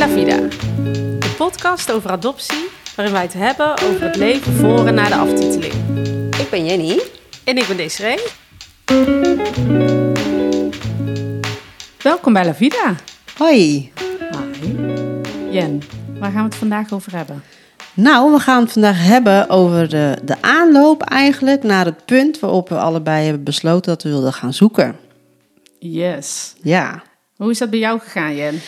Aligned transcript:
La 0.00 0.08
Vida, 0.08 0.36
de 1.18 1.34
podcast 1.36 1.92
over 1.92 2.10
adoptie, 2.10 2.68
waarin 2.96 3.14
wij 3.14 3.22
het 3.22 3.32
hebben 3.32 3.72
over 3.72 4.02
het 4.02 4.16
leven 4.16 4.52
voor 4.52 4.86
en 4.86 4.94
na 4.94 5.08
de 5.08 5.14
aftiteling. 5.14 5.72
Ik 6.38 6.46
ben 6.50 6.64
Jenny. 6.66 7.00
En 7.44 7.56
ik 7.56 7.66
ben 7.66 7.76
Desiree. 7.76 8.18
Welkom 12.02 12.32
bij 12.32 12.44
La 12.44 12.54
Vida. 12.54 12.94
Hoi. 13.36 13.92
Hi. 14.30 14.76
Jen, 15.50 15.82
waar 16.18 16.30
gaan 16.30 16.42
we 16.42 16.48
het 16.48 16.54
vandaag 16.54 16.92
over 16.92 17.16
hebben? 17.16 17.42
Nou, 17.94 18.32
we 18.32 18.38
gaan 18.38 18.62
het 18.62 18.72
vandaag 18.72 19.04
hebben 19.04 19.48
over 19.48 19.88
de, 19.88 20.18
de 20.24 20.42
aanloop 20.42 21.02
eigenlijk 21.02 21.62
naar 21.62 21.84
het 21.84 22.04
punt 22.04 22.38
waarop 22.38 22.68
we 22.68 22.78
allebei 22.78 23.24
hebben 23.24 23.44
besloten 23.44 23.92
dat 23.92 24.02
we 24.02 24.08
wilden 24.08 24.32
gaan 24.32 24.54
zoeken. 24.54 24.96
Yes. 25.78 26.54
Ja. 26.62 27.02
Hoe 27.36 27.50
is 27.50 27.58
dat 27.58 27.70
bij 27.70 27.78
jou 27.78 28.00
gegaan, 28.00 28.36
Jen? 28.36 28.60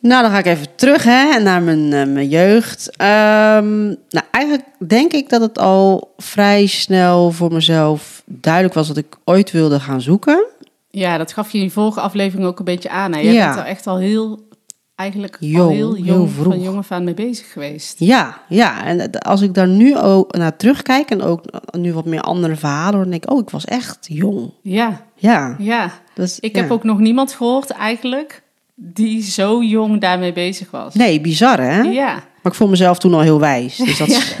Nou, 0.00 0.22
dan 0.22 0.30
ga 0.30 0.38
ik 0.38 0.46
even 0.46 0.66
terug 0.76 1.04
hè, 1.04 1.38
naar 1.40 1.62
mijn, 1.62 1.92
eh, 1.92 2.12
mijn 2.12 2.28
jeugd. 2.28 2.96
Ehm, 2.96 3.84
nou, 3.86 4.24
eigenlijk 4.30 4.64
denk 4.86 5.12
ik 5.12 5.28
dat 5.28 5.40
het 5.40 5.58
al 5.58 6.14
vrij 6.16 6.66
snel 6.66 7.30
voor 7.30 7.52
mezelf 7.52 8.22
duidelijk 8.26 8.74
was 8.74 8.86
dat 8.88 8.96
ik 8.96 9.16
ooit 9.24 9.50
wilde 9.50 9.80
gaan 9.80 10.00
zoeken. 10.00 10.44
Ja, 10.90 11.18
dat 11.18 11.32
gaf 11.32 11.50
je 11.52 11.58
in 11.58 11.64
de 11.66 11.70
vorige 11.70 12.00
aflevering 12.00 12.46
ook 12.48 12.58
een 12.58 12.64
beetje 12.64 12.90
aan. 12.90 13.12
Hè? 13.12 13.18
Je 13.20 13.32
Ja. 13.32 13.44
bent 13.46 13.58
er 13.60 13.64
echt 13.70 13.86
al 13.86 13.98
heel, 13.98 14.48
eigenlijk 14.94 15.36
al 15.40 15.46
Jong, 15.48 15.72
heel 15.72 15.94
heel 15.94 16.04
jong, 16.04 16.30
vroeg. 16.30 16.52
van 16.54 16.62
jong 16.62 16.78
af 16.78 16.90
aan 16.92 17.04
mee 17.04 17.14
bezig 17.14 17.52
geweest. 17.52 17.98
Ja, 17.98 18.38
ja. 18.48 18.84
En 18.84 19.10
als 19.10 19.40
ik 19.40 19.54
daar 19.54 19.68
nu 19.68 19.98
ook 19.98 20.36
naar 20.36 20.56
terugkijk 20.56 21.10
en 21.10 21.22
ook 21.22 21.40
nu 21.78 21.92
wat 21.92 22.04
meer 22.04 22.20
andere 22.20 22.56
verhalen, 22.56 22.92
hoor, 22.94 23.02
dan 23.02 23.10
denk 23.10 23.24
ik, 23.24 23.30
oh, 23.30 23.40
ik 23.40 23.50
was 23.50 23.64
echt 23.64 23.98
jong. 24.00 24.50
Ja, 24.62 25.04
Ja. 25.14 25.54
ja. 25.58 25.90
Dus, 26.14 26.40
Ik 26.40 26.54
ja. 26.56 26.62
heb 26.62 26.70
ook 26.70 26.84
nog 26.84 26.98
niemand 26.98 27.32
gehoord 27.32 27.70
eigenlijk 27.70 28.42
die 28.78 29.22
zo 29.22 29.62
jong 29.62 30.00
daarmee 30.00 30.32
bezig 30.32 30.70
was. 30.70 30.94
Nee, 30.94 31.20
bizar 31.20 31.60
hè? 31.60 31.80
Ja. 31.80 32.12
Maar 32.14 32.52
ik 32.52 32.54
vond 32.54 32.70
mezelf 32.70 32.98
toen 32.98 33.14
al 33.14 33.20
heel 33.20 33.40
wijs. 33.40 33.76
Dus 33.76 33.98
dat 33.98 34.08
is... 34.08 34.36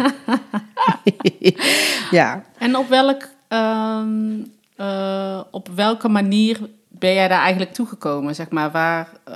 ja. 2.10 2.44
En 2.58 2.76
op 2.76 2.88
welk, 2.88 3.28
ehm, 3.48 4.38
eh, 4.76 5.40
op 5.50 5.68
welke 5.74 6.08
manier 6.08 6.58
ben 6.88 7.14
jij 7.14 7.28
daar 7.28 7.40
eigenlijk 7.40 7.72
toegekomen? 7.72 8.34
Zeg 8.34 8.50
maar, 8.50 8.70
waar 8.70 9.08
eh, 9.24 9.34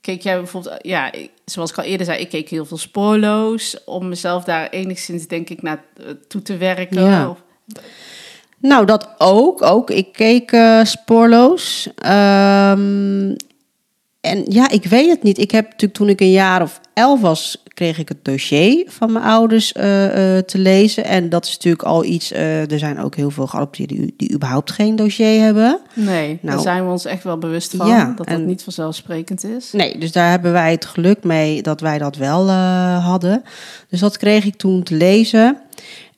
keek 0.00 0.22
jij 0.22 0.36
bijvoorbeeld, 0.36 0.74
eh, 0.80 0.90
ja, 0.90 1.12
ik- 1.12 1.30
zoals 1.44 1.70
ik 1.70 1.78
al 1.78 1.84
eerder 1.84 2.06
zei, 2.06 2.20
ik 2.20 2.28
keek 2.28 2.48
heel 2.48 2.64
veel 2.66 2.78
spoorloos 2.78 3.84
om 3.84 4.08
mezelf 4.08 4.44
daar 4.44 4.68
enigszins, 4.70 5.26
denk 5.26 5.48
ik, 5.48 5.62
naar 5.62 5.84
toe 6.28 6.42
te 6.42 6.56
werken. 6.56 7.04
Ja. 7.04 7.28
Of- 7.28 7.42
Nou, 8.58 8.86
dat 8.86 9.08
ook. 9.18 9.62
Ook. 9.62 9.90
Ik 9.90 10.12
keek 10.12 10.56
spoorloos. 10.82 11.88
En 14.26 14.44
ja, 14.48 14.70
ik 14.70 14.84
weet 14.84 15.10
het 15.10 15.22
niet. 15.22 15.38
Ik 15.38 15.50
heb 15.50 15.64
natuurlijk 15.64 15.94
toen 15.94 16.08
ik 16.08 16.20
een 16.20 16.30
jaar 16.30 16.62
of 16.62 16.80
elf 16.94 17.20
was, 17.20 17.62
kreeg 17.74 17.98
ik 17.98 18.08
het 18.08 18.24
dossier 18.24 18.84
van 18.88 19.12
mijn 19.12 19.24
ouders 19.24 19.72
eh, 19.72 20.36
eh, 20.36 20.44
te 20.44 20.58
lezen. 20.58 21.04
En 21.04 21.28
dat 21.28 21.44
is 21.44 21.52
natuurlijk 21.52 21.82
al 21.82 22.04
iets. 22.04 22.32
eh, 22.32 22.70
er 22.72 22.78
zijn 22.78 22.98
ook 23.00 23.14
heel 23.16 23.30
veel 23.30 23.46
geadopteerden 23.46 23.96
die, 23.96 24.14
die 24.16 24.32
überhaupt 24.32 24.70
geen 24.70 24.96
dossier 24.96 25.40
hebben. 25.42 25.80
nee, 25.94 26.28
daar 26.42 26.50
Nou, 26.52 26.60
zijn 26.62 26.84
we 26.84 26.90
ons 26.90 27.04
echt 27.04 27.24
wel 27.24 27.38
bewust 27.38 27.74
van, 27.76 27.86
ja, 27.88 28.04
dat 28.06 28.16
dat 28.16 28.26
en- 28.26 28.46
niet 28.46 28.62
vanzelfsprekend 28.62 29.44
is. 29.44 29.72
Nee, 29.72 29.98
dus 29.98 30.12
daar 30.12 30.30
hebben 30.30 30.52
wij 30.52 30.70
het 30.70 30.84
geluk 30.84 31.24
mee 31.24 31.62
dat 31.62 31.80
wij 31.80 31.98
dat 31.98 32.16
wel 32.16 32.50
hadden. 33.00 33.42
Dus 33.88 34.00
dat 34.00 34.16
kreeg 34.16 34.44
ik 34.44 34.56
toen 34.56 34.82
te 34.82 34.94
lezen. 34.94 35.56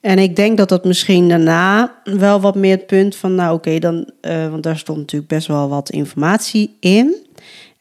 En 0.01 0.19
ik 0.19 0.37
denk 0.37 0.59
dat 0.59 0.69
dat 0.69 0.85
misschien 0.85 1.29
daarna 1.29 1.95
wel 2.05 2.41
wat 2.41 2.55
meer 2.55 2.77
het 2.77 2.87
punt 2.87 3.17
van, 3.17 3.35
nou 3.35 3.55
oké, 3.55 3.79
dan, 3.79 4.11
want 4.51 4.63
daar 4.63 4.79
stond 4.79 4.99
natuurlijk 4.99 5.31
best 5.31 5.47
wel 5.47 5.69
wat 5.69 5.91
informatie 5.91 6.77
in. 6.81 7.15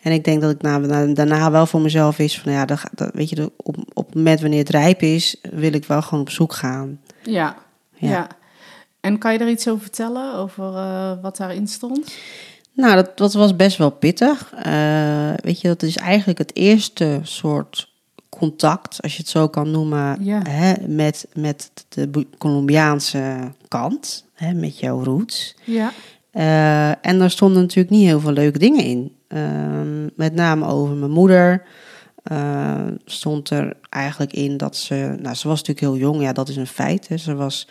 En 0.08 0.14
ik 0.14 0.24
denk 0.24 0.42
dat 0.42 0.52
ik 0.52 0.62
na, 0.62 0.78
na- 0.78 1.14
daarna 1.14 1.52
wel 1.52 1.66
voor 1.66 1.82
mezelf 1.82 2.20
is 2.20 2.40
van, 2.40 2.52
ja, 2.52 2.66
dat, 2.66 2.80
weet 3.14 3.30
je, 3.30 3.52
op, 3.58 3.78
op 3.94 4.06
het 4.06 4.16
moment 4.16 4.42
wanneer 4.42 4.60
het 4.60 4.70
rijp 4.70 5.02
is, 5.02 5.36
wil 5.52 5.74
ik 5.74 5.86
wel 5.86 6.02
gewoon 6.02 6.20
op 6.24 6.30
zoek 6.30 6.54
gaan. 6.54 7.00
Ja, 7.24 7.56
ja. 7.96 8.10
Ja. 8.10 8.28
En 9.00 9.18
kan 9.18 9.34
je 9.34 9.40
er 9.40 9.50
iets 9.50 9.68
over 9.68 9.82
vertellen, 9.82 10.34
over 10.36 10.76
eh, 10.76 11.12
wat 11.22 11.38
daarin 11.38 11.68
stond? 11.68 12.14
Nou, 12.74 12.96
dat, 12.96 13.18
dat 13.18 13.34
was 13.34 13.56
best 13.56 13.78
wel 13.78 13.90
pittig. 13.90 14.54
Eh, 14.54 15.34
weet 15.44 15.62
je, 15.62 15.68
dat 15.68 15.84
is 15.84 15.96
eigenlijk 15.98 16.40
het 16.40 16.56
eerste 16.56 17.20
soort 17.24 17.92
contact, 18.30 19.02
als 19.02 19.12
je 19.16 19.22
het 19.22 19.30
zo 19.30 19.48
kan 19.48 19.72
noemen, 19.72 20.18
Ja. 20.24 20.42
hè, 20.50 20.74
met, 20.88 21.28
met 21.34 21.72
de 21.90 22.28
Colombiaanse 22.38 23.52
kant, 23.68 24.26
hè, 24.34 24.54
met 24.54 24.80
jouw 24.80 25.04
roots. 25.04 25.56
Ja, 25.64 25.92
Eh, 26.32 26.90
en 27.06 27.20
daar 27.20 27.32
stonden 27.32 27.62
natuurlijk 27.62 27.90
niet 27.90 28.06
heel 28.06 28.20
veel 28.20 28.32
leuke 28.32 28.60
dingen 28.60 28.84
in. 28.84 29.16
Ehm, 29.28 30.04
met 30.16 30.34
name 30.34 30.66
over 30.66 30.96
mijn 30.96 31.12
moeder. 31.12 31.64
eh, 32.24 32.76
stond 33.06 33.50
er 33.50 33.74
eigenlijk 33.90 34.34
in 34.34 34.58
dat 34.58 34.76
ze, 34.76 35.16
nou, 35.22 35.36
ze 35.36 35.48
was 35.48 35.58
natuurlijk 35.64 35.80
heel 35.80 35.98
jong, 36.08 36.22
ja, 36.22 36.34
dat 36.34 36.50
is 36.50 36.56
een 36.56 36.68
feit. 36.68 37.08
Hè. 37.08 37.18
Ze 37.18 37.36
was 37.36 37.68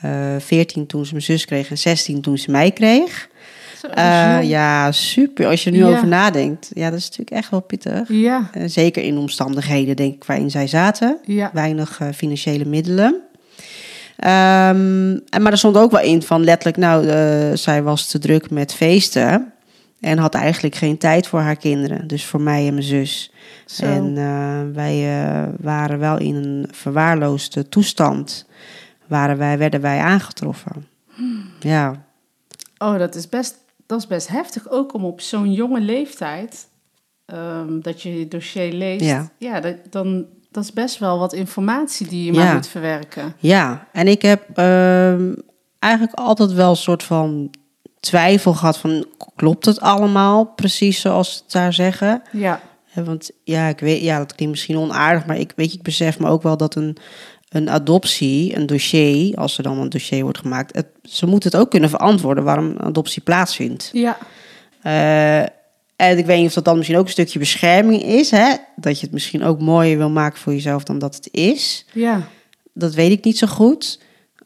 eh 0.00 0.34
14 0.38 0.86
toen 0.86 1.04
ze 1.06 1.12
mijn 1.12 1.24
zus 1.24 1.44
kreeg 1.44 1.70
en 1.70 1.78
16 1.78 2.20
toen 2.20 2.38
ze 2.38 2.50
mij 2.50 2.70
kreeg. 2.70 3.28
Is 3.74 3.90
Eh, 3.90 4.38
ja, 4.42 4.92
super. 4.92 5.46
Als 5.46 5.64
je 5.64 5.70
er 5.70 5.76
nu 5.76 5.82
Ja. 5.84 5.88
over 5.90 6.06
nadenkt. 6.08 6.70
Ja, 6.74 6.90
dat 6.90 6.98
is 6.98 7.04
natuurlijk 7.08 7.36
echt 7.36 7.50
wel 7.50 7.60
pittig. 7.60 8.08
ja, 8.08 8.50
zeker 8.66 9.02
in 9.02 9.18
omstandigheden, 9.18 9.96
denk 9.96 10.14
ik, 10.14 10.24
waarin 10.24 10.50
zij 10.50 10.66
zaten. 10.66 11.18
ja. 11.24 11.50
Weinig 11.52 12.00
financiële 12.14 12.64
middelen. 12.64 13.20
Ehm, 14.16 15.18
en, 15.28 15.42
maar 15.42 15.52
er 15.52 15.58
stond 15.58 15.76
ook 15.76 15.90
wel 15.90 16.00
in 16.02 16.22
van 16.22 16.44
letterlijk, 16.44 16.76
nou, 16.76 17.06
zij 17.56 17.82
was 17.82 18.06
te 18.06 18.18
druk 18.18 18.50
met 18.50 18.74
feesten. 18.74 19.52
En 20.04 20.18
had 20.18 20.34
eigenlijk 20.34 20.74
geen 20.74 20.98
tijd 20.98 21.26
voor 21.26 21.40
haar 21.40 21.56
kinderen. 21.56 22.06
Dus 22.06 22.24
voor 22.24 22.40
mij 22.40 22.66
en 22.66 22.72
mijn 22.74 22.86
zus. 22.86 23.32
Zo. 23.66 23.84
En 23.84 24.16
eh, 24.16 24.60
wij 24.74 25.22
eh, 25.24 25.48
waren 25.60 25.98
wel 25.98 26.18
in 26.18 26.34
een 26.34 26.68
verwaarloosde 26.70 27.68
toestand. 27.68 28.46
Waren 29.06 29.38
wij, 29.38 29.58
werden 29.58 29.80
wij 29.80 29.98
aangetroffen. 29.98 30.86
Ja, 31.60 32.02
Oh, 32.78 32.98
dat 32.98 33.14
is 33.14 33.28
best, 33.28 33.56
dat 33.86 33.98
is 33.98 34.06
best 34.06 34.28
heftig. 34.28 34.70
Ook 34.70 34.94
om 34.94 35.04
op 35.04 35.20
zo'n 35.20 35.52
jonge 35.52 35.80
leeftijd 35.80 36.68
ehm, 37.24 37.80
dat 37.80 38.02
je 38.02 38.18
je 38.18 38.28
dossier 38.28 38.72
leest. 38.72 39.28
Ja. 39.38 39.60
dat, 39.60 39.76
dan, 39.90 40.26
dat 40.50 40.64
is 40.64 40.72
best 40.72 40.98
wel 40.98 41.18
wat 41.18 41.32
informatie 41.32 42.08
die 42.08 42.24
je 42.24 42.32
Ja. 42.32 42.44
maar 42.44 42.54
moet 42.54 42.66
verwerken. 42.66 43.34
Ja, 43.38 43.88
en 43.92 44.08
ik 44.08 44.22
heb 44.22 44.42
ehm, 44.54 45.32
eigenlijk 45.78 46.14
altijd 46.14 46.52
wel 46.52 46.70
een 46.70 46.76
soort 46.76 47.02
van 47.02 47.50
twijfel 48.04 48.54
gehad 48.54 48.78
van... 48.78 49.06
klopt 49.36 49.64
het 49.64 49.80
allemaal 49.80 50.44
precies 50.44 51.00
zoals 51.00 51.32
ze 51.32 51.40
het 51.42 51.52
daar 51.52 51.72
zeggen? 51.72 52.22
Ja, 52.32 52.60
Hè, 52.94 53.04
Want 53.04 53.30
ja, 53.44 53.68
ik 53.68 53.78
weet, 53.78 54.02
ja, 54.02 54.18
dat 54.18 54.34
klinkt 54.34 54.54
misschien 54.54 54.78
onaardig... 54.78 55.26
maar 55.26 55.38
ik, 55.38 55.52
weet 55.56 55.72
ik 55.72 55.82
besef 55.82 56.18
me 56.18 56.28
ook 56.28 56.42
wel 56.42 56.56
dat 56.56 56.74
een, 56.74 56.96
een 57.48 57.70
adoptie, 57.70 58.56
een 58.56 58.66
dossier... 58.66 59.36
als 59.36 59.56
er 59.56 59.62
dan 59.62 59.78
een 59.78 59.88
dossier 59.88 60.22
wordt 60.22 60.38
gemaakt... 60.38 60.74
Het, 60.74 60.86
ze 61.02 61.26
moeten 61.26 61.50
het 61.50 61.60
ook 61.60 61.70
kunnen 61.70 61.90
verantwoorden 61.90 62.44
waarom 62.44 62.64
een 62.64 62.80
adoptie 62.80 63.22
plaatsvindt. 63.22 63.90
ja, 63.92 64.18
Eh, 64.82 65.40
en 65.96 66.18
ik 66.18 66.26
weet 66.26 66.38
niet 66.38 66.46
of 66.46 66.54
dat 66.54 66.64
dan 66.64 66.76
misschien 66.76 66.98
ook 66.98 67.04
een 67.04 67.10
stukje 67.10 67.38
bescherming 67.38 68.02
is... 68.02 68.30
Hè? 68.30 68.54
dat 68.76 68.98
je 68.98 69.04
het 69.04 69.14
misschien 69.14 69.44
ook 69.44 69.60
mooier 69.60 69.98
wil 69.98 70.10
maken 70.10 70.38
voor 70.38 70.52
jezelf 70.52 70.84
dan 70.84 70.98
dat 70.98 71.14
het 71.14 71.28
is 71.30 71.84
ja. 71.92 72.28
dat 72.72 72.94
weet 72.94 73.10
ik 73.10 73.24
niet 73.24 73.38
zo 73.38 73.46
goed. 73.46 73.98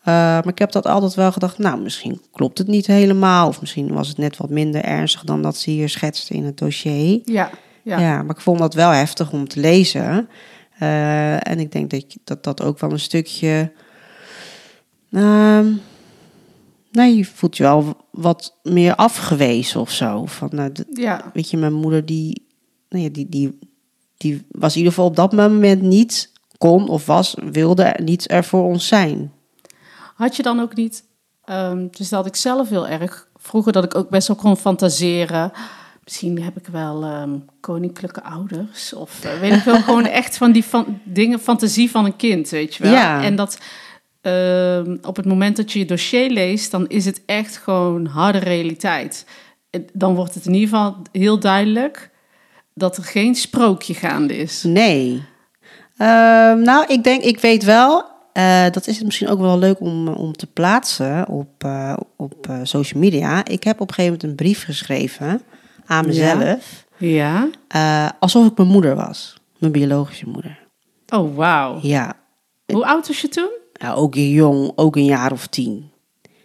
Uh, 0.08 0.14
maar 0.14 0.48
ik 0.48 0.58
heb 0.58 0.72
dat 0.72 0.86
altijd 0.86 1.14
wel 1.14 1.32
gedacht, 1.32 1.58
nou, 1.58 1.80
misschien 1.80 2.20
klopt 2.32 2.58
het 2.58 2.66
niet 2.66 2.86
helemaal. 2.86 3.48
Of 3.48 3.60
misschien 3.60 3.92
was 3.92 4.08
het 4.08 4.18
net 4.18 4.36
wat 4.36 4.50
minder 4.50 4.84
ernstig 4.84 5.24
dan 5.24 5.42
dat 5.42 5.56
ze 5.56 5.70
hier 5.70 5.88
schetste 5.88 6.34
in 6.34 6.44
het 6.44 6.58
dossier. 6.58 7.20
Ja, 7.24 7.50
ja. 7.82 7.98
Ja, 7.98 8.22
maar 8.22 8.34
ik 8.34 8.40
vond 8.40 8.58
dat 8.58 8.74
wel 8.74 8.90
heftig 8.90 9.32
om 9.32 9.48
te 9.48 9.60
lezen. 9.60 10.28
Uh, 10.82 11.48
en 11.48 11.58
ik 11.58 11.72
denk 11.72 11.90
dat, 11.90 12.04
dat 12.24 12.44
dat 12.44 12.62
ook 12.62 12.78
wel 12.78 12.92
een 12.92 13.00
stukje... 13.00 13.72
Um, 15.10 15.80
nou, 16.92 17.10
je 17.10 17.24
voelt 17.24 17.56
je 17.56 17.62
wel 17.62 17.96
wat 18.10 18.56
meer 18.62 18.94
afgewezen 18.94 19.80
of 19.80 19.90
zo. 19.90 20.26
Van, 20.26 20.48
nou, 20.52 20.72
ja. 20.92 21.30
Weet 21.34 21.50
je, 21.50 21.56
mijn 21.56 21.72
moeder 21.72 22.06
die, 22.06 22.46
nou 22.88 23.04
ja, 23.04 23.10
die, 23.10 23.28
die, 23.28 23.58
die 24.16 24.46
was 24.50 24.72
in 24.72 24.78
ieder 24.78 24.92
geval 24.92 25.08
op 25.08 25.16
dat 25.16 25.32
moment 25.32 25.82
niet 25.82 26.32
kon 26.58 26.88
of 26.88 27.06
was, 27.06 27.36
wilde 27.50 27.96
niet 28.02 28.30
er 28.30 28.44
voor 28.44 28.64
ons 28.64 28.86
zijn. 28.86 29.32
Had 30.18 30.36
je 30.36 30.42
dan 30.42 30.60
ook 30.60 30.74
niet, 30.74 31.04
um, 31.50 31.88
dus 31.90 32.08
dat 32.08 32.26
ik 32.26 32.36
zelf 32.36 32.68
heel 32.68 32.88
erg, 32.88 33.28
vroeger 33.36 33.72
dat 33.72 33.84
ik 33.84 33.94
ook 33.94 34.08
best 34.08 34.28
wel 34.28 34.36
kon 34.36 34.56
fantaseren. 34.56 35.52
Misschien 36.04 36.42
heb 36.42 36.56
ik 36.56 36.66
wel 36.66 37.04
um, 37.04 37.44
koninklijke 37.60 38.22
ouders. 38.22 38.92
Of 38.92 39.24
uh, 39.24 39.40
weet 39.40 39.52
ik 39.52 39.62
wel, 39.62 39.82
gewoon 39.82 40.06
echt 40.06 40.36
van 40.36 40.52
die 40.52 40.64
van, 40.64 41.00
dingen, 41.04 41.40
fantasie 41.40 41.90
van 41.90 42.04
een 42.04 42.16
kind, 42.16 42.48
weet 42.48 42.74
je 42.74 42.82
wel. 42.82 42.92
Ja. 42.92 43.22
En 43.22 43.36
dat 43.36 43.58
uh, 44.22 44.78
op 45.02 45.16
het 45.16 45.26
moment 45.26 45.56
dat 45.56 45.72
je 45.72 45.78
je 45.78 45.84
dossier 45.84 46.30
leest, 46.30 46.70
dan 46.70 46.88
is 46.88 47.04
het 47.04 47.22
echt 47.26 47.56
gewoon 47.56 48.06
harde 48.06 48.38
realiteit. 48.38 49.26
Dan 49.92 50.14
wordt 50.14 50.34
het 50.34 50.46
in 50.46 50.54
ieder 50.54 50.68
geval 50.68 50.96
heel 51.12 51.38
duidelijk 51.38 52.10
dat 52.74 52.96
er 52.96 53.04
geen 53.04 53.34
sprookje 53.34 53.94
gaande 53.94 54.36
is. 54.36 54.62
Nee. 54.62 55.12
Uh, 55.98 56.06
nou, 56.52 56.84
ik 56.86 57.04
denk, 57.04 57.22
ik 57.22 57.40
weet 57.40 57.64
wel, 57.64 58.07
uh, 58.38 58.70
dat 58.70 58.86
is 58.86 58.96
het 58.96 59.04
misschien 59.04 59.28
ook 59.28 59.40
wel 59.40 59.58
leuk 59.58 59.80
om, 59.80 60.08
om 60.08 60.32
te 60.32 60.46
plaatsen 60.46 61.28
op, 61.28 61.64
uh, 61.64 61.96
op 62.16 62.48
social 62.62 63.00
media. 63.00 63.44
Ik 63.44 63.64
heb 63.64 63.80
op 63.80 63.88
een 63.88 63.94
gegeven 63.94 64.18
moment 64.18 64.22
een 64.22 64.44
brief 64.46 64.64
geschreven 64.64 65.42
aan 65.86 66.06
mezelf. 66.06 66.86
Ja. 66.96 67.48
Eh, 67.68 68.08
alsof 68.20 68.46
ik 68.46 68.56
mijn 68.56 68.68
moeder 68.68 68.94
was. 68.94 69.40
Mijn 69.58 69.72
biologische 69.72 70.28
moeder. 70.28 70.58
Oh, 71.08 71.36
wauw. 71.36 71.78
Ja. 71.82 72.16
Hoe 72.66 72.86
oud 72.86 73.06
was 73.06 73.20
je 73.20 73.28
toen? 73.28 73.50
ja, 73.72 73.92
ook 73.92 74.14
jong, 74.14 74.72
ook 74.74 74.96
een 74.96 75.04
jaar 75.04 75.32
of 75.32 75.46
tien. 75.46 75.90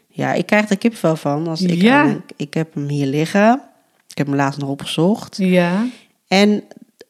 Ja, 0.07 0.34
ik 0.34 0.45
krijg 0.45 0.69
er 0.69 0.78
kipvel 0.78 1.16
van. 1.16 1.48
Als 1.48 1.62
ik, 1.62 1.81
Ja. 1.81 2.18
ik 2.36 2.54
heb 2.54 2.74
hem 2.74 2.88
hier 2.88 3.06
liggen. 3.06 3.62
Ik 4.07 4.18
heb 4.18 4.28
hem 4.28 4.36
laatst 4.36 4.60
nog 4.60 4.69
opgezocht. 4.69 5.38
Ja. 5.38 5.86
En 6.28 6.63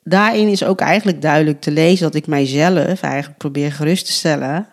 daarin 0.04 0.48
is 0.48 0.64
ook 0.64 0.80
eigenlijk 0.80 1.22
duidelijk 1.22 1.62
te 1.62 1.72
lezen 1.72 2.06
dat 2.06 2.16
ik 2.16 2.28
mijzelf 2.28 3.02
eigenlijk 3.02 3.38
probeer 3.38 3.72
gerust 3.72 4.06
te 4.06 4.12
stellen. 4.12 4.68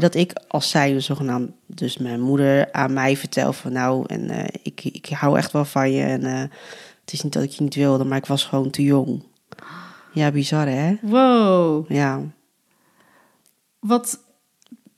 Dat 0.00 0.14
ik 0.14 0.32
als 0.48 0.70
zij 0.70 1.00
zogenaamd, 1.00 1.50
dus 1.66 1.98
mijn 1.98 2.20
moeder 2.20 2.72
aan 2.72 2.92
mij 2.92 3.16
vertel 3.16 3.52
van 3.52 3.72
nou, 3.72 4.04
en 4.06 4.30
eh, 4.30 4.44
ik, 4.62 4.84
ik 4.84 5.06
hou 5.08 5.38
echt 5.38 5.52
wel 5.52 5.64
van 5.64 5.92
je. 5.92 6.02
En 6.02 6.24
eh, 6.24 6.40
het 7.00 7.12
is 7.12 7.22
niet 7.22 7.32
dat 7.32 7.42
ik 7.42 7.50
je 7.50 7.62
niet 7.62 7.74
wilde, 7.74 8.04
maar 8.04 8.18
ik 8.18 8.26
was 8.26 8.44
gewoon 8.44 8.70
te 8.70 8.82
jong. 8.82 9.22
Ja, 10.12 10.30
bizar 10.30 10.66
hè? 10.68 10.94
Wow. 11.02 11.84
Ja, 11.90 12.20
Wat, 13.78 14.18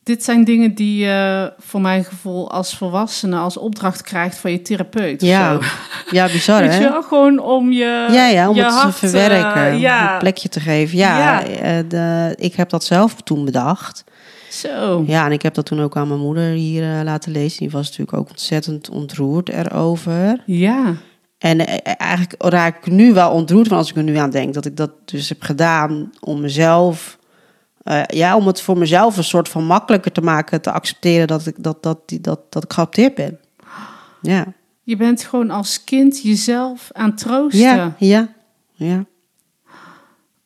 dit 0.03 0.25
zijn 0.25 0.45
dingen 0.45 0.75
die 0.75 1.05
je 1.05 1.53
voor 1.59 1.81
mijn 1.81 2.05
gevoel 2.05 2.51
als 2.51 2.77
volwassene 2.77 3.37
als 3.37 3.57
opdracht 3.57 4.03
krijgt 4.03 4.37
van 4.39 4.51
je 4.51 4.63
therapeut. 4.63 5.23
of 5.23 5.29
ja. 5.29 5.53
zo. 5.53 5.61
ja 6.11 6.27
bizar 6.27 6.61
Weet 6.67 6.75
je 6.75 6.81
hè? 6.81 6.91
wel, 6.91 7.03
gewoon 7.03 7.39
om 7.39 7.73
je 7.73 8.09
Ja, 8.11 8.27
ja, 8.27 8.49
om 8.49 8.55
je 8.57 8.65
het 8.65 8.81
te 8.81 8.93
verwerken, 8.93 9.67
eh, 9.67 9.75
om 9.77 10.13
een 10.13 10.19
plekje 10.19 10.49
te 10.49 10.61
geven. 10.61 10.99
Ja, 10.99 11.19
Ja. 11.19 11.43
eh, 11.47 11.85
de, 11.89 12.35
ik 12.39 12.55
heb 12.55 12.69
dat 12.69 12.85
zelf 12.85 13.15
toen 13.15 13.45
bedacht. 13.45 14.05
Zo. 14.55 15.05
Ja, 15.07 15.27
en 15.27 15.33
ik 15.33 15.43
heb 15.43 15.55
dat 15.55 15.67
toen 15.67 15.81
ook 15.81 15.97
aan 15.97 16.09
mijn 16.09 16.21
moeder 16.21 16.45
hier 16.51 16.99
eh, 16.99 17.05
laten 17.05 17.33
lezen. 17.33 17.59
Die 17.59 17.71
was 17.71 17.85
natuurlijk 17.89 18.17
ook 18.19 18.29
ontzettend 18.31 18.91
ontroerd 18.91 19.49
erover. 19.49 20.43
Ja. 20.47 20.95
En 21.39 21.67
eh, 21.67 21.95
eigenlijk 21.99 22.43
raak 22.43 22.77
ik 22.87 22.93
nu 22.93 23.13
wel 23.13 23.31
ontroerd 23.31 23.69
van 23.69 23.77
als 23.77 23.91
ik 23.91 23.97
er 23.97 24.03
nu 24.03 24.17
aan 24.17 24.31
denk. 24.31 24.55
Dat 24.55 24.65
ik 24.67 24.77
dat 24.77 24.91
dus 25.05 25.29
heb 25.29 25.43
gedaan 25.43 26.11
om 26.21 26.41
mezelf... 26.41 27.19
eh, 27.83 28.03
ja, 28.07 28.37
om 28.37 28.47
het 28.47 28.61
voor 28.61 28.79
mezelf 28.79 29.17
een 29.17 29.25
soort 29.25 29.49
van 29.49 29.65
makkelijker 29.67 30.13
te 30.13 30.21
maken. 30.21 30.61
Te 30.61 30.71
accepteren 30.73 31.27
dat 31.27 31.47
ik, 31.47 31.55
dat, 31.59 31.83
dat, 31.83 31.99
die- 32.09 32.21
dat, 32.21 32.41
dat 32.53 32.65
ik 32.65 32.73
geadopteerd 32.73 33.15
ben. 33.15 33.39
Ja, 34.23 34.45
Je 34.83 34.97
bent 34.97 35.25
gewoon 35.25 35.51
als 35.51 35.85
kind 35.85 36.23
jezelf 36.23 36.89
aan 36.93 37.09
het 37.11 37.19
troosten. 37.19 37.61
ja, 37.61 37.95
ja. 37.99 38.29
Ja, 38.73 39.05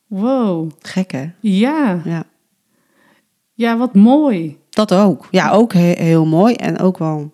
Wow. 0.07 0.71
gek 0.81 1.11
hè? 1.13 1.31
Ja. 1.41 2.01
Ja. 2.05 2.25
Ja, 3.59 3.77
wat 3.77 3.95
mooi. 3.95 4.59
Dat 4.71 4.93
ook. 4.93 5.27
Ja, 5.31 5.51
ook 5.51 5.73
he- 5.73 6.03
heel 6.03 6.27
mooi. 6.27 6.55
En 6.55 6.79
ook 6.79 6.99
wel 6.99 7.33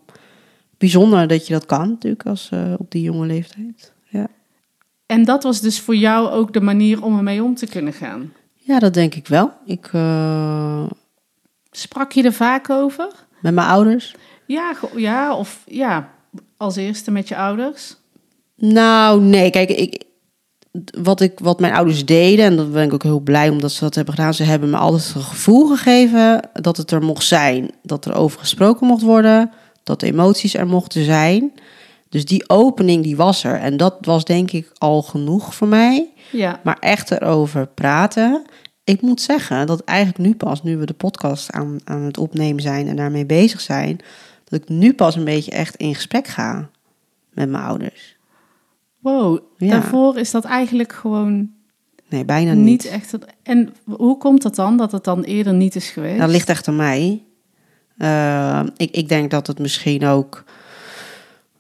bijzonder 0.78 1.28
dat 1.28 1.46
je 1.46 1.52
dat 1.52 1.66
kan 1.66 1.88
natuurlijk 1.88 2.26
als, 2.26 2.48
eh, 2.52 2.72
op 2.78 2.90
die 2.90 3.02
jonge 3.02 3.26
leeftijd. 3.26 3.92
Ja. 4.08 4.26
En 5.06 5.24
dat 5.24 5.42
was 5.42 5.60
dus 5.60 5.80
voor 5.80 5.96
jou 5.96 6.28
ook 6.28 6.52
de 6.52 6.60
manier 6.60 7.02
om 7.04 7.16
ermee 7.16 7.42
om 7.42 7.54
te 7.54 7.66
kunnen 7.66 7.92
gaan. 7.92 8.32
ja, 8.54 8.78
dat 8.78 8.94
denk 8.94 9.14
ik 9.14 9.26
wel. 9.28 9.52
Ik, 9.66 9.88
eh, 9.92 10.86
Sprak 11.70 12.12
je 12.12 12.22
er 12.22 12.32
vaak 12.32 12.70
over? 12.70 13.08
met 13.40 13.54
mijn 13.54 13.68
ouders. 13.68 14.14
Ja, 14.46 14.72
ja 14.96 15.34
of 15.36 15.62
ja, 15.66 16.10
als 16.56 16.76
eerste 16.76 17.10
met 17.10 17.28
je 17.28 17.36
ouders? 17.36 17.96
Nou, 18.56 19.20
nee, 19.20 19.50
kijk, 19.50 19.68
ik, 19.70 20.02
wat, 21.02 21.20
ik, 21.20 21.38
wat 21.38 21.60
mijn 21.60 21.72
ouders 21.72 22.04
deden, 22.04 22.44
en 22.44 22.56
dat 22.56 22.72
ben 22.72 22.84
ik 22.84 22.92
ook 22.92 23.02
heel 23.02 23.20
blij 23.20 23.48
omdat 23.48 23.72
ze 23.72 23.80
dat 23.80 23.94
hebben 23.94 24.14
gedaan, 24.14 24.34
ze 24.34 24.42
hebben 24.42 24.70
me 24.70 24.76
altijd 24.76 25.12
een 25.14 25.22
gevoel 25.22 25.66
gegeven 25.66 26.40
dat 26.52 26.76
het 26.76 26.90
er 26.90 27.02
mocht 27.02 27.24
zijn, 27.24 27.70
dat 27.82 28.04
er 28.04 28.14
over 28.14 28.38
gesproken 28.38 28.86
mocht 28.86 29.02
worden, 29.02 29.50
dat 29.82 30.00
de 30.00 30.06
emoties 30.06 30.54
er 30.54 30.66
mochten 30.66 31.04
zijn. 31.04 31.52
Dus 32.08 32.24
die 32.24 32.48
opening 32.48 33.02
die 33.02 33.16
was 33.16 33.44
er 33.44 33.60
en 33.60 33.76
dat 33.76 33.96
was 34.00 34.24
denk 34.24 34.50
ik 34.50 34.70
al 34.78 35.02
genoeg 35.02 35.54
voor 35.54 35.68
mij. 35.68 36.10
Ja. 36.32 36.60
Maar 36.62 36.78
echt 36.80 37.10
erover 37.10 37.66
praten. 37.66 38.42
Ik 38.84 39.00
moet 39.00 39.20
zeggen 39.20 39.66
dat 39.66 39.84
eigenlijk 39.84 40.18
nu 40.18 40.34
pas, 40.34 40.62
nu 40.62 40.76
we 40.76 40.86
de 40.86 40.94
podcast 40.94 41.52
aan, 41.52 41.78
aan 41.84 42.02
het 42.02 42.18
opnemen 42.18 42.62
zijn 42.62 42.88
en 42.88 42.96
daarmee 42.96 43.26
bezig 43.26 43.60
zijn, 43.60 43.98
dat 44.44 44.60
ik 44.60 44.68
nu 44.68 44.94
pas 44.94 45.16
een 45.16 45.24
beetje 45.24 45.50
echt 45.50 45.76
in 45.76 45.94
gesprek 45.94 46.26
ga 46.26 46.68
met 47.30 47.48
mijn 47.48 47.64
ouders. 47.64 48.13
Wow, 49.04 49.38
Ja. 49.58 49.70
daarvoor 49.70 50.18
is 50.18 50.30
dat 50.30 50.44
eigenlijk 50.44 50.92
gewoon 50.92 51.50
Nee, 52.08 52.24
bijna 52.24 52.52
niet. 52.52 52.64
niet. 52.64 52.86
echt... 52.86 53.18
En 53.42 53.74
hoe 53.84 54.18
komt 54.18 54.42
dat 54.42 54.54
dan, 54.54 54.76
dat 54.76 54.92
het 54.92 55.04
dan 55.04 55.22
eerder 55.22 55.54
niet 55.54 55.76
is 55.76 55.90
geweest? 55.90 56.18
Dat 56.18 56.28
ligt 56.30 56.48
echt 56.48 56.68
aan 56.68 56.76
mij. 56.76 57.22
Eh, 57.98 58.60
ik, 58.76 58.90
ik 58.90 59.08
denk 59.08 59.30
dat 59.30 59.46
het 59.46 59.58
misschien 59.58 60.04
ook. 60.04 60.44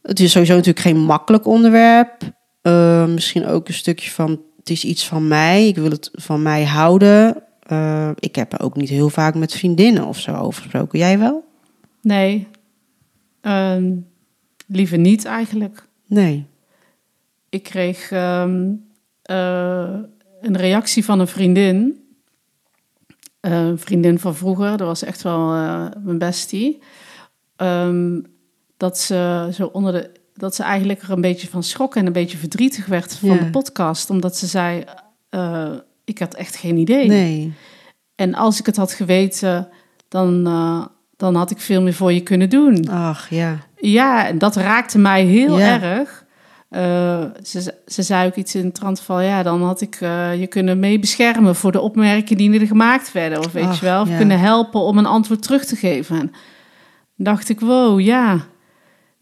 Het 0.02 0.20
is 0.20 0.30
sowieso 0.32 0.52
natuurlijk 0.54 0.86
geen 0.86 0.98
makkelijk 1.04 1.46
onderwerp. 1.46 2.16
Eh, 2.62 3.06
misschien 3.06 3.46
ook 3.46 3.68
een 3.68 3.74
stukje 3.74 4.10
van. 4.10 4.40
Het 4.58 4.70
is 4.70 4.84
iets 4.84 5.06
van 5.08 5.28
mij. 5.28 5.68
Ik 5.68 5.76
wil 5.76 5.90
het 5.90 6.10
van 6.12 6.42
mij 6.42 6.64
houden. 6.64 7.42
Eh, 7.62 8.10
ik 8.18 8.34
heb 8.36 8.52
er 8.52 8.60
ook 8.60 8.76
niet 8.76 8.88
heel 8.88 9.10
vaak 9.10 9.34
met 9.34 9.52
vriendinnen 9.52 10.04
of 10.06 10.18
zo 10.18 10.34
over 10.34 10.62
gesproken. 10.62 10.98
Jij 10.98 11.18
wel? 11.18 11.44
Nee, 12.02 12.46
Ehm, 13.40 13.92
liever 14.66 14.98
niet 14.98 15.24
eigenlijk. 15.24 15.86
Nee. 16.06 16.46
Ik 17.54 17.62
kreeg 17.62 18.10
ehm, 18.10 18.72
eh, 19.22 19.94
een 20.40 20.56
reactie 20.56 21.04
van 21.04 21.20
een 21.20 21.26
vriendin. 21.26 22.04
Eh, 23.40 23.52
Een 23.66 23.78
vriendin 23.78 24.18
van 24.18 24.34
vroeger, 24.34 24.70
dat 24.76 24.86
was 24.86 25.02
echt 25.04 25.22
wel 25.22 25.52
eh, 25.54 25.86
mijn 26.02 26.18
bestie. 26.18 26.82
Ehm, 27.56 28.20
dat, 28.76 28.98
ze 28.98 29.48
zo 29.52 29.66
onder 29.72 29.92
de, 29.92 30.10
dat 30.34 30.54
ze 30.54 30.62
eigenlijk 30.62 31.02
er 31.02 31.10
een 31.10 31.20
beetje 31.20 31.48
van 31.48 31.62
schrok 31.62 31.96
en 31.96 32.06
een 32.06 32.12
beetje 32.12 32.36
verdrietig 32.38 32.86
werd 32.86 33.14
van 33.16 33.28
Ja. 33.28 33.36
de 33.38 33.50
podcast. 33.50 34.10
Omdat 34.10 34.36
ze 34.36 34.46
zei, 34.46 34.84
ik 36.04 36.18
had 36.18 36.34
echt 36.34 36.56
geen 36.56 36.76
idee. 36.76 37.06
Nee. 37.08 37.52
En 38.14 38.34
als 38.34 38.58
ik 38.58 38.66
het 38.66 38.76
had 38.76 38.92
geweten, 38.92 39.68
dan, 40.08 40.42
dan 41.16 41.34
had 41.34 41.50
ik 41.50 41.58
veel 41.60 41.82
meer 41.82 41.94
voor 41.94 42.12
je 42.12 42.20
kunnen 42.22 42.50
doen. 42.50 42.88
Ach 42.88 43.30
ja. 43.30 43.58
Ja, 43.76 44.26
en 44.26 44.38
dat 44.38 44.56
raakte 44.56 44.98
mij 44.98 45.24
heel 45.24 45.58
Ja. 45.58 45.80
erg. 45.82 46.23
Eh, 46.74 47.24
ze, 47.42 47.74
ze 47.86 48.02
zei 48.02 48.26
ook 48.26 48.34
iets 48.34 48.54
in 48.54 48.64
het 48.64 48.74
trant 48.74 49.00
van... 49.00 49.24
ja, 49.24 49.42
dan 49.42 49.62
had 49.62 49.80
ik 49.80 49.96
eh, 50.00 50.40
je 50.40 50.46
kunnen 50.46 50.78
mee 50.78 50.98
beschermen... 50.98 51.54
voor 51.54 51.72
de 51.72 51.80
opmerkingen 51.80 52.50
die 52.50 52.60
er 52.60 52.66
gemaakt 52.66 53.12
werden. 53.12 53.38
Of 53.38 53.52
weet 53.52 53.64
Ach, 53.64 53.80
je 53.80 53.84
wel, 53.84 54.00
of 54.02 54.08
ja. 54.08 54.16
kunnen 54.16 54.38
helpen 54.38 54.80
om 54.80 54.98
een 54.98 55.06
antwoord 55.06 55.42
terug 55.42 55.64
te 55.64 55.76
geven. 55.76 56.18
En 56.18 56.32
dacht 57.16 57.48
ik, 57.48 57.60
wow, 57.60 58.00
ja... 58.00 58.46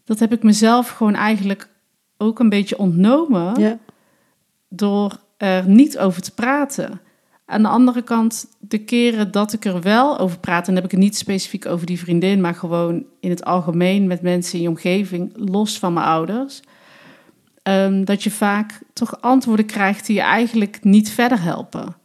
dat 0.05 0.19
heb 0.19 0.31
ik 0.31 0.43
mezelf 0.43 0.89
gewoon 0.89 1.15
eigenlijk 1.15 1.69
ook 2.17 2.39
een 2.39 2.49
beetje 2.49 2.77
ontnomen... 2.77 3.59
ja. 3.59 3.77
door 4.69 5.17
er 5.37 5.67
niet 5.67 5.97
over 5.97 6.21
te 6.21 6.33
praten. 6.33 7.01
Aan 7.45 7.61
de 7.61 7.67
andere 7.67 8.01
kant, 8.01 8.47
de 8.59 8.77
keren 8.77 9.31
dat 9.31 9.53
ik 9.53 9.65
er 9.65 9.81
wel 9.81 10.19
over 10.19 10.39
praat... 10.39 10.67
en 10.67 10.73
dan 10.73 10.75
heb 10.75 10.85
ik 10.85 10.91
het 10.91 10.99
niet 10.99 11.17
specifiek 11.17 11.65
over 11.65 11.85
die 11.85 11.99
vriendin... 11.99 12.41
maar 12.41 12.55
gewoon 12.55 13.05
in 13.19 13.29
het 13.29 13.45
algemeen 13.45 14.07
met 14.07 14.21
mensen 14.21 14.55
in 14.55 14.63
je 14.63 14.69
omgeving... 14.69 15.31
los 15.35 15.79
van 15.79 15.93
mijn 15.93 16.05
ouders... 16.05 16.61
ehm, 17.63 18.03
dat 18.03 18.23
je 18.23 18.31
vaak 18.31 18.79
toch 18.93 19.21
antwoorden 19.21 19.65
krijgt 19.65 20.05
die 20.05 20.15
je 20.15 20.21
eigenlijk 20.21 20.79
niet 20.83 21.09
verder 21.09 21.41
helpen. 21.41 21.95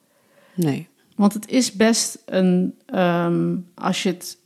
Nee. 0.55 0.89
Want 1.17 1.33
het 1.33 1.49
is 1.49 1.73
best 1.73 2.23
een... 2.27 2.75
ehm, 2.87 3.57
als 3.75 4.03
je 4.03 4.09
het... 4.09 4.37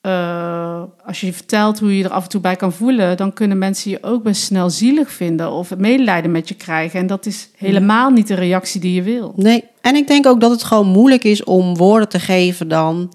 eh, 0.00 0.82
als 1.06 1.20
je 1.20 1.32
vertelt 1.32 1.78
hoe 1.78 1.96
je 1.96 2.04
er 2.04 2.10
af 2.10 2.22
en 2.22 2.28
toe 2.28 2.40
bij 2.40 2.56
kan 2.56 2.72
voelen, 2.72 3.16
dan 3.16 3.32
kunnen 3.32 3.58
mensen 3.58 3.90
je 3.90 4.02
ook 4.02 4.22
best 4.22 4.42
snel 4.42 4.70
zielig 4.70 5.10
vinden 5.10 5.50
of 5.50 5.76
medelijden 5.76 6.30
met 6.30 6.48
je 6.48 6.54
krijgen. 6.54 7.00
En 7.00 7.06
dat 7.06 7.26
is 7.26 7.48
helemaal 7.56 8.10
niet 8.10 8.26
de 8.26 8.34
reactie 8.34 8.80
die 8.80 8.94
je 8.94 9.02
wil. 9.02 9.32
Nee. 9.36 9.64
En 9.80 9.94
ik 9.94 10.06
denk 10.06 10.26
ook 10.26 10.40
dat 10.40 10.50
het 10.50 10.62
gewoon 10.62 10.86
moeilijk 10.86 11.24
is 11.24 11.44
om 11.44 11.76
woorden 11.76 12.08
te 12.08 12.20
geven 12.20 12.68
dan 12.68 13.12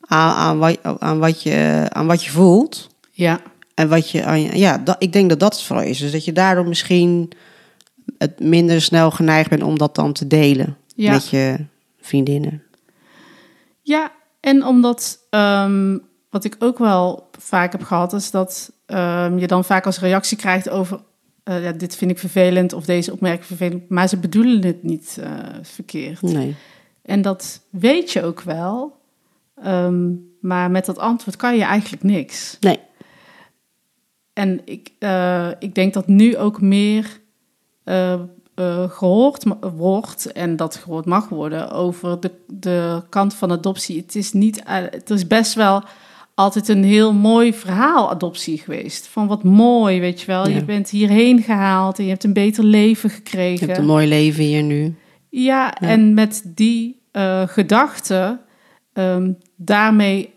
aan, 0.00 0.34
aan, 0.34 0.58
wat, 0.58 0.78
aan, 0.98 1.18
wat, 1.18 1.42
je, 1.42 1.86
aan 1.88 2.06
wat 2.06 2.24
je 2.24 2.30
voelt. 2.30 2.90
Ja, 3.10 3.40
En 3.74 3.88
wat 3.88 4.10
je, 4.10 4.18
ja, 4.54 4.78
dat, 4.78 4.96
ik 4.98 5.12
denk 5.12 5.28
dat 5.28 5.40
dat 5.40 5.52
het 5.54 5.62
vooral 5.62 5.84
is. 5.84 5.98
Dus 5.98 6.12
dat 6.12 6.24
je 6.24 6.32
daardoor 6.32 6.66
misschien 6.68 7.30
het 8.18 8.40
minder 8.40 8.80
snel 8.82 9.10
geneigd 9.10 9.50
bent 9.50 9.62
om 9.62 9.78
dat 9.78 9.94
dan 9.94 10.12
te 10.12 10.26
delen 10.26 10.76
Ja. 10.94 11.12
met 11.12 11.28
je 11.28 11.56
vriendinnen. 12.00 12.62
ja 13.82 14.12
en 14.40 14.66
omdat 14.66 15.18
ehm, 15.30 15.98
wat 16.30 16.44
ik 16.44 16.56
ook 16.58 16.78
wel 16.78 17.28
vaak 17.38 17.72
heb 17.72 17.82
gehad, 17.82 18.12
is 18.12 18.30
dat 18.30 18.72
ehm, 18.86 19.38
je 19.38 19.46
dan 19.46 19.64
vaak 19.64 19.86
als 19.86 20.00
reactie 20.00 20.36
krijgt 20.36 20.68
over. 20.68 21.00
eh, 21.44 21.62
ja, 21.64 21.72
dit 21.72 21.96
vind 21.96 22.10
ik 22.10 22.18
vervelend 22.18 22.72
of 22.72 22.84
deze 22.84 23.12
opmerking 23.12 23.44
vervelend, 23.46 23.88
maar 23.88 24.08
ze 24.08 24.16
bedoelen 24.16 24.64
het 24.64 24.82
niet 24.82 25.18
eh, 25.20 25.30
verkeerd. 25.62 26.22
Nee. 26.22 26.54
En 27.02 27.22
dat 27.22 27.60
weet 27.70 28.10
je 28.12 28.22
ook 28.22 28.40
wel, 28.42 28.96
ehm, 29.62 30.10
maar 30.40 30.70
met 30.70 30.84
dat 30.86 30.98
antwoord 30.98 31.36
kan 31.36 31.56
je 31.56 31.62
eigenlijk 31.64 32.02
niks. 32.02 32.56
Nee. 32.60 32.78
En 34.32 34.60
ik, 34.64 34.90
eh, 34.98 35.48
ik 35.58 35.74
denk 35.74 35.94
dat 35.94 36.06
nu 36.06 36.36
ook 36.36 36.60
meer 36.60 37.20
eh, 37.84 38.12
eh, 38.54 38.90
gehoord 38.90 39.44
wordt 39.76 40.32
en 40.32 40.56
dat 40.56 40.76
gehoord 40.76 41.04
mag 41.04 41.28
worden 41.28 41.70
over 41.70 42.20
de, 42.20 42.30
de 42.46 43.02
kant 43.08 43.34
van 43.34 43.50
adoptie. 43.50 44.00
Het 44.00 44.14
is 44.14 44.32
niet, 44.32 44.62
het 44.66 45.10
is 45.10 45.26
best 45.26 45.54
wel 45.54 45.82
altijd 46.34 46.68
een 46.68 46.84
heel 46.84 47.12
mooi 47.12 47.54
verhaal 47.54 48.10
adoptie 48.10 48.58
geweest. 48.58 49.06
Van 49.06 49.26
wat 49.26 49.42
mooi, 49.42 50.00
weet 50.00 50.20
je 50.20 50.26
wel. 50.26 50.48
Ja. 50.48 50.54
Je 50.54 50.64
bent 50.64 50.90
hierheen 50.90 51.42
gehaald 51.42 51.98
en 51.98 52.04
je 52.04 52.10
hebt 52.10 52.24
een 52.24 52.32
beter 52.32 52.64
leven 52.64 53.08
Je 53.08 53.14
gekregen. 53.14 53.66
hebt 53.66 53.78
een 53.78 53.86
mooi 53.86 54.08
leven 54.08 54.44
hier 54.44 54.62
nu. 54.62 54.94
Ja, 55.28 55.74
en 55.74 56.14
met 56.14 56.42
die 56.44 57.00
gedachte, 57.46 58.40
ehm, 58.92 59.32
daarmee 59.56 60.34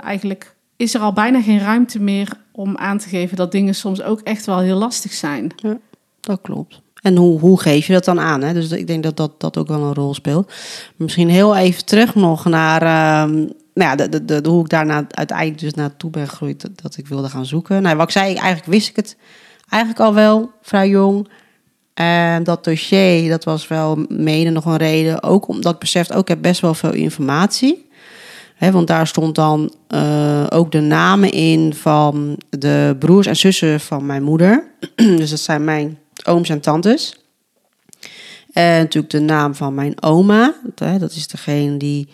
eigenlijk 0.00 0.56
is 0.76 0.94
er 0.94 1.00
al 1.00 1.12
bijna 1.12 1.42
geen 1.42 1.58
ruimte 1.58 2.00
meer 2.00 2.44
om 2.56 2.76
aan 2.76 2.98
te 2.98 3.08
geven 3.08 3.36
dat 3.36 3.52
dingen 3.52 3.74
soms 3.74 4.02
ook 4.02 4.20
echt 4.20 4.46
wel 4.46 4.58
heel 4.58 4.76
lastig 4.76 5.12
zijn. 5.12 5.52
Dat 6.20 6.40
klopt. 6.42 6.80
En 7.02 7.16
hoe, 7.16 7.40
hoe 7.40 7.60
geef 7.60 7.86
je 7.86 7.92
dat 7.92 8.04
dan 8.04 8.20
aan? 8.20 8.42
Hè? 8.42 8.52
Dus 8.52 8.70
ik 8.70 8.86
denk 8.86 9.02
dat, 9.02 9.16
dat 9.16 9.40
dat 9.40 9.56
ook 9.56 9.68
wel 9.68 9.82
een 9.82 9.94
rol 9.94 10.14
speelt. 10.14 10.52
Misschien 10.96 11.28
heel 11.28 11.56
even 11.56 11.84
terug 11.84 12.14
nog 12.14 12.44
naar 12.44 12.82
ehm, 12.82 13.32
nou 13.74 13.90
ja, 13.90 13.96
de, 13.96 14.08
de, 14.24 14.40
de, 14.40 14.48
hoe 14.48 14.60
ik 14.60 14.68
daarna 14.68 15.06
uiteindelijk 15.10 15.58
dus 15.58 15.74
naartoe 15.74 16.10
ben 16.10 16.28
gegroeid. 16.28 16.68
Dat, 16.82 16.96
ik 16.96 17.06
wilde 17.06 17.28
gaan 17.28 17.46
zoeken. 17.46 17.82
Nou, 17.82 17.96
wat 17.96 18.06
ik 18.06 18.12
zei, 18.12 18.34
eigenlijk 18.34 18.66
wist 18.66 18.88
ik 18.88 18.96
het 18.96 19.16
eigenlijk 19.68 20.02
al 20.02 20.14
wel 20.14 20.50
vrij 20.62 20.88
jong. 20.88 21.28
En 21.94 22.44
dat 22.44 22.64
dossier, 22.64 23.30
dat 23.30 23.44
was 23.44 23.68
wel 23.68 24.04
mede 24.08 24.50
nog 24.50 24.64
een 24.64 24.76
reden. 24.76 25.22
Ook 25.22 25.48
omdat 25.48 25.74
ik 25.74 25.78
besefte, 25.78 26.14
ook 26.14 26.20
ik 26.20 26.28
heb 26.28 26.42
best 26.42 26.60
wel 26.60 26.74
veel 26.74 26.92
informatie. 26.92 27.85
Want 28.58 28.86
daar 28.86 29.06
stond 29.06 29.34
dan 29.34 29.74
eh, 29.88 30.46
ook 30.48 30.72
de 30.72 30.80
namen 30.80 31.32
in 31.32 31.74
van 31.74 32.38
de 32.50 32.96
broers 32.98 33.26
en 33.26 33.36
zussen 33.36 33.80
van 33.80 34.06
mijn 34.06 34.22
moeder. 34.22 34.64
dus 34.96 35.30
dat 35.30 35.40
zijn 35.40 35.64
mijn 35.64 35.98
ooms 36.24 36.48
en 36.48 36.60
tantes. 36.60 37.16
En 38.52 38.78
natuurlijk 38.78 39.12
de 39.12 39.20
naam 39.20 39.54
van 39.54 39.74
mijn 39.74 40.02
oma. 40.02 40.54
Dat 40.74 41.12
is 41.12 41.28
degene 41.28 41.76
die 41.76 42.08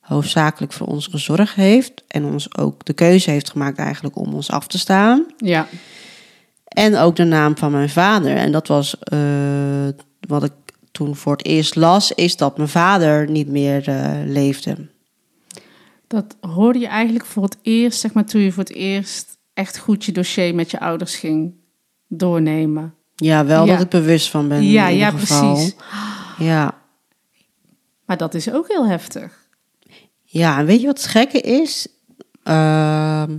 hoofdzakelijk 0.00 0.72
voor 0.72 0.86
ons 0.86 1.06
gezorgd 1.06 1.54
heeft. 1.54 1.92
En 2.08 2.24
ons 2.24 2.56
ook 2.56 2.84
de 2.84 2.92
keuze 2.92 3.30
heeft 3.30 3.50
gemaakt 3.50 3.78
eigenlijk 3.78 4.16
om 4.16 4.34
ons 4.34 4.50
af 4.50 4.66
te 4.66 4.78
staan. 4.78 5.26
Ja, 5.36 5.66
En 6.68 6.96
ook 6.96 7.16
de 7.16 7.24
naam 7.24 7.56
van 7.56 7.72
mijn 7.72 7.88
vader. 7.88 8.36
En 8.36 8.52
dat 8.52 8.66
was 8.66 8.98
eh, 8.98 9.18
wat 10.20 10.44
ik 10.44 10.52
toen 10.90 11.16
voor 11.16 11.32
het 11.32 11.46
eerst 11.46 11.74
las, 11.74 12.12
is 12.12 12.36
dat 12.36 12.56
mijn 12.56 12.68
vader 12.68 13.30
niet 13.30 13.48
meer 13.48 13.88
eh, 13.88 14.10
leefde. 14.24 14.76
Dat 16.08 16.36
hoorde 16.40 16.78
je 16.78 16.86
eigenlijk 16.86 17.24
voor 17.26 17.42
het 17.42 17.56
eerst, 17.62 18.00
zeg 18.00 18.12
maar 18.12 18.24
toen 18.24 18.40
je 18.40 18.52
voor 18.52 18.62
het 18.62 18.72
eerst 18.72 19.38
echt 19.54 19.78
goed 19.78 20.04
je 20.04 20.12
dossier 20.12 20.54
met 20.54 20.70
je 20.70 20.80
ouders 20.80 21.14
ging 21.16 21.54
doornemen. 22.06 22.94
Ja, 23.14 23.44
wel 23.44 23.66
Ja. 23.66 23.72
dat 23.72 23.82
ik 23.82 23.88
bewust 23.88 24.30
van 24.30 24.48
ben. 24.48 24.62
ja, 24.64 24.88
in 24.88 24.96
ja, 24.96 25.10
geval. 25.10 25.52
precies. 25.54 25.74
Ja. 26.38 26.74
Maar 28.04 28.16
dat 28.16 28.34
is 28.34 28.52
ook 28.52 28.68
heel 28.68 28.86
heftig. 28.86 29.46
Ja, 30.24 30.58
en 30.58 30.66
weet 30.66 30.80
je 30.80 30.86
wat 30.86 30.96
het 31.02 31.06
gekke 31.10 31.40
is? 31.40 31.86
Ehm, 32.42 33.36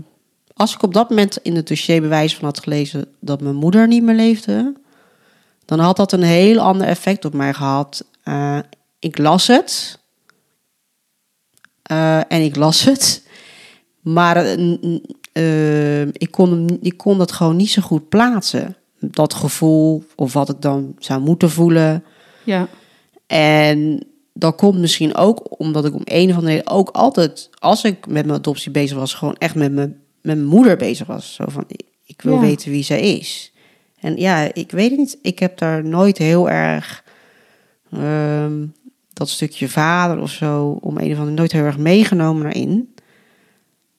als 0.54 0.74
ik 0.74 0.84
op 0.84 0.94
dat 0.94 1.10
moment 1.10 1.38
in 1.38 1.56
het 1.56 1.68
dossier 1.68 2.02
bewijs 2.02 2.36
van 2.36 2.46
had 2.46 2.60
gelezen 2.60 3.08
dat 3.20 3.42
mijn 3.42 3.56
moeder 3.56 3.88
niet 3.88 4.04
meer 4.04 4.16
leefde, 4.16 4.74
dan 5.66 5.80
had 5.80 5.96
dat 5.98 6.12
een 6.12 6.24
heel 6.24 6.60
ander 6.60 6.88
effect 6.88 7.26
op 7.26 7.34
mij 7.34 7.54
gehad. 7.54 8.06
Eh, 8.24 8.60
ik 9.00 9.18
las 9.18 9.48
het. 9.48 9.99
Eh, 11.90 12.18
en 12.28 12.42
ik 12.44 12.56
las 12.56 12.84
het. 12.84 13.24
Maar 14.02 14.36
eh, 14.38 14.64
eh, 15.32 16.02
ik, 16.02 16.32
kon, 16.32 16.50
hem- 16.52 16.78
ik 16.82 16.98
kon 16.98 17.18
dat 17.18 17.32
gewoon 17.32 17.56
niet 17.56 17.70
zo 17.70 17.82
goed 17.82 18.10
plaatsen. 18.10 18.76
Dat 19.00 19.34
gevoel, 19.34 20.04
of 20.16 20.34
wat 20.34 20.50
ik 20.50 20.62
dan 20.62 20.96
zou 21.00 21.22
moeten 21.22 21.50
voelen. 21.50 22.04
Ja, 22.44 22.68
En 23.28 24.04
dat 24.34 24.56
komt 24.56 24.80
misschien 24.80 25.16
ook 25.16 25.60
omdat 25.62 25.86
ik 25.86 25.94
om 25.94 26.02
een 26.04 26.30
of 26.30 26.36
andere 26.36 26.54
reden 26.56 26.72
ook 26.72 26.90
altijd, 26.90 27.50
als 27.60 27.84
ik 27.84 28.08
met 28.08 28.26
mijn 28.26 28.38
adoptie 28.40 28.72
bezig 28.72 28.98
was, 28.98 29.14
gewoon 29.14 29.36
echt 29.38 29.56
met 29.56 29.72
mijn, 29.72 29.88
met 30.22 30.36
mijn 30.38 30.46
moeder 30.46 30.78
bezig 30.78 31.08
was. 31.08 31.34
Zo 31.34 31.44
van, 31.48 31.64
ik- 32.06 32.22
wil 32.22 32.34
Ja. 32.34 32.40
weten 32.40 32.72
wie 32.72 32.84
zij 32.84 33.02
is. 33.18 33.52
En 34.00 34.18
ja, 34.18 34.54
ik 34.54 34.72
weet 34.72 34.90
het 34.90 35.00
niet. 35.00 35.18
Ik 35.22 35.40
heb 35.40 35.58
daar 35.58 35.84
nooit 35.86 36.18
heel 36.18 36.50
erg 36.50 37.04
ehm, 37.92 38.66
dat 39.20 39.30
stukje 39.30 39.70
vader 39.70 40.20
of 40.20 40.32
zo, 40.32 40.78
om 40.82 40.98
een 40.98 41.12
of 41.12 41.18
andere 41.18 41.36
nooit 41.38 41.52
heel 41.52 41.64
erg 41.64 41.78
meegenomen 41.78 42.46
erin. 42.48 42.94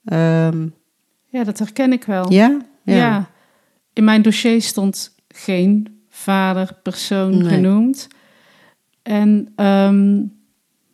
Ehm, 0.04 0.66
ja 1.26 1.44
dat 1.44 1.58
herken 1.58 1.92
ik 1.92 2.04
wel. 2.04 2.32
ja? 2.32 2.58
Ja. 2.84 3.30
in 3.92 4.04
mijn 4.04 4.22
dossier 4.22 4.62
stond 4.62 5.14
geen 5.28 6.00
vaderpersoon 6.08 7.38
Nee. 7.38 7.48
genoemd. 7.48 8.08
En 9.02 9.52
ehm, 9.56 10.16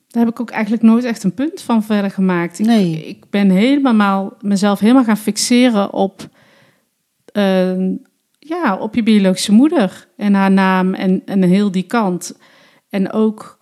daar 0.09 0.25
heb 0.25 0.29
ik 0.29 0.41
ook 0.41 0.51
eigenlijk 0.51 0.83
nooit 0.83 1.05
echt 1.05 1.23
een 1.25 1.35
punt 1.35 1.61
van 1.61 1.83
verder 1.83 2.11
gemaakt. 2.11 2.59
Ik, 2.59 2.67
Nee. 2.67 3.07
ik 3.09 3.31
ben 3.31 3.51
helemaal 3.51 4.33
mezelf 4.41 4.79
helemaal 4.81 5.05
gaan 5.05 5.17
fixeren 5.17 5.93
op, 5.93 6.29
ehm, 7.33 7.95
ja, 8.39 8.77
op 8.77 8.95
je 8.95 9.03
biologische 9.03 9.53
moeder 9.53 10.09
en 10.17 10.35
haar 10.35 10.51
naam 10.53 10.95
en, 10.95 11.23
en 11.25 11.43
heel 11.43 11.71
die 11.71 11.83
kant. 11.87 12.39
En 12.89 13.13
ook, 13.13 13.56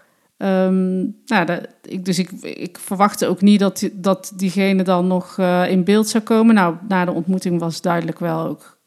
ehm, 0.45 1.03
nou, 1.27 1.45
dat, 1.47 1.69
ik, 1.83 2.05
dus 2.05 2.19
ik, 2.19 2.31
ik 2.43 2.79
verwachtte 2.79 3.27
ook 3.27 3.41
niet 3.41 3.61
dat, 3.61 3.91
dat 3.93 4.33
diegene 4.37 4.83
dan 4.83 5.07
nog 5.07 5.39
eh, 5.39 5.71
in 5.71 5.85
beeld 5.85 6.09
zou 6.09 6.25
komen. 6.25 6.55
Nou, 6.55 6.77
na 6.89 7.05
de 7.05 7.13
ontmoeting 7.13 7.61
was 7.61 7.81
duidelijk 7.81 8.19
wel 8.19 8.47
ook 8.47 8.79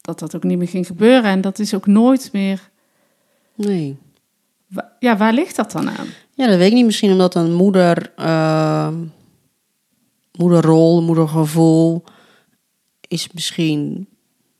dat 0.00 0.18
dat 0.18 0.36
ook 0.36 0.44
niet 0.44 0.58
meer 0.58 0.68
ging 0.68 0.86
gebeuren. 0.86 1.30
En 1.30 1.40
dat 1.40 1.58
is 1.58 1.74
ook 1.74 1.86
nooit 1.86 2.28
meer. 2.32 2.70
Nee. 3.54 3.96
Ja, 4.98 5.16
waar 5.16 5.32
ligt 5.32 5.56
dat 5.56 5.72
dan 5.72 5.90
aan? 5.90 6.06
Ja, 6.34 6.46
dat 6.46 6.56
weet 6.56 6.68
ik 6.68 6.74
niet. 6.74 6.84
Misschien 6.84 7.10
omdat 7.10 7.34
een 7.34 7.52
moeder, 7.52 8.12
ehm, 8.16 8.94
moederrol, 10.32 11.02
moedergevoel 11.02 12.04
is 13.08 13.28
misschien 13.32 14.08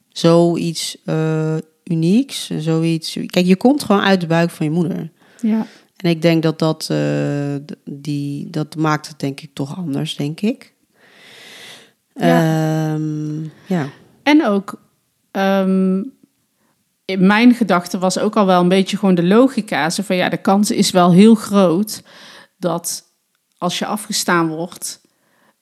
zoiets 0.09 0.97
eh, 1.04 1.57
unieks. 1.85 2.50
Zoiets. 2.59 3.19
Kijk, 3.26 3.47
je 3.47 3.57
komt 3.57 3.85
gewoon 3.85 4.02
uit 4.02 4.21
de 4.21 4.26
buik 4.26 4.50
van 4.50 4.66
je 4.66 4.73
moeder. 4.73 5.11
Ja, 5.40 5.66
En 6.04 6.11
ik 6.11 6.23
denk 6.23 6.42
dat 6.42 6.58
dat, 6.58 6.88
eh, 6.90 7.54
die, 7.84 8.50
dat 8.50 8.76
maakt 8.76 9.08
het 9.08 9.18
denk 9.18 9.40
ik 9.40 9.50
toch 9.54 9.76
anders, 9.76 10.16
denk 10.16 10.40
ik. 10.40 10.75
Ja. 12.14 12.92
Ehm, 12.92 13.42
ja. 13.66 13.88
En 14.23 14.46
ook, 14.46 14.80
ehm, 15.30 16.02
in 17.04 17.26
mijn 17.26 17.54
gedachte 17.54 17.99
was 17.99 18.18
ook 18.18 18.37
al 18.37 18.46
wel 18.46 18.61
een 18.61 18.68
beetje 18.68 18.96
gewoon 18.96 19.14
de 19.14 19.25
logica. 19.25 19.90
Zo 19.90 20.02
van 20.02 20.16
ja, 20.16 20.28
de 20.28 20.37
kans 20.37 20.70
is 20.70 20.90
wel 20.90 21.12
heel 21.12 21.34
groot 21.34 22.02
dat 22.58 23.04
als 23.58 23.78
je 23.78 23.87
afgestaan 23.87 24.49
wordt, 24.49 25.00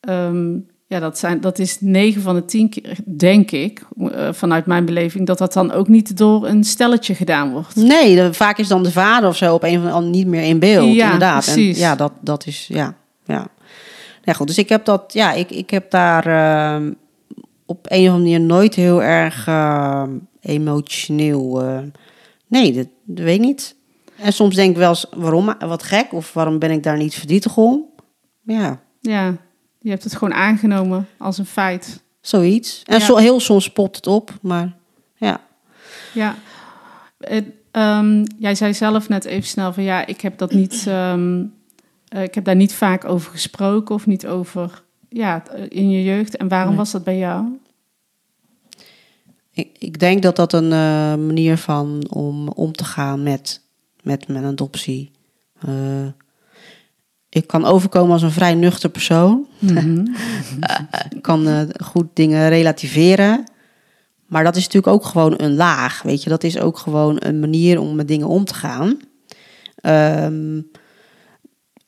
ehm, 0.00 0.58
ja, 0.92 1.00
dat, 1.00 1.18
zijn, 1.18 1.40
dat 1.40 1.58
is 1.58 1.76
9 1.80 2.22
van 2.22 2.34
de 2.34 2.44
10 2.44 2.68
keer, 2.68 2.96
denk 3.04 3.50
ik, 3.50 3.82
eh, 3.98 4.32
vanuit 4.32 4.66
mijn 4.66 4.84
beleving, 4.84 5.26
dat 5.26 5.38
dat 5.38 5.52
dan 5.52 5.72
ook 5.72 5.88
niet 5.88 6.16
door 6.16 6.46
een 6.46 6.64
stelletje 6.64 7.14
gedaan 7.14 7.50
wordt. 7.52 7.76
Nee, 7.76 8.14
de- 8.16 8.32
vaak 8.32 8.58
is 8.58 8.68
dan 8.68 8.82
de 8.82 8.90
vader 8.92 9.28
of 9.28 9.36
zo 9.36 9.54
op 9.54 9.62
een 9.62 9.78
of 9.78 9.84
andere 9.92 10.12
niet 10.16 10.26
meer 10.26 10.42
in 10.42 10.58
beeld. 10.58 10.94
Ja, 10.94 11.04
inderdaad. 11.04 11.44
precies. 11.44 11.76
En 11.76 11.82
ja, 11.82 11.94
dat, 11.96 12.12
dat 12.20 12.46
is, 12.46 12.66
ja, 12.72 12.94
ja. 13.24 13.46
Ja, 14.24 14.32
goed, 14.32 14.46
dus 14.46 14.58
ik 14.58 14.68
heb 14.68 14.84
dat, 14.84 15.12
ja, 15.12 15.32
ik, 15.32 15.50
ik 15.50 15.70
heb 15.70 15.90
daar 15.90 16.26
ehm, 16.26 16.92
op 17.66 17.86
een 17.88 18.00
of 18.00 18.14
andere 18.14 18.18
manier 18.18 18.40
nooit 18.40 18.74
heel 18.74 19.02
erg 19.02 19.46
ehm, 19.46 20.10
emotioneel. 20.40 21.62
eh, 21.62 21.78
nee, 22.46 22.72
dat, 22.72 22.86
dat 23.04 23.24
weet 23.24 23.34
ik 23.34 23.40
niet. 23.40 23.74
En 24.16 24.32
soms 24.32 24.54
denk 24.54 24.70
ik 24.70 24.76
wel 24.76 24.88
eens, 24.88 25.06
waarom, 25.16 25.54
wat 25.58 25.82
gek, 25.82 26.12
of 26.12 26.32
waarom 26.32 26.58
ben 26.58 26.70
ik 26.70 26.82
daar 26.82 26.96
niet 26.96 27.14
verdrietig 27.14 27.56
om? 27.56 27.84
Ja, 28.44 28.80
Ja, 29.00 29.36
je 29.82 29.90
hebt 29.90 30.04
het 30.04 30.12
gewoon 30.16 30.34
aangenomen 30.34 31.08
als 31.18 31.38
een 31.38 31.46
feit. 31.46 32.02
zoiets. 32.20 32.82
En 32.84 32.98
Ja. 32.98 33.04
zo, 33.04 33.16
heel 33.16 33.40
soms 33.40 33.70
popt 33.72 33.96
het 33.96 34.06
op, 34.06 34.38
maar 34.42 34.76
ja. 35.16 35.40
Ja, 36.14 36.34
Het, 37.18 37.44
ehm, 37.70 38.24
jij 38.38 38.54
zei 38.54 38.74
zelf 38.74 39.08
net 39.08 39.24
even 39.24 39.48
snel 39.48 39.72
van 39.72 39.82
ja, 39.82 40.06
ik 40.06 40.20
heb 40.20 40.38
dat 40.38 40.52
niet, 40.52 40.84
ehm, 40.88 41.44
eh, 42.08 42.22
ik 42.22 42.34
heb 42.34 42.44
daar 42.44 42.56
niet 42.56 42.74
vaak 42.74 43.04
over 43.04 43.30
gesproken 43.30 43.94
of 43.94 44.06
niet 44.06 44.26
over, 44.26 44.82
ja, 45.08 45.42
in 45.68 45.90
je 45.90 46.02
jeugd. 46.02 46.36
En 46.36 46.48
waarom 46.48 46.68
Nee. 46.68 46.78
was 46.78 46.90
dat 46.90 47.04
bij 47.04 47.18
jou? 47.18 47.44
Ik, 49.52 49.68
ik 49.78 49.98
denk 49.98 50.22
dat 50.22 50.36
dat 50.36 50.52
een 50.52 50.72
eh, 50.72 51.14
manier 51.26 51.56
van 51.56 52.06
om 52.10 52.48
om 52.48 52.72
te 52.72 52.84
gaan 52.84 53.22
met, 53.22 53.60
met 54.02 54.28
mijn 54.28 54.44
adoptie. 54.44 55.10
Eh, 55.60 56.06
ik 57.32 57.46
kan 57.46 57.64
overkomen 57.64 58.12
als 58.12 58.22
een 58.22 58.30
vrij 58.30 58.54
nuchter 58.54 58.90
persoon. 58.90 59.46
Ik 61.10 61.22
kan 61.22 61.46
eh, 61.46 61.60
goed 61.84 62.06
dingen 62.14 62.48
relativeren. 62.48 63.44
Maar 64.26 64.44
dat 64.44 64.56
is 64.56 64.64
natuurlijk 64.64 64.92
ook 64.92 65.04
gewoon 65.04 65.34
een 65.36 65.54
laag. 65.54 66.02
Weet 66.02 66.22
je, 66.22 66.30
dat 66.30 66.44
is 66.44 66.58
ook 66.58 66.78
gewoon 66.78 67.16
een 67.18 67.40
manier 67.40 67.80
om 67.80 67.94
met 67.94 68.08
dingen 68.08 68.26
om 68.26 68.44
te 68.44 68.54
gaan. 68.54 68.96
Ehm, 69.74 70.60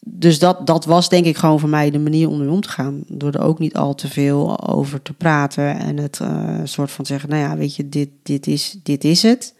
dus 0.01 0.39
dat, 0.39 0.67
dat 0.67 0.85
was 0.85 1.09
denk 1.09 1.27
ik 1.27 1.37
gewoon 1.37 1.61
voor 1.61 1.69
mij 1.69 1.91
de 1.91 1.99
manier 1.99 2.29
om 2.29 2.39
ermee 2.39 2.55
om 2.55 2.61
te 2.61 2.69
gaan. 2.69 3.05
Door 3.07 3.33
er 3.33 3.43
ook 3.43 3.59
niet 3.59 3.77
al 3.77 3.95
te 3.95 4.09
veel 4.09 4.69
over 4.69 5.03
te 5.03 5.13
praten. 5.13 5.79
En 5.79 5.97
het 5.97 6.21
eh, 6.21 6.61
soort 6.65 6.91
van 6.91 7.07
zeggen, 7.07 7.29
nou 7.29 7.43
ja, 7.43 7.57
weet 7.57 7.77
je, 7.77 7.89
dit, 7.89 8.09
dit, 8.23 8.47
is, 8.47 8.79
dit 8.83 9.05
is 9.05 9.23
het. 9.23 9.55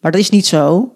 Maar 0.00 0.12
dat 0.12 0.20
is 0.20 0.30
niet 0.30 0.46
zo. 0.46 0.92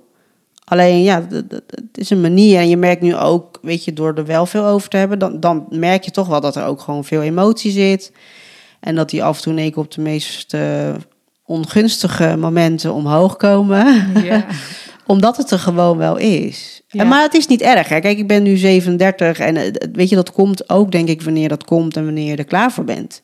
Alleen 0.65 1.03
ja, 1.03 1.27
het 1.67 1.99
is 1.99 2.11
een 2.11 2.21
manier. 2.21 2.59
En 2.59 2.69
je 2.69 2.77
merkt 2.77 3.03
nu 3.03 3.17
ook, 3.17 3.59
weet 3.63 3.85
je, 3.85 3.93
door 3.93 4.15
er 4.15 4.27
wel 4.27 4.47
veel 4.47 4.65
over 4.65 4.89
te 4.89 4.97
hebben, 4.97 5.19
dan, 5.19 5.41
dan 5.41 5.67
merk 5.71 6.05
je 6.05 6.11
toch 6.11 6.27
wel 6.27 6.41
dat 6.41 6.57
er 6.57 6.65
ook 6.65 6.81
gewoon 6.81 7.05
veel 7.05 7.23
emotie 7.23 7.71
zit. 7.71 8.13
En 8.81 8.95
dat 8.95 9.11
die 9.11 9.25
af 9.25 9.37
en 9.37 9.71
toe 9.73 9.77
op 9.77 9.91
de 9.91 10.01
meest 10.01 10.55
eh, 10.55 10.95
ongunstige 11.45 12.37
momenten 12.39 12.95
omhoog 12.95 13.37
komen. 13.37 14.13
Ja. 14.25 14.47
Omdat 15.07 15.37
het 15.37 15.51
er 15.51 15.59
gewoon 15.59 15.99
wel 15.99 16.17
is. 16.17 16.83
Ja. 16.89 17.01
En, 17.01 17.09
maar 17.09 17.23
het 17.23 17.35
is 17.35 17.47
niet 17.47 17.61
erg. 17.61 17.89
Hè? 17.89 18.01
Kijk, 18.01 18.19
ik 18.19 18.27
ben 18.27 18.43
nu 18.43 18.57
37 18.57 19.39
en 19.39 19.57
eh, 19.57 19.73
weet 19.93 20.09
je, 20.09 20.15
dat 20.15 20.33
komt 20.33 20.71
ook 20.71 20.93
denk 20.93 21.09
ik 21.09 21.23
wanneer 21.23 21.49
dat 21.49 21.65
komt 21.65 21.97
en 21.97 22.05
wanneer 22.05 22.31
je 22.31 22.37
er 22.37 22.45
klaar 22.45 22.73
voor 22.73 22.85
bent. 22.85 23.23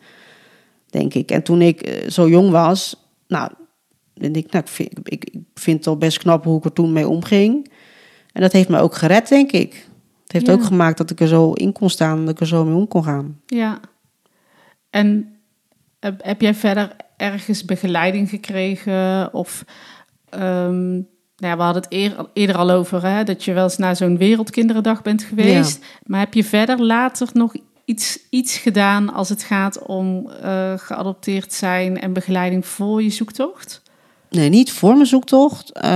Denk 0.90 1.14
ik. 1.14 1.30
En 1.30 1.42
toen 1.42 1.62
ik 1.62 1.80
eh, 1.82 2.10
zo 2.10 2.28
jong 2.28 2.50
was, 2.50 3.08
nou, 3.28 3.50
denk 4.20 4.36
ik, 4.36 4.52
nou, 4.52 4.64
ik, 4.64 4.70
vind, 4.70 4.90
ik, 5.02 5.24
ik 5.24 5.40
vind 5.54 5.76
het 5.78 5.86
al 5.86 5.96
best 5.96 6.18
knap 6.18 6.44
hoe 6.44 6.58
ik 6.58 6.64
er 6.64 6.72
toen 6.72 6.92
mee 6.92 7.08
omging. 7.08 7.70
En 8.32 8.40
dat 8.42 8.52
heeft 8.52 8.68
me 8.68 8.78
ook 8.78 8.94
gered, 8.94 9.28
denk 9.28 9.52
ik. 9.52 9.86
Het 10.22 10.32
heeft 10.32 10.46
Ja. 10.46 10.52
ook 10.52 10.64
gemaakt 10.64 10.98
dat 10.98 11.10
ik 11.10 11.20
er 11.20 11.28
zo 11.28 11.52
in 11.52 11.72
kon 11.72 11.90
staan 11.90 12.18
en 12.18 12.24
dat 12.24 12.34
ik 12.34 12.40
er 12.40 12.46
zo 12.46 12.64
mee 12.64 12.74
om 12.74 12.88
kon 12.88 13.04
gaan. 13.04 13.40
Ja. 13.46 13.80
En 14.90 15.32
heb, 16.00 16.40
jij 16.40 16.54
verder 16.54 16.96
ergens 17.16 17.64
begeleiding 17.64 18.28
gekregen? 18.28 19.34
Of, 19.34 19.64
ehm, 20.28 20.90
nou 20.92 21.04
ja, 21.36 21.56
we 21.56 21.62
hadden 21.62 21.82
het 21.82 21.92
eer- 21.92 22.26
eerder 22.32 22.56
al 22.56 22.70
over, 22.70 23.06
hè, 23.06 23.24
dat 23.24 23.44
je 23.44 23.52
wel 23.52 23.64
eens 23.64 23.76
naar 23.76 23.96
zo'n 23.96 24.16
Wereldkinderendag 24.18 25.02
bent 25.02 25.22
geweest. 25.22 25.84
Maar 26.02 26.20
heb 26.20 26.34
je 26.34 26.44
verder 26.44 26.82
later 26.84 27.28
nog 27.32 27.54
iets, 27.84 28.18
iets 28.30 28.56
gedaan 28.58 29.12
als 29.12 29.28
het 29.28 29.42
gaat 29.42 29.82
om 29.82 30.30
eh, 30.30 30.72
geadopteerd 30.76 31.52
zijn 31.52 32.00
en 32.00 32.12
begeleiding 32.12 32.66
voor 32.66 33.02
je 33.02 33.10
zoektocht? 33.10 33.82
Nee, 34.30 34.48
niet 34.48 34.72
voor 34.72 34.94
mijn 34.94 35.06
zoektocht, 35.06 35.72
eh, 35.72 35.90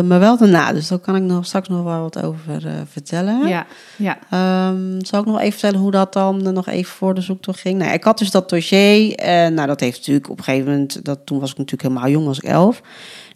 maar 0.00 0.18
wel 0.20 0.36
daarna. 0.36 0.72
Dus 0.72 0.88
daar 0.88 0.98
kan 0.98 1.16
ik 1.16 1.22
nog 1.22 1.46
straks 1.46 1.68
nog 1.68 1.82
wel 1.84 2.00
wat 2.00 2.22
over 2.22 2.66
eh, 2.66 2.72
vertellen. 2.90 3.48
Ja, 3.48 3.66
ja. 3.96 4.18
Ehm, 4.30 5.04
zal 5.04 5.20
ik 5.20 5.26
nog 5.26 5.38
even 5.38 5.52
vertellen 5.52 5.80
hoe 5.80 5.90
dat 5.90 6.12
dan 6.12 6.52
nog 6.52 6.68
even 6.68 6.92
voor 6.92 7.14
de 7.14 7.20
zoektocht 7.20 7.60
ging? 7.60 7.78
Nou, 7.78 7.92
ik 7.92 8.04
had 8.04 8.18
dus 8.18 8.30
dat 8.30 8.48
dossier. 8.48 9.14
En 9.14 9.54
nou, 9.54 9.66
dat 9.66 9.80
heeft 9.80 9.98
natuurlijk 9.98 10.30
op 10.30 10.38
een 10.38 10.44
gegeven 10.44 10.70
moment... 10.70 11.04
Dat, 11.04 11.18
toen 11.24 11.40
was 11.40 11.50
ik 11.50 11.56
natuurlijk 11.56 11.88
helemaal 11.88 12.10
jong, 12.10 12.26
was 12.26 12.38
ik 12.38 12.44
elf. 12.44 12.82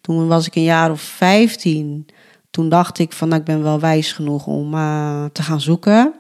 Toen 0.01 0.27
was 0.27 0.47
ik 0.47 0.55
een 0.55 0.63
jaar 0.63 0.91
of 0.91 1.01
vijftien. 1.01 2.07
Toen 2.51 2.69
dacht 2.69 2.99
ik 2.99 3.13
van, 3.13 3.29
nou, 3.29 3.41
ik 3.41 3.47
ben 3.47 3.63
wel 3.63 3.81
wijs 3.81 4.13
genoeg 4.13 4.47
om 4.47 4.75
eh, 4.75 5.25
te 5.33 5.43
gaan 5.43 5.61
zoeken. 5.61 6.13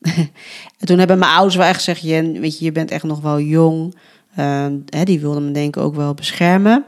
en 0.78 0.86
toen 0.86 0.98
hebben 0.98 1.18
mijn 1.18 1.32
ouders 1.32 1.56
wel 1.56 1.66
echt 1.66 1.76
gezegd... 1.76 2.02
Jen, 2.02 2.40
weet 2.40 2.58
je, 2.58 2.64
je 2.64 2.72
bent 2.72 2.90
echt 2.90 3.04
nog 3.04 3.20
wel 3.20 3.40
jong. 3.40 3.94
Ehm, 4.36 4.76
hè, 4.86 5.04
die 5.04 5.20
wilden 5.20 5.46
me 5.46 5.52
denk 5.52 5.76
ik 5.76 5.82
ook 5.82 5.94
wel 5.94 6.14
beschermen. 6.14 6.84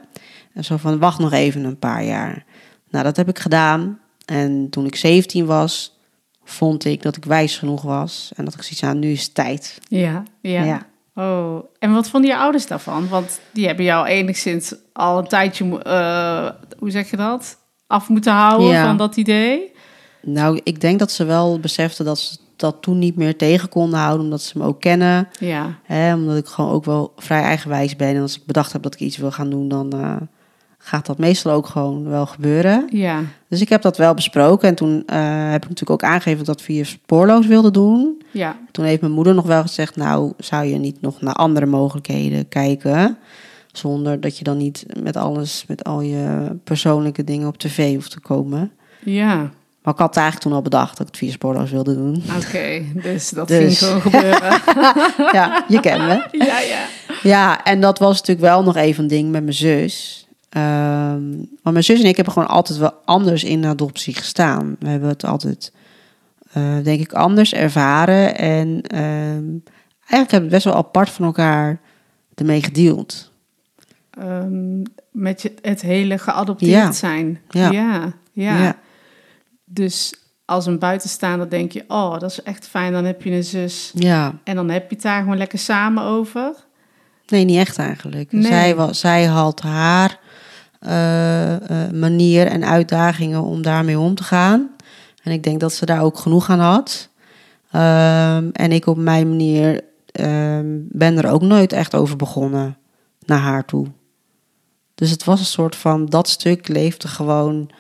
En 0.55 0.65
zo 0.65 0.77
van, 0.77 0.99
wacht 0.99 1.19
nog 1.19 1.33
even 1.33 1.65
een 1.65 1.79
paar 1.79 2.05
jaar. 2.05 2.45
Nou, 2.91 3.05
dat 3.05 3.17
heb 3.17 3.29
ik 3.29 3.39
gedaan. 3.39 3.99
En 4.25 4.67
toen 4.71 4.87
ik 4.87 4.97
17 4.97 5.47
was, 5.47 5.99
vond 6.45 6.85
ik 6.85 7.03
dat 7.03 7.17
ik 7.17 7.25
wijs 7.25 7.59
genoeg 7.59 7.83
was. 7.83 8.33
En 8.37 8.45
dat 8.45 8.55
ik 8.55 8.63
zoiets 8.63 8.83
aan, 8.85 8.99
nu 8.99 9.11
is 9.11 9.23
het 9.25 9.35
tijd. 9.35 9.79
Ja, 9.89 10.23
ja. 10.41 10.63
Ja. 10.63 10.87
Oh, 11.15 11.65
en 11.79 11.93
wat 11.93 12.09
vonden 12.09 12.31
je 12.31 12.37
ouders 12.37 12.67
daarvan? 12.67 13.09
Want 13.09 13.41
die 13.53 13.67
hebben 13.67 13.85
jou 13.85 14.07
enigszins 14.07 14.75
al 14.93 15.19
een 15.19 15.27
tijdje, 15.29 15.83
eh, 15.83 16.51
hoe 16.79 16.91
zeg 16.91 17.11
je 17.11 17.17
dat? 17.17 17.59
Af 17.87 18.09
moeten 18.09 18.33
houden 18.33 18.69
Ja. 18.69 18.87
van 18.87 18.97
dat 18.97 19.17
idee. 19.17 19.73
Nou, 20.23 20.61
ik 20.65 20.81
denk 20.81 20.99
dat 20.99 21.11
ze 21.11 21.25
wel 21.25 21.61
beseften 21.61 22.05
dat 22.05 22.19
ze 22.19 22.37
dat 22.57 22.77
toen 22.83 22.99
niet 22.99 23.17
meer 23.17 23.37
tegen 23.37 23.69
konden 23.69 23.99
houden. 23.99 24.25
Omdat 24.25 24.43
ze 24.43 24.59
me 24.59 24.65
ook 24.65 24.81
kennen. 24.81 25.29
Ja, 25.39 25.79
Hè, 25.83 26.15
omdat 26.15 26.37
ik 26.37 26.47
gewoon 26.47 26.71
ook 26.71 26.85
wel 26.85 27.13
vrij 27.17 27.43
eigenwijs 27.43 27.97
ben. 27.97 28.15
En 28.15 28.23
als 28.23 28.37
ik 28.37 28.47
bedacht 28.47 28.73
heb 28.73 28.83
dat 28.83 28.95
ik 28.95 29.01
iets 29.01 29.17
wil 29.17 29.31
gaan 29.33 29.51
doen, 29.51 29.69
dan 29.69 29.93
eh, 29.93 30.17
gaat 30.87 31.07
dat 31.07 31.19
meestal 31.19 31.53
ook 31.53 31.67
gewoon 31.67 32.09
wel 32.09 32.27
gebeuren. 32.27 32.87
ja, 32.91 33.21
Dus 33.49 33.61
ik 33.61 33.69
heb 33.69 33.83
dat 33.83 33.97
wel 33.97 34.15
besproken. 34.15 34.69
En 34.69 34.75
toen 34.75 35.03
eh, 35.07 35.19
heb 35.51 35.63
ik 35.63 35.69
natuurlijk 35.69 35.91
ook 35.91 36.11
aangegeven 36.11 36.45
dat 36.45 36.59
ik 36.59 36.65
via 36.65 36.85
spoorloos 36.85 37.47
wilde 37.47 37.71
doen. 37.71 38.23
ja, 38.31 38.57
Toen 38.71 38.85
heeft 38.85 39.01
mijn 39.01 39.13
moeder 39.13 39.35
nog 39.35 39.47
wel 39.47 39.63
gezegd, 39.63 39.97
nou, 39.97 40.33
zou 40.39 40.65
je 40.65 40.77
niet 40.79 41.01
nog 41.01 41.21
naar 41.21 41.35
andere 41.35 41.67
mogelijkheden 41.67 42.49
kijken? 42.49 43.17
Zonder 43.73 44.21
dat 44.21 44.39
je 44.39 44.45
dan 44.45 44.57
niet 44.57 44.87
met 45.03 45.17
alles, 45.17 45.65
met 45.69 45.85
al 45.85 46.01
je 46.01 46.57
persoonlijke 46.65 47.25
dingen 47.25 47.49
op 47.49 47.59
tv 47.59 47.95
hoeft 47.95 48.11
te 48.11 48.21
komen. 48.21 48.71
ja. 49.05 49.51
Maar 49.83 49.93
ik 49.95 49.99
had 50.01 50.17
eigenlijk 50.17 50.47
toen 50.47 50.57
al 50.57 50.63
bedacht 50.63 50.91
dat 50.97 51.01
ik 51.01 51.07
het 51.07 51.17
via 51.17 51.31
spoorloos 51.31 51.71
wilde 51.71 51.95
doen. 51.95 52.23
Oké, 52.47 52.83
dus 53.03 53.31
dat 53.31 53.49
Dus. 53.49 53.59
ging 53.59 53.79
gewoon 53.79 54.01
gebeuren. 54.01 54.61
ja, 55.39 55.65
je 55.69 55.81
kent 55.81 55.99
me. 56.07 56.27
ja, 56.45 56.61
ja. 56.61 56.85
Ja, 57.23 57.65
en 57.65 57.81
dat 57.81 57.99
was 57.99 58.13
natuurlijk 58.19 58.47
wel 58.47 58.63
nog 58.63 58.77
even 58.77 59.03
een 59.03 59.09
ding 59.09 59.31
met 59.31 59.43
mijn 59.43 59.55
zus. 59.55 60.24
Ehm 60.55 61.29
maar 61.63 61.73
mijn 61.73 61.85
zus 61.85 62.01
en 62.01 62.09
ik 62.09 62.17
hebben 62.17 62.33
gewoon 62.35 62.49
altijd 62.49 62.79
wel 62.79 62.93
anders 63.05 63.45
in 63.45 63.65
adoptie 63.65 64.15
gestaan. 64.15 64.77
We 64.79 64.89
hebben 64.89 65.09
het 65.09 65.25
altijd, 65.25 65.73
eh, 66.53 66.77
denk 66.83 67.01
ik, 67.01 67.13
anders 67.13 67.53
ervaren. 67.55 68.37
En 68.39 68.83
ehm, 68.83 69.45
eigenlijk 69.99 70.31
hebben 70.31 70.43
we 70.43 70.49
best 70.55 70.65
wel 70.65 70.75
apart 70.75 71.11
van 71.11 71.25
elkaar 71.25 71.81
ermee 72.35 72.63
gedeeld. 72.63 73.31
Ehm, 74.11 74.83
met 75.11 75.43
je, 75.43 75.55
het 75.63 75.81
hele 75.83 76.19
geadopteerd 76.19 76.71
Ja. 76.71 76.93
zijn. 76.93 77.41
Ja. 77.49 77.71
Ja, 77.71 78.13
ja. 78.33 78.59
Ja. 78.63 78.79
Dus 79.65 80.15
als 80.45 80.67
een 80.67 80.79
buitenstaander 80.79 81.51
denk 81.51 81.73
je, 81.73 81.85
oh, 81.89 82.19
dat 82.19 82.31
is 82.31 82.43
echt 82.43 82.67
fijn. 82.69 82.93
Dan 82.93 83.05
heb 83.05 83.23
je 83.23 83.31
een 83.31 83.45
zus. 83.45 83.91
Ja, 83.95 84.35
En 84.45 84.57
dan 84.57 84.71
heb 84.71 84.89
je 84.89 84.95
het 84.95 85.05
daar 85.05 85.23
gewoon 85.23 85.37
lekker 85.37 85.59
samen 85.59 86.03
over. 86.03 86.55
nee, 87.27 87.45
niet 87.45 87.59
echt 87.59 87.79
eigenlijk. 87.79 88.33
Nee. 88.33 88.43
Zij, 88.43 88.75
was, 88.77 89.01
zij 89.01 89.25
had 89.25 89.61
haar 89.61 90.19
manier 91.93 92.47
en 92.47 92.65
uitdagingen 92.65 93.43
om 93.43 93.63
daarmee 93.63 93.99
om 93.99 94.15
te 94.15 94.23
gaan. 94.25 94.71
En 95.23 95.33
ik 95.33 95.43
denk 95.43 95.61
dat 95.61 95.73
ze 95.73 95.87
daar 95.87 96.03
ook 96.03 96.19
genoeg 96.19 96.51
aan 96.51 96.59
had. 96.61 97.09
Ehm, 97.71 98.49
en 98.53 98.73
ik 98.73 98.87
op 98.87 98.97
mijn 98.97 99.29
manier 99.29 99.81
ehm, 100.13 100.67
ben 100.89 101.19
er 101.19 101.31
ook 101.31 101.43
nooit 101.43 101.73
echt 101.73 101.95
over 101.95 102.17
begonnen 102.17 102.77
naar 103.27 103.39
haar 103.39 103.65
toe. 103.65 103.87
Dus 104.95 105.11
het 105.11 105.25
was 105.25 105.41
een 105.41 105.47
soort 105.47 105.77
van, 105.77 106.07
dat 106.07 106.29
stuk 106.29 106.69
leefde 106.69 107.09
gewoon 107.09 107.71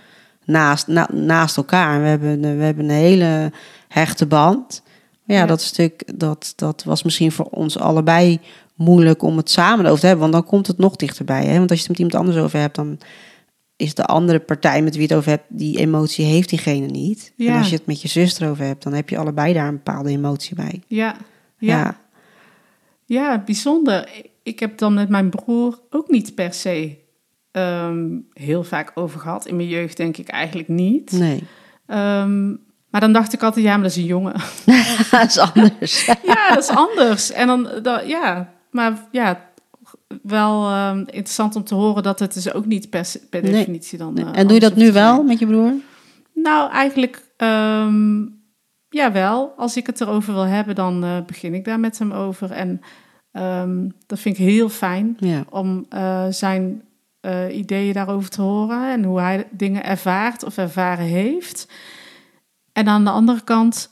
naast, 0.45 0.87
na- 0.87 1.09
naast 1.12 1.57
elkaar. 1.57 2.01
We 2.03 2.07
hebben, 2.09 2.43
een- 2.45 2.57
we 2.59 2.64
hebben 2.64 2.85
een 2.85 2.90
hele 2.97 3.53
hechte 3.88 4.27
band. 4.27 4.83
Maar 5.25 5.37
ja, 5.37 5.43
Ja. 5.43 5.49
dat 5.49 5.62
stuk, 5.62 6.12
dat, 6.19 6.53
dat 6.57 6.83
was 6.85 7.03
misschien 7.03 7.33
voor 7.33 7.45
ons 7.51 7.79
allebei 7.79 8.40
moeilijk 8.75 9.23
om 9.23 9.37
het 9.37 9.51
samen 9.51 9.87
over 9.87 10.01
te 10.01 10.07
hebben. 10.07 10.31
Want 10.31 10.37
dan 10.43 10.51
komt 10.51 10.67
het 10.67 10.79
nog 10.79 10.97
dichterbij. 10.97 11.45
Hè? 11.47 11.59
Want 11.59 11.71
als 11.71 11.81
je 11.81 11.87
het 11.89 11.99
met 11.99 12.07
iemand 12.07 12.27
anders 12.27 12.45
over 12.45 12.59
hebt, 12.59 12.75
dan 12.75 12.99
is 13.77 13.95
de 13.95 14.05
andere 14.05 14.41
partij 14.41 14.83
met 14.83 14.93
wie 14.93 15.03
je 15.03 15.09
het 15.09 15.17
over 15.17 15.31
hebt, 15.31 15.45
die 15.49 15.79
emotie 15.79 16.25
heeft 16.25 16.49
diegene 16.49 16.87
niet. 16.87 17.33
En 17.39 17.45
Ja. 17.45 17.59
als 17.59 17.69
je 17.69 17.77
het 17.77 17.87
met 17.87 18.03
je 18.03 18.09
zuster 18.09 18.49
over 18.51 18.65
hebt, 18.65 18.83
dan 18.83 18.93
heb 18.93 19.09
je 19.09 19.19
allebei 19.19 19.53
daar 19.53 19.69
een 19.69 19.75
bepaalde 19.85 20.11
emotie 20.11 20.55
bij. 20.57 20.83
Ja, 20.87 21.17
ja. 21.59 21.77
Ja. 21.79 22.03
Ja, 23.07 23.43
bijzonder. 23.45 24.09
Ik 24.43 24.61
heb 24.61 24.79
dan 24.79 24.95
met 24.95 25.09
mijn 25.09 25.31
broer 25.31 25.79
ook 25.91 26.09
niet 26.11 26.35
per 26.35 26.53
se 26.55 26.97
ehm, 27.51 28.07
heel 28.33 28.65
vaak 28.65 28.91
over 28.95 29.21
gehad. 29.21 29.47
In 29.47 29.57
mijn 29.57 29.69
jeugd 29.69 29.97
denk 29.97 30.17
ik 30.17 30.29
eigenlijk 30.29 30.69
niet. 30.69 31.13
Nee, 31.13 31.43
Ehm, 31.87 32.49
maar 32.91 33.01
dan 33.01 33.13
dacht 33.13 33.33
ik 33.33 33.43
altijd, 33.43 33.65
ja, 33.65 33.73
maar 33.73 33.83
dat 33.83 33.91
is 33.91 33.97
een 33.97 34.05
jongen. 34.05 34.33
dat 35.11 35.25
is 35.29 35.39
anders. 35.39 36.05
ja, 36.27 36.49
dat 36.55 36.63
is 36.63 36.69
anders. 36.77 37.31
En 37.33 37.47
dan, 37.47 37.69
dan 37.83 38.07
ja, 38.09 38.53
maar 38.75 39.07
ja, 39.11 39.41
wel 40.23 40.69
ehm, 40.69 40.99
interessant 40.99 41.57
om 41.57 41.65
te 41.65 41.75
horen 41.75 42.03
dat 42.03 42.19
het 42.19 42.35
dus 42.35 42.53
ook 42.53 42.67
niet 42.67 42.91
per, 42.91 43.07
Nee. 43.31 43.43
definitie 43.43 43.99
dan... 43.99 44.19
eh, 44.19 44.29
en 44.33 44.45
doe 44.47 44.55
je 44.55 44.61
dat 44.61 44.77
nu 44.77 44.93
wel 44.93 45.23
met 45.23 45.39
je 45.39 45.47
broer? 45.47 45.73
Nou, 46.35 46.71
eigenlijk 46.71 47.23
ehm 47.37 48.23
ja 48.89 49.13
wel. 49.13 49.53
Als 49.57 49.77
ik 49.77 49.87
het 49.87 50.01
erover 50.01 50.33
wil 50.35 50.43
hebben, 50.47 50.75
dan 50.75 51.05
eh, 51.05 51.17
begin 51.27 51.55
ik 51.55 51.65
daar 51.65 51.81
met 51.81 51.99
hem 51.99 52.13
over. 52.13 52.51
En 52.51 52.81
ehm, 53.33 53.89
dat 54.07 54.19
vind 54.19 54.39
ik 54.39 54.45
heel 54.45 54.69
fijn 54.69 55.17
Ja. 55.19 55.45
om 55.51 55.87
eh, 55.89 56.27
zijn 56.31 56.83
ideeën 57.51 57.93
daarover 57.93 58.31
te 58.31 58.43
horen 58.43 58.91
en 58.93 59.05
hoe 59.05 59.21
hij 59.21 59.47
dingen 59.51 59.85
ervaart 59.85 60.43
of 60.45 60.57
ervaren 60.57 61.05
heeft. 61.05 61.69
En 62.73 62.89
aan 62.89 63.05
de 63.05 63.11
andere 63.11 63.41
kant 63.45 63.91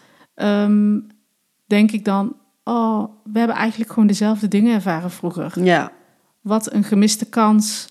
denk 1.66 1.90
ik 1.92 2.04
dan, 2.04 2.36
oh, 2.64 3.04
we 3.32 3.38
hebben 3.38 3.56
eigenlijk 3.56 3.92
gewoon 3.92 4.08
dezelfde 4.08 4.48
dingen 4.48 4.74
ervaren 4.74 5.10
vroeger. 5.10 5.64
Ja. 5.64 5.92
Wat 6.40 6.72
een 6.72 6.84
gemiste 6.84 7.24
kans 7.24 7.88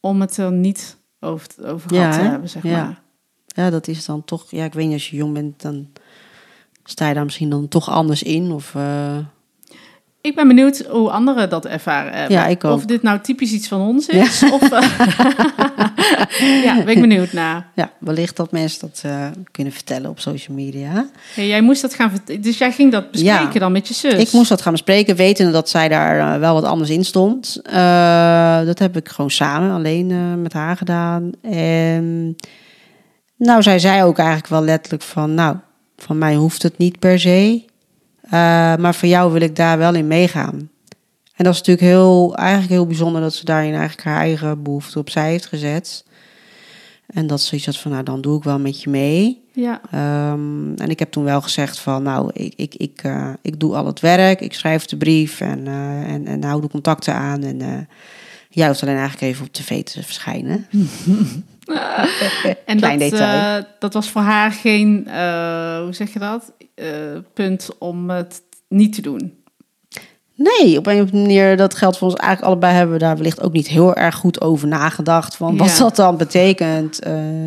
om 0.00 0.20
het 0.20 0.36
er 0.36 0.52
niet 0.52 0.96
over, 1.20 1.48
over 1.64 1.94
Ja, 1.94 2.00
gehad 2.00 2.24
te 2.24 2.28
hebben, 2.30 2.48
zeg 2.48 2.62
Ja. 2.62 2.84
maar. 2.84 3.02
ja, 3.46 3.70
dat 3.70 3.88
is 3.88 4.04
dan 4.04 4.24
toch... 4.24 4.50
Ja, 4.50 4.64
ik 4.64 4.72
weet 4.74 4.84
niet, 4.84 4.94
als 4.94 5.10
je 5.10 5.16
jong 5.16 5.32
bent, 5.34 5.62
dan 5.62 5.88
sta 6.84 7.08
je 7.08 7.14
daar 7.14 7.24
misschien 7.24 7.50
dan 7.50 7.68
toch 7.68 7.90
anders 7.90 8.22
in. 8.22 8.52
Of, 8.52 8.74
eh, 8.74 9.18
Ik 10.26 10.34
ben 10.34 10.48
benieuwd 10.48 10.84
hoe 10.88 11.10
anderen 11.10 11.48
dat 11.48 11.66
ervaren 11.66 12.12
hebben. 12.12 12.36
Ja, 12.36 12.46
ik 12.46 12.64
ook. 12.64 12.74
Of 12.74 12.84
dit 12.84 13.02
nou 13.02 13.20
typisch 13.20 13.52
iets 13.52 13.68
van 13.68 13.80
ons 13.80 14.06
is. 14.06 14.42
Of, 14.52 14.70
eh, 14.70 14.80
ja, 16.64 16.82
ben 16.84 16.88
ik 16.88 17.00
benieuwd 17.00 17.32
naar. 17.32 17.66
ja, 17.74 17.90
wellicht 17.98 18.36
dat 18.36 18.52
mensen 18.52 18.80
dat 18.80 19.02
eh, 19.04 19.26
kunnen 19.50 19.72
vertellen 19.72 20.10
op 20.10 20.20
social 20.20 20.56
media. 20.56 21.06
Jij 21.34 21.60
moest 21.60 21.82
dat 21.82 21.94
gaan 21.94 22.12
Dus 22.40 22.58
jij 22.58 22.72
ging 22.72 22.92
dat 22.92 23.10
bespreken 23.10 23.52
Ja. 23.52 23.58
dan 23.58 23.72
met 23.72 23.88
je 23.88 23.94
zus? 23.94 24.14
Ik 24.14 24.32
moest 24.32 24.48
dat 24.48 24.62
gaan 24.62 24.72
bespreken, 24.72 25.16
wetende 25.16 25.52
dat 25.52 25.68
zij 25.68 25.88
daar 25.88 26.34
eh, 26.34 26.40
wel 26.40 26.54
wat 26.54 26.64
anders 26.64 26.90
in 26.90 27.04
stond. 27.04 27.60
Eh, 27.62 28.64
dat 28.64 28.78
heb 28.78 28.96
ik 28.96 29.08
gewoon 29.08 29.30
samen, 29.30 29.70
alleen 29.70 30.10
eh, 30.10 30.34
met 30.42 30.52
haar 30.52 30.76
gedaan. 30.76 31.30
En 31.42 32.36
Nou, 33.38 33.62
zij 33.62 33.78
zei 33.78 34.02
ook 34.02 34.18
eigenlijk 34.18 34.48
wel 34.48 34.62
letterlijk 34.62 35.02
van, 35.02 35.34
nou, 35.34 35.56
van 35.96 36.18
mij 36.18 36.34
hoeft 36.34 36.62
het 36.62 36.78
niet 36.78 36.98
per 36.98 37.20
se. 37.20 37.64
Uh, 38.26 38.32
maar 38.76 38.94
voor 38.94 39.08
jou 39.08 39.32
wil 39.32 39.40
ik 39.40 39.56
daar 39.56 39.78
wel 39.78 39.94
in 39.94 40.06
meegaan. 40.06 40.70
En 41.34 41.44
dat 41.44 41.52
is 41.52 41.58
natuurlijk 41.58 41.86
heel, 41.86 42.36
eigenlijk 42.36 42.70
heel 42.70 42.86
bijzonder 42.86 43.20
dat 43.20 43.34
ze 43.34 43.44
daarin 43.44 43.74
eigenlijk 43.74 44.02
haar 44.02 44.18
eigen 44.18 44.62
behoefte 44.62 44.98
opzij 44.98 45.30
heeft 45.30 45.46
gezet. 45.46 46.04
En 47.06 47.26
dat 47.26 47.40
ze 47.40 47.56
iets 47.56 47.66
had 47.66 47.76
van, 47.76 47.90
nou, 47.90 48.02
dan 48.02 48.20
doe 48.20 48.36
ik 48.36 48.44
wel 48.44 48.58
met 48.58 48.82
je 48.82 48.90
mee. 48.90 49.44
Ja. 49.52 49.80
Um, 50.32 50.74
en 50.74 50.90
ik 50.90 50.98
heb 50.98 51.10
toen 51.10 51.24
wel 51.24 51.40
gezegd 51.40 51.78
van, 51.78 52.02
nou, 52.02 52.30
ik, 52.32 52.52
ik, 52.56 52.74
ik, 52.74 53.02
uh, 53.06 53.32
ik 53.42 53.60
doe 53.60 53.76
al 53.76 53.86
het 53.86 54.00
werk, 54.00 54.40
ik 54.40 54.54
schrijf 54.54 54.84
de 54.84 54.96
brief 54.96 55.40
en, 55.40 55.66
uh, 55.66 56.12
en, 56.12 56.26
en 56.26 56.44
hou 56.44 56.60
de 56.60 56.68
contacten 56.68 57.14
aan. 57.14 57.42
En 57.42 57.88
jij 58.48 58.66
hoeft 58.66 58.82
alleen 58.82 58.96
eigenlijk 58.96 59.32
even 59.32 59.46
op 59.46 59.52
tv 59.52 59.82
te 59.82 60.02
verschijnen. 60.02 60.66
en 62.66 62.76
Klein 62.76 62.98
dat, 62.98 63.10
detail. 63.10 63.64
dat 63.78 63.92
was 63.92 64.10
voor 64.10 64.22
haar 64.22 64.52
geen, 64.52 65.02
hoe 65.82 65.94
zeg 65.94 66.12
je 66.12 66.18
dat, 66.18 66.52
punt 67.34 67.70
om 67.78 68.10
het 68.10 68.42
niet 68.68 68.94
te 68.94 69.00
doen. 69.00 69.44
Nee, 70.34 70.78
op 70.78 70.86
een 70.86 70.94
of 70.94 71.00
andere 71.00 71.22
manier, 71.22 71.56
dat 71.56 71.74
geldt 71.74 71.98
voor 71.98 72.08
ons 72.08 72.16
eigenlijk 72.20 72.50
allebei, 72.50 72.74
hebben 72.74 72.96
we 72.96 73.02
daar 73.02 73.16
wellicht 73.16 73.42
ook 73.42 73.52
niet 73.52 73.68
heel 73.68 73.94
erg 73.94 74.14
goed 74.14 74.40
over 74.40 74.68
nagedacht. 74.68 75.36
Van 75.36 75.56
wat 75.56 75.76
dat 75.76 75.96
dan 75.96 76.16
betekent 76.16 77.02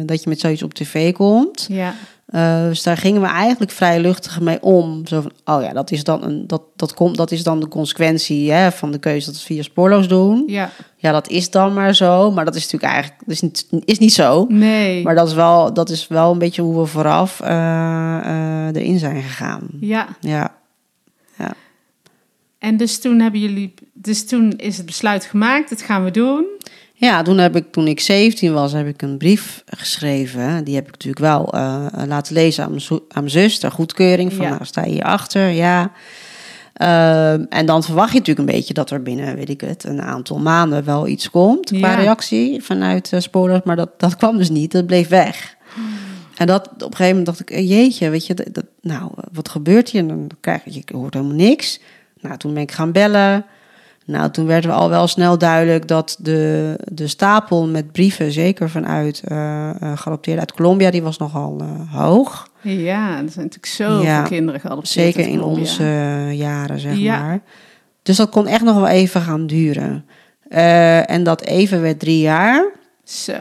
dat 0.05 0.23
je 0.23 0.29
met 0.29 0.39
zoiets 0.39 0.63
op 0.63 0.73
tv 0.73 1.13
komt. 1.13 1.65
Ja. 1.69 1.93
Uh, 2.31 2.63
dus 2.63 2.83
daar 2.83 2.97
gingen 2.97 3.21
we 3.21 3.27
eigenlijk 3.27 3.71
vrij 3.71 3.99
luchtig 3.99 4.39
mee 4.39 4.61
om. 4.61 5.07
Zo 5.07 5.21
van, 5.21 5.31
oh 5.55 5.63
ja, 5.63 5.73
dat 5.73 5.91
is 5.91 6.03
dan, 6.03 6.23
een, 6.23 6.47
dat, 6.47 6.61
dat, 6.75 6.93
komt, 6.93 7.17
dat 7.17 7.31
is 7.31 7.43
dan 7.43 7.59
de 7.59 7.67
consequentie 7.67 8.51
hè, 8.51 8.71
van 8.71 8.91
de 8.91 8.97
keuze 8.97 9.25
dat 9.25 9.35
we 9.35 9.45
via 9.45 9.61
spoorloos 9.61 10.07
doen. 10.07 10.43
Ja. 10.47 10.69
ja, 10.95 11.11
dat 11.11 11.27
is 11.27 11.49
dan 11.49 11.73
maar 11.73 11.95
zo. 11.95 12.31
Maar 12.31 12.45
dat 12.45 12.55
is 12.55 12.63
natuurlijk 12.63 12.91
eigenlijk 12.93 13.23
dat 13.25 13.35
is 13.35 13.41
niet, 13.41 13.67
is 13.85 13.99
niet 13.99 14.13
zo. 14.13 14.45
Nee. 14.49 15.03
Maar 15.03 15.15
dat 15.15 15.27
is, 15.27 15.33
wel, 15.33 15.73
dat 15.73 15.89
is 15.89 16.07
wel 16.07 16.31
een 16.31 16.39
beetje 16.39 16.61
hoe 16.61 16.79
we 16.79 16.85
vooraf 16.85 17.41
uh, 17.41 18.67
erin 18.73 18.99
zijn 18.99 19.21
gegaan. 19.21 19.67
Ja. 19.79 20.07
Ja. 20.19 20.55
ja. 21.37 21.53
En 22.59 22.77
dus 22.77 22.99
toen 22.99 23.19
hebben 23.19 23.39
jullie, 23.39 23.73
dus 23.93 24.27
toen 24.27 24.51
is 24.57 24.77
het 24.77 24.85
besluit 24.85 25.25
gemaakt, 25.25 25.69
dat 25.69 25.81
gaan 25.81 26.03
we 26.03 26.11
doen. 26.11 26.45
Ja, 27.01 27.21
toen 27.21 27.37
heb 27.37 27.55
ik, 27.55 27.71
toen 27.71 27.87
ik 27.87 27.99
17 27.99 28.53
was, 28.53 28.71
heb 28.73 28.87
ik 28.87 29.01
een 29.01 29.17
brief 29.17 29.63
geschreven. 29.65 30.63
Die 30.63 30.75
heb 30.75 30.85
ik 30.85 30.91
natuurlijk 30.91 31.19
wel 31.25 31.55
uh, 31.55 31.85
laten 32.07 32.33
lezen 32.33 32.63
aan 32.63 32.69
mijn, 32.69 32.83
aan 32.89 32.99
mijn 33.13 33.29
zus, 33.29 33.59
ter 33.59 33.71
goedkeuring. 33.71 34.33
Van, 34.33 34.45
Ja. 34.45 34.51
nou, 34.51 34.65
sta 34.65 34.83
je 34.83 34.91
hierachter? 34.91 35.47
Ja. 35.49 35.91
Uh, 36.81 37.31
en 37.53 37.65
dan 37.65 37.83
verwacht 37.83 38.11
je 38.13 38.17
natuurlijk 38.17 38.49
een 38.49 38.55
beetje 38.55 38.73
dat 38.73 38.89
er 38.91 39.03
binnen, 39.03 39.35
weet 39.35 39.49
ik 39.49 39.61
het, 39.61 39.83
een 39.83 40.01
aantal 40.01 40.37
maanden 40.39 40.83
wel 40.85 41.07
iets 41.07 41.29
komt 41.29 41.67
qua 41.69 41.77
Ja. 41.91 41.95
reactie 41.95 42.63
vanuit 42.63 43.11
uh. 43.11 43.63
Maar 43.63 43.75
dat, 43.75 43.89
dat 43.99 44.15
kwam 44.15 44.37
dus 44.37 44.49
niet, 44.49 44.71
dat 44.71 44.85
bleef 44.85 45.07
weg. 45.07 45.55
En 46.37 46.47
dat, 46.47 46.67
op 46.67 46.81
een 46.81 46.87
gegeven 46.87 47.07
moment 47.07 47.25
dacht 47.25 47.39
ik, 47.39 47.49
eh, 47.51 47.69
jeetje, 47.69 48.09
weet 48.09 48.25
je, 48.27 48.33
dat, 48.33 48.45
dat- 48.51 48.65
nou, 48.81 49.11
wat 49.31 49.49
gebeurt 49.49 49.89
hier? 49.89 50.01
En 50.01 50.07
dan 50.07 50.29
krijg 50.39 50.61
je, 50.65 50.71
je 50.85 50.95
hoort 50.97 51.13
helemaal 51.13 51.35
niks. 51.35 51.79
Nou, 52.21 52.37
toen 52.37 52.53
ben 52.53 52.61
ik 52.63 52.71
gaan 52.71 52.91
bellen. 52.91 53.45
Nou, 54.09 54.31
toen 54.31 54.45
werd 54.45 54.65
we 54.65 54.71
al 54.71 54.89
wel 54.89 55.07
snel 55.07 55.37
duidelijk 55.37 55.87
dat 55.87 56.17
de, 56.19 56.75
de 56.91 57.07
stapel 57.07 57.67
met 57.67 57.91
brieven, 57.91 58.31
zeker 58.31 58.69
vanuit 58.69 59.21
uh, 59.27 59.69
uit 60.23 60.51
Colombia, 60.53 60.91
die 60.91 61.01
was 61.03 61.17
nogal 61.17 61.57
uh, 61.61 61.93
hoog. 61.93 62.47
Ja, 62.61 63.07
er 63.09 63.29
zijn 63.29 63.45
natuurlijk 63.45 63.65
zoveel 63.65 64.01
Ja, 64.03 64.21
kinderen 64.21 64.59
geadopteerd. 64.59 65.13
Zeker 65.15 65.27
in 65.31 65.41
onze 65.43 65.83
uh, 65.83 66.33
jaren, 66.33 66.79
zeg 66.79 66.95
Ja. 66.95 67.21
maar. 67.21 67.39
Dus 68.03 68.17
dat 68.17 68.29
kon 68.29 68.47
echt 68.47 68.63
nog 68.63 68.75
wel 68.75 68.87
even 68.87 69.21
gaan 69.21 69.47
duren. 69.47 70.05
Uh, 70.49 71.09
en 71.09 71.23
dat 71.23 71.41
even 71.41 71.81
werd 71.81 71.99
drie 71.99 72.19
jaar. 72.21 72.71
Zo, 73.03 73.33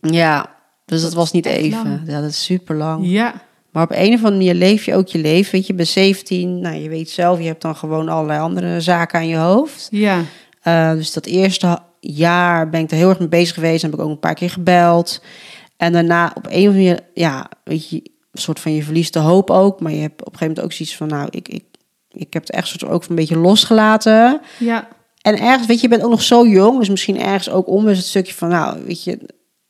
Ja, 0.00 0.50
dus 0.86 1.02
dat, 1.02 1.12
was 1.12 1.32
niet 1.32 1.46
even. 1.46 1.84
lang. 1.84 2.00
Ja, 2.06 2.20
dat 2.20 2.30
is 2.30 2.44
super 2.44 2.76
lang. 2.76 3.06
ja. 3.06 3.32
Maar 3.72 3.82
op 3.82 3.90
een 3.90 4.12
of 4.12 4.24
andere 4.24 4.30
manier 4.30 4.54
leef 4.54 4.84
je 4.84 4.94
ook 4.94 5.08
je 5.08 5.18
leven. 5.18 5.52
Weet 5.52 5.66
je, 5.66 5.74
bij 5.74 5.84
17, 5.84 6.60
nou, 6.60 6.76
je 6.76 6.88
weet 6.88 7.10
zelf, 7.10 7.38
je 7.38 7.46
hebt 7.46 7.62
dan 7.62 7.76
gewoon 7.76 8.08
allerlei 8.08 8.40
andere 8.40 8.80
zaken 8.80 9.18
aan 9.18 9.28
je 9.28 9.36
hoofd. 9.36 9.88
Ja, 9.90 10.20
Uh, 10.66 10.92
dus 10.92 11.12
dat 11.12 11.26
eerste 11.26 11.78
jaar 12.00 12.68
ben 12.70 12.80
ik 12.80 12.90
er 12.90 12.96
heel 12.96 13.08
erg 13.08 13.18
mee 13.18 13.28
bezig 13.28 13.54
geweest. 13.54 13.82
Heb 13.82 13.92
ik 13.94 14.00
ook 14.00 14.08
een 14.10 14.18
paar 14.18 14.34
keer 14.34 14.50
gebeld. 14.50 15.22
En 15.76 15.92
daarna 15.92 16.32
op 16.34 16.46
een 16.46 16.50
of 16.50 16.56
andere 16.56 16.72
manier, 16.72 17.00
ja, 17.14 17.48
weet 17.64 17.88
je, 17.88 17.96
een 18.32 18.40
soort 18.40 18.60
van 18.60 18.72
je 18.74 18.82
verliest 18.82 19.12
de 19.12 19.18
hoop 19.18 19.50
ook. 19.50 19.80
Maar 19.80 19.92
je 19.92 20.00
hebt 20.00 20.20
op 20.20 20.32
een 20.32 20.38
gegeven 20.38 20.46
moment 20.46 20.64
ook 20.64 20.72
zoiets 20.72 20.96
van, 20.96 21.08
nou, 21.08 21.28
ik, 21.30 21.48
ik, 21.48 21.64
ik 22.12 22.32
heb 22.32 22.42
het 22.42 22.50
echt 22.52 22.66
soort 22.68 22.84
ook 22.84 23.04
een 23.08 23.14
beetje 23.14 23.36
losgelaten. 23.38 24.40
ja, 24.58 24.88
En 25.22 25.38
ergens, 25.38 25.66
weet 25.66 25.76
je, 25.76 25.82
je 25.82 25.88
bent 25.88 26.02
ook 26.02 26.10
nog 26.10 26.22
zo 26.22 26.46
jong. 26.46 26.78
Dus 26.78 26.88
misschien 26.88 27.20
ergens 27.20 27.50
ook 27.50 27.68
onbewust 27.68 27.98
het 27.98 28.08
stukje 28.08 28.34
van, 28.34 28.48
nou, 28.48 28.84
weet 28.84 29.04
je, 29.04 29.18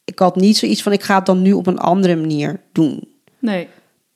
ik 0.04 0.18
had 0.18 0.36
niet 0.36 0.56
zoiets 0.56 0.82
van, 0.82 0.92
ik 0.92 1.02
ga 1.02 1.16
het 1.16 1.26
dan 1.26 1.42
nu 1.42 1.52
op 1.52 1.66
een 1.66 1.78
andere 1.78 2.16
manier 2.16 2.60
doen. 2.72 3.08
nee, 3.38 3.68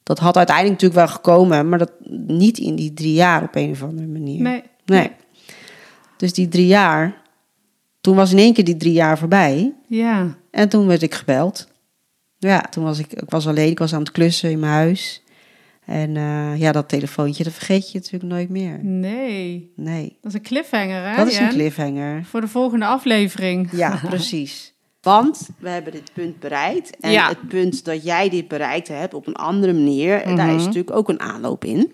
Dat 0.06 0.18
had 0.18 0.36
uiteindelijk 0.36 0.80
natuurlijk 0.82 1.06
wel 1.08 1.16
gekomen, 1.16 1.68
maar 1.68 1.78
dat 1.78 1.92
niet 2.26 2.58
in 2.58 2.74
die 2.76 2.92
drie 2.94 3.12
jaar 3.12 3.42
op 3.42 3.54
een 3.54 3.70
of 3.70 3.82
andere 3.82 4.06
manier. 4.06 4.40
nee. 4.42 4.62
Nee. 4.84 5.10
Dus 6.16 6.32
die 6.32 6.48
drie 6.48 6.66
jaar, 6.66 7.22
toen 8.00 8.16
was 8.16 8.32
in 8.32 8.38
één 8.38 8.52
keer 8.54 8.64
die 8.64 8.76
drie 8.76 8.92
jaar 8.92 9.18
voorbij. 9.18 9.74
Ja, 9.86 10.36
En 10.50 10.68
toen 10.68 10.86
werd 10.86 11.02
ik 11.02 11.14
gebeld. 11.14 11.68
Ja, 12.38 12.60
toen 12.60 12.84
was 12.84 12.98
ik, 12.98 13.12
ik 13.12 13.30
was 13.30 13.46
alleen, 13.46 13.70
ik 13.70 13.78
was 13.78 13.92
aan 13.94 14.00
het 14.00 14.10
klussen 14.10 14.50
in 14.50 14.58
mijn 14.58 14.72
huis. 14.72 15.22
En 15.84 16.14
uh, 16.14 16.58
ja, 16.58 16.72
dat 16.72 16.88
telefoontje, 16.88 17.44
dat 17.44 17.52
vergeet 17.52 17.92
je 17.92 17.98
natuurlijk 17.98 18.32
nooit 18.32 18.48
meer. 18.48 18.78
nee. 18.84 19.72
Nee, 19.76 20.18
Dat 20.20 20.32
is 20.32 20.38
een 20.38 20.44
cliffhanger, 20.46 21.08
hè? 21.10 21.16
dat 21.16 21.26
is 21.26 21.38
een 21.38 21.48
cliffhanger. 21.48 22.24
Voor 22.24 22.40
de 22.40 22.48
volgende 22.48 22.86
aflevering. 22.86 23.68
Ja, 23.72 24.00
precies. 24.08 24.74
Want 25.06 25.48
we 25.58 25.68
hebben 25.68 25.92
dit 25.92 26.12
punt 26.12 26.38
bereikt. 26.40 26.96
En 27.00 27.10
Ja. 27.10 27.28
het 27.28 27.48
punt 27.48 27.84
dat 27.84 28.04
jij 28.04 28.28
dit 28.28 28.48
bereikt 28.48 28.88
hebt 28.88 29.14
op 29.14 29.26
een 29.26 29.34
andere 29.36 29.72
manier, 29.72 30.24
daar 30.24 30.46
Mhm. 30.46 30.56
is 30.56 30.64
natuurlijk 30.64 30.96
ook 30.96 31.08
een 31.08 31.20
aanloop 31.20 31.64
in. 31.64 31.92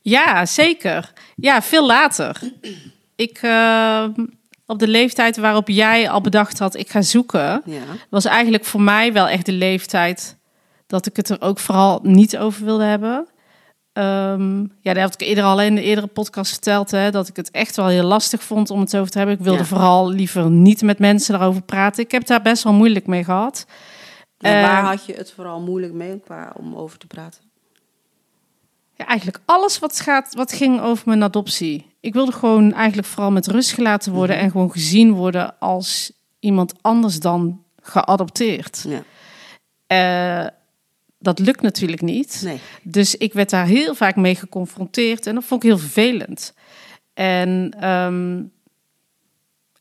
Ja, 0.00 0.46
zeker. 0.46 1.12
Ja, 1.36 1.62
veel 1.62 1.86
later. 1.86 2.40
Ik, 3.16 3.38
eh, 3.42 4.04
op 4.66 4.78
de 4.78 4.88
leeftijd 4.88 5.36
waarop 5.36 5.68
jij 5.68 6.10
al 6.10 6.20
bedacht 6.20 6.58
had, 6.58 6.74
ik 6.76 6.90
ga 6.90 7.02
zoeken, 7.02 7.62
Ja. 7.64 7.82
was 8.10 8.24
eigenlijk 8.24 8.64
voor 8.64 8.80
mij 8.80 9.12
wel 9.12 9.28
echt 9.28 9.46
de 9.46 9.52
leeftijd 9.52 10.36
dat 10.86 11.06
ik 11.06 11.16
het 11.16 11.28
er 11.28 11.40
ook 11.40 11.58
vooral 11.58 12.00
niet 12.02 12.38
over 12.38 12.64
wilde 12.64 12.84
hebben. 12.84 13.26
Ehm, 13.96 14.58
ja, 14.60 14.92
dat 14.92 14.96
heb 14.96 15.12
ik 15.12 15.20
eerder 15.20 15.44
al 15.44 15.60
in 15.60 15.74
de 15.74 15.82
eerdere 15.82 16.06
podcast 16.06 16.50
verteld, 16.52 16.90
hè, 16.90 17.10
dat 17.10 17.28
ik 17.28 17.36
het 17.36 17.50
echt 17.50 17.76
wel 17.76 17.86
heel 17.86 18.02
lastig 18.04 18.42
vond 18.42 18.70
om 18.70 18.80
het 18.80 18.96
over 18.96 19.10
te 19.10 19.18
hebben. 19.18 19.36
Ik 19.36 19.42
wilde 19.44 19.58
Ja. 19.58 19.64
vooral 19.64 20.08
liever 20.10 20.50
niet 20.50 20.82
met 20.82 20.98
mensen 20.98 21.38
daarover 21.38 21.62
praten. 21.62 22.04
Ik 22.04 22.10
heb 22.10 22.26
daar 22.26 22.42
best 22.42 22.62
wel 22.62 22.72
moeilijk 22.72 23.06
mee 23.06 23.24
gehad. 23.24 23.66
En 24.38 24.62
waar 24.62 24.84
had 24.84 25.06
je 25.06 25.12
het 25.14 25.32
vooral 25.32 25.60
moeilijk 25.60 25.92
mee 25.92 26.20
qua, 26.20 26.52
om 26.56 26.74
over 26.74 26.98
te 26.98 27.06
praten? 27.06 27.40
Ja, 28.94 29.06
eigenlijk 29.06 29.38
alles 29.44 29.78
wat, 29.78 30.00
gaat, 30.00 30.34
wat 30.34 30.52
ging 30.52 30.80
over 30.80 31.08
mijn 31.08 31.22
adoptie. 31.22 31.94
Ik 32.00 32.12
wilde 32.12 32.32
gewoon 32.32 32.72
eigenlijk 32.72 33.08
vooral 33.08 33.30
met 33.30 33.46
rust 33.46 33.72
gelaten 33.72 34.12
worden 34.12 34.36
en 34.38 34.50
gewoon 34.50 34.70
gezien 34.72 35.12
worden 35.12 35.58
als 35.58 36.12
iemand 36.40 36.74
anders 36.80 37.20
dan 37.20 37.62
geadopteerd. 37.82 38.86
Ja. 38.88 39.02
Eh, 39.86 40.50
dat 41.26 41.38
lukt 41.38 41.62
natuurlijk 41.62 42.02
niet. 42.02 42.40
Nee. 42.44 42.58
Dus 42.82 43.16
ik 43.16 43.32
werd 43.32 43.50
daar 43.50 43.66
heel 43.66 43.94
vaak 43.94 44.16
mee 44.16 44.34
geconfronteerd 44.34 45.26
en 45.26 45.34
dat 45.34 45.44
vond 45.44 45.62
ik 45.62 45.68
heel 45.68 45.78
vervelend. 45.78 46.54
En 47.14 47.76
ehm, 47.80 48.42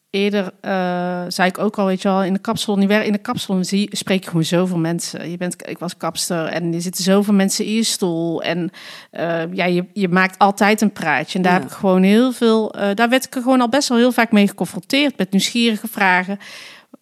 eerder 0.09 0.51
eh, 0.61 1.23
zei 1.27 1.49
ik 1.49 1.57
ook 1.57 1.77
al, 1.77 1.85
weet 1.85 2.01
je 2.01 2.07
wel, 2.07 2.23
in 2.23 2.33
de 2.33 2.39
kapsalon, 2.39 2.81
in 2.91 3.11
de 3.11 3.17
kapsalon, 3.17 3.65
zie, 3.65 3.89
spreek 3.91 4.23
je 4.23 4.29
gewoon 4.29 4.43
zoveel 4.43 4.77
mensen. 4.77 5.29
Je 5.31 5.37
bent, 5.37 5.67
ik 5.69 5.77
was 5.77 5.97
kapster 5.97 6.45
en 6.45 6.73
er 6.73 6.81
zitten 6.81 7.03
zoveel 7.03 7.33
mensen 7.33 7.65
in 7.65 7.73
je 7.73 7.83
stoel. 7.83 8.43
En 8.43 8.69
eh, 9.11 9.53
ja, 9.53 9.65
je, 9.65 9.85
je 9.93 10.07
maakt 10.07 10.37
altijd 10.37 10.81
een 10.81 10.91
praatje. 10.91 11.37
En 11.37 11.43
daar 11.43 11.53
Ja. 11.53 11.59
heb 11.59 11.69
ik 11.69 11.75
gewoon 11.75 12.03
heel 12.03 12.31
veel, 12.31 12.73
eh, 12.73 12.95
daar 12.95 13.09
werd 13.09 13.25
ik 13.25 13.35
er 13.35 13.41
gewoon 13.41 13.61
al 13.61 13.69
best 13.69 13.89
wel 13.89 13.97
heel 13.97 14.11
vaak 14.11 14.31
mee 14.31 14.47
geconfronteerd 14.47 15.17
met 15.17 15.31
nieuwsgierige 15.31 15.87
vragen. 15.87 16.37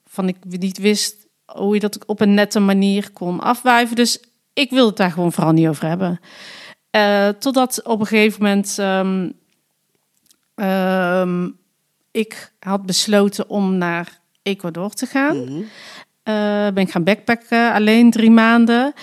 Van 0.06 0.28
ik 0.28 0.36
niet 0.50 0.78
wist 0.78 1.16
hoe 1.46 1.74
je 1.74 1.80
dat 1.80 2.06
op 2.06 2.20
een 2.22 2.34
nette 2.34 2.60
manier 2.60 3.12
kon 3.12 3.40
afwuiven. 3.40 3.96
Dus 3.96 4.20
ik 4.54 4.70
wilde 4.70 4.88
het 4.88 4.98
daar 4.98 5.12
gewoon 5.12 5.32
vooral 5.32 5.52
niet 5.52 5.68
over 5.68 5.88
hebben. 5.88 6.20
Eh, 6.89 7.28
totdat 7.28 7.84
op 7.84 8.00
een 8.00 8.06
gegeven 8.06 8.44
moment 8.44 8.80
ehm, 8.80 9.30
ehm, 10.56 11.50
ik 12.12 12.54
had 12.60 12.86
besloten 12.86 13.50
om 13.50 13.78
naar 13.78 14.20
Ecuador 14.42 14.89
te 14.89 15.06
gaan. 15.06 15.66
Eh, 16.24 16.68
ben 16.74 16.78
ik 16.78 16.92
gaan 16.92 17.04
backpacken, 17.04 17.74
alleen 17.74 18.12
drie 18.12 18.32
maanden. 18.32 18.94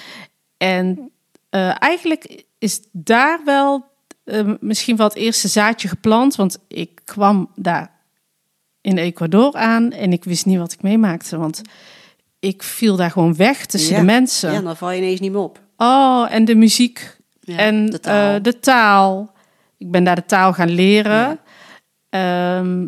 En 0.56 1.10
eh, 1.48 1.82
eigenlijk 1.82 2.44
is 2.58 2.80
daar 2.92 3.40
wel 3.44 3.88
misschien 4.60 4.96
wel 4.96 5.06
het 5.06 5.16
eerste 5.16 5.48
zaadje 5.48 5.88
geplant. 5.88 6.36
Want 6.36 6.58
ik 6.68 7.00
kwam 7.04 7.50
daar 7.54 8.00
in 8.80 8.98
Ecuador 8.98 9.54
aan 9.54 9.92
en 9.92 10.12
ik 10.12 10.24
wist 10.24 10.46
niet 10.46 10.58
wat 10.58 10.72
ik 10.72 10.82
meemaakte. 10.82 11.38
Want 11.38 11.62
ik 12.40 12.62
viel 12.62 12.96
daar 12.96 13.10
gewoon 13.10 13.36
weg 13.36 13.66
tussen 13.66 13.92
Ja. 13.94 13.98
de 13.98 14.04
mensen. 14.04 14.52
Ja, 14.52 14.60
dan 14.60 14.76
val 14.76 14.90
je 14.90 14.98
ineens 14.98 15.20
niet 15.20 15.32
meer 15.32 15.40
op. 15.40 15.60
Oh, 15.76 16.26
en 16.30 16.44
de 16.44 16.54
muziek 16.54 17.16
Ja, 17.40 17.56
en 17.56 17.86
de 17.86 18.00
taal. 18.00 18.34
eh, 18.36 18.42
de 18.42 18.58
taal. 18.60 19.32
Ik 19.78 19.90
ben 19.90 20.04
daar 20.04 20.14
de 20.14 20.24
taal 20.26 20.52
gaan 20.52 20.70
leren. 20.70 21.38
Ehm, 22.08 22.86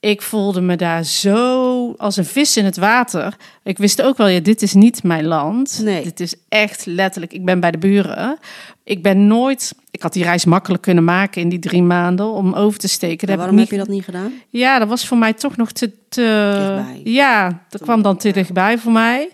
ik 0.00 0.22
voelde 0.22 0.60
me 0.60 0.76
daar 0.76 1.04
zo 1.04 1.59
zo 1.90 2.04
als 2.04 2.16
een 2.16 2.24
vis 2.24 2.56
in 2.56 2.64
het 2.64 2.76
water. 2.76 3.36
Ik 3.62 3.78
wist 3.78 4.02
ook 4.02 4.16
wel, 4.16 4.26
ja, 4.26 4.40
dit 4.40 4.62
is 4.62 4.74
niet 4.74 5.02
mijn 5.02 5.24
land. 5.24 5.80
Nee. 5.82 6.02
Dit 6.02 6.20
is 6.20 6.34
echt 6.48 6.86
letterlijk, 6.86 7.32
ik 7.32 7.44
ben 7.44 7.60
bij 7.60 7.70
de 7.70 7.78
buren. 7.78 8.38
Ik 8.84 9.02
ben 9.02 9.26
nooit, 9.26 9.74
ik 9.90 10.02
had 10.02 10.12
die 10.12 10.24
reis 10.24 10.44
makkelijk 10.44 10.82
kunnen 10.82 11.04
maken 11.04 11.42
in 11.42 11.48
die 11.48 11.58
drie 11.58 11.82
maanden 11.82 12.26
om 12.26 12.52
over 12.52 12.78
te 12.78 12.88
steken. 12.88 13.26
Dat 13.26 13.36
waarom 13.36 13.56
heb 13.56 13.64
ik 13.64 13.70
heb 13.70 13.86
niet 13.86 13.88
je 13.88 14.02
dat 14.04 14.14
niet 14.14 14.16
gedaan? 14.16 14.32
ja, 14.50 14.78
dat 14.78 14.88
was 14.88 15.06
voor 15.06 15.18
mij 15.18 15.32
toch 15.32 15.56
nog 15.56 15.72
te. 15.72 15.92
ja, 17.04 17.62
dat 17.68 17.82
kwam 17.82 18.02
dan 18.02 18.16
te 18.16 18.30
dichtbij 18.30 18.78
voor 18.78 18.92
mij. 18.92 19.30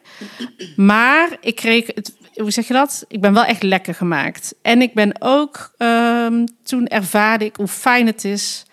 Maar 0.77 1.37
ik 1.41 1.55
kreeg 1.55 1.87
het. 1.95 2.15
Hoe 2.35 2.51
zeg 2.51 2.67
je 2.67 2.73
dat? 2.73 3.05
Ik 3.09 3.21
ben 3.21 3.33
wel 3.33 3.45
echt 3.45 3.63
lekker 3.63 3.95
gemaakt. 3.95 4.55
En 4.63 4.83
ik 4.83 4.95
ben 4.95 5.13
ook. 5.19 5.75
ehm, 5.77 6.47
toen 6.63 6.87
ervaarde 6.87 7.45
ik 7.45 7.57
hoe 7.57 7.69
fijn 7.69 8.07
het 8.07 8.25
is 8.25 8.66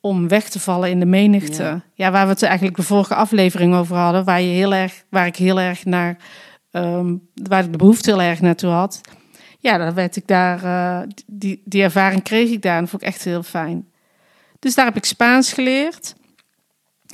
om 0.00 0.28
weg 0.28 0.48
te 0.48 0.60
vallen 0.60 0.90
in 0.90 1.00
de 1.00 1.06
menigte. 1.06 1.62
Ja. 1.62 1.82
Ja, 1.94 2.10
waar 2.10 2.24
we 2.24 2.32
het 2.32 2.42
eigenlijk 2.42 2.76
de 2.76 2.82
vorige 2.82 3.14
aflevering 3.14 3.74
over 3.74 3.96
hadden, 3.96 4.24
waar 4.24 4.40
je 4.40 4.54
heel 4.54 4.74
erg, 4.74 5.04
waar 5.10 5.26
ik 5.26 5.36
heel 5.36 5.60
erg 5.60 5.84
naar, 5.84 6.16
ehm, 6.70 7.16
waar 7.34 7.64
ik 7.64 7.72
de 7.72 7.78
behoefte 7.78 8.10
heel 8.10 8.22
erg 8.22 8.40
naartoe 8.40 8.70
had. 8.70 9.00
Ja, 9.58 9.78
dan 9.78 9.94
werd 9.94 10.16
ik 10.16 10.26
daar, 10.26 10.64
eh, 10.64 11.08
die, 11.26 11.62
die 11.64 11.82
ervaring 11.82 12.22
kreeg 12.22 12.50
ik 12.50 12.62
daar 12.62 12.74
en 12.74 12.80
dat 12.80 12.90
vond 12.90 13.02
ik 13.02 13.08
echt 13.08 13.24
heel 13.24 13.42
fijn. 13.42 13.88
Dus 14.58 14.74
daar 14.74 14.84
heb 14.84 14.96
ik 14.96 15.04
Spaans 15.04 15.52
geleerd. 15.52 16.14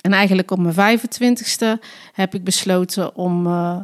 En 0.01 0.13
eigenlijk 0.13 0.51
op 0.51 0.59
mijn 0.59 0.75
25ste 0.75 1.79
heb 2.13 2.35
ik 2.35 2.45
besloten 2.45 3.17
om 3.17 3.47
eh, 3.47 3.81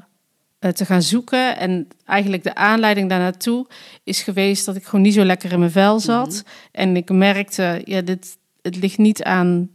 eh, 0.59 0.71
te 0.71 0.85
gaan 0.85 1.03
zoeken. 1.03 1.57
En 1.57 1.89
eigenlijk 2.05 2.43
de 2.43 2.55
aanleiding 2.55 3.09
daarnaartoe 3.09 3.67
is 4.05 4.23
geweest 4.23 4.67
dat 4.67 4.77
ik 4.77 4.85
gewoon 4.85 5.01
niet 5.01 5.15
zo 5.15 5.25
lekker 5.25 5.53
in 5.53 5.59
mijn 5.59 5.71
vel 5.71 6.01
zat. 6.01 6.45
En 6.73 6.97
ik 6.97 7.11
merkte, 7.11 7.81
ja, 7.85 8.01
dit, 8.01 8.39
het 8.63 8.77
ligt 8.77 8.99
niet 8.99 9.23
aan 9.23 9.71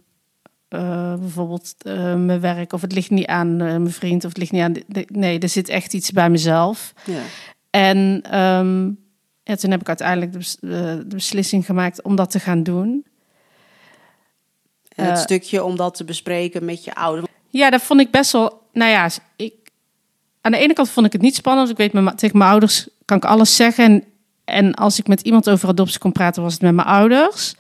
eh, 0.68 1.14
bijvoorbeeld 1.16 1.74
eh, 1.78 2.16
mijn 2.16 2.40
werk, 2.40 2.74
of 2.74 2.82
het 2.82 2.92
ligt 2.94 3.10
niet 3.10 3.26
aan 3.26 3.50
eh, 3.52 3.58
mijn 3.58 3.92
vriend, 3.92 4.24
of 4.24 4.30
het 4.30 4.38
ligt 4.38 4.52
niet 4.52 4.62
aan. 4.62 4.74
de- 4.88 5.08
nee, 5.12 5.40
er 5.40 5.50
zit 5.50 5.70
echt 5.70 5.94
iets 5.94 6.12
bij 6.12 6.30
mezelf. 6.30 6.94
Ja. 7.06 7.22
En 7.70 8.22
ehm, 8.30 8.86
ja, 9.44 9.56
toen 9.56 9.72
heb 9.72 9.82
ik 9.82 9.88
uiteindelijk 9.88 10.32
de, 10.32 10.38
bes- 10.38 10.58
de 10.62 11.06
beslissing 11.08 11.66
gemaakt 11.66 12.02
om 12.02 12.16
dat 12.16 12.32
te 12.32 12.40
gaan 12.40 12.64
doen. 12.64 13.06
En 14.96 15.06
het 15.06 15.20
stukje 15.20 15.64
om 15.64 15.76
dat 15.76 15.96
te 15.96 16.04
bespreken 16.04 16.66
met 16.66 16.84
je 16.84 16.96
ouders. 16.96 17.28
Ja, 17.50 17.70
dat 17.70 17.82
vond 17.82 18.00
ik 18.00 18.12
best 18.12 18.32
wel. 18.32 18.62
Nou 18.74 18.92
ja, 18.92 19.10
ik, 19.36 19.54
aan 20.42 20.52
de 20.52 20.58
ene 20.58 20.74
kant 20.74 20.90
vond 20.90 21.06
ik 21.06 21.12
het 21.14 21.22
niet 21.22 21.36
spannend. 21.36 21.70
Ik 21.70 21.78
weet, 21.78 21.94
mijn- 21.94 22.16
tegen 22.16 22.38
mijn 22.38 22.50
ouders 22.50 22.88
kan 23.06 23.18
ik 23.18 23.26
alles 23.26 23.56
zeggen. 23.56 23.86
En, 23.86 24.04
en 24.46 24.74
als 24.74 25.00
ik 25.00 25.08
met 25.08 25.22
iemand 25.22 25.50
over 25.50 25.70
adoptie 25.70 26.00
kon 26.00 26.12
praten, 26.12 26.44
was 26.44 26.54
het 26.54 26.62
met 26.62 26.74
mijn 26.76 26.88
ouders. 26.88 27.56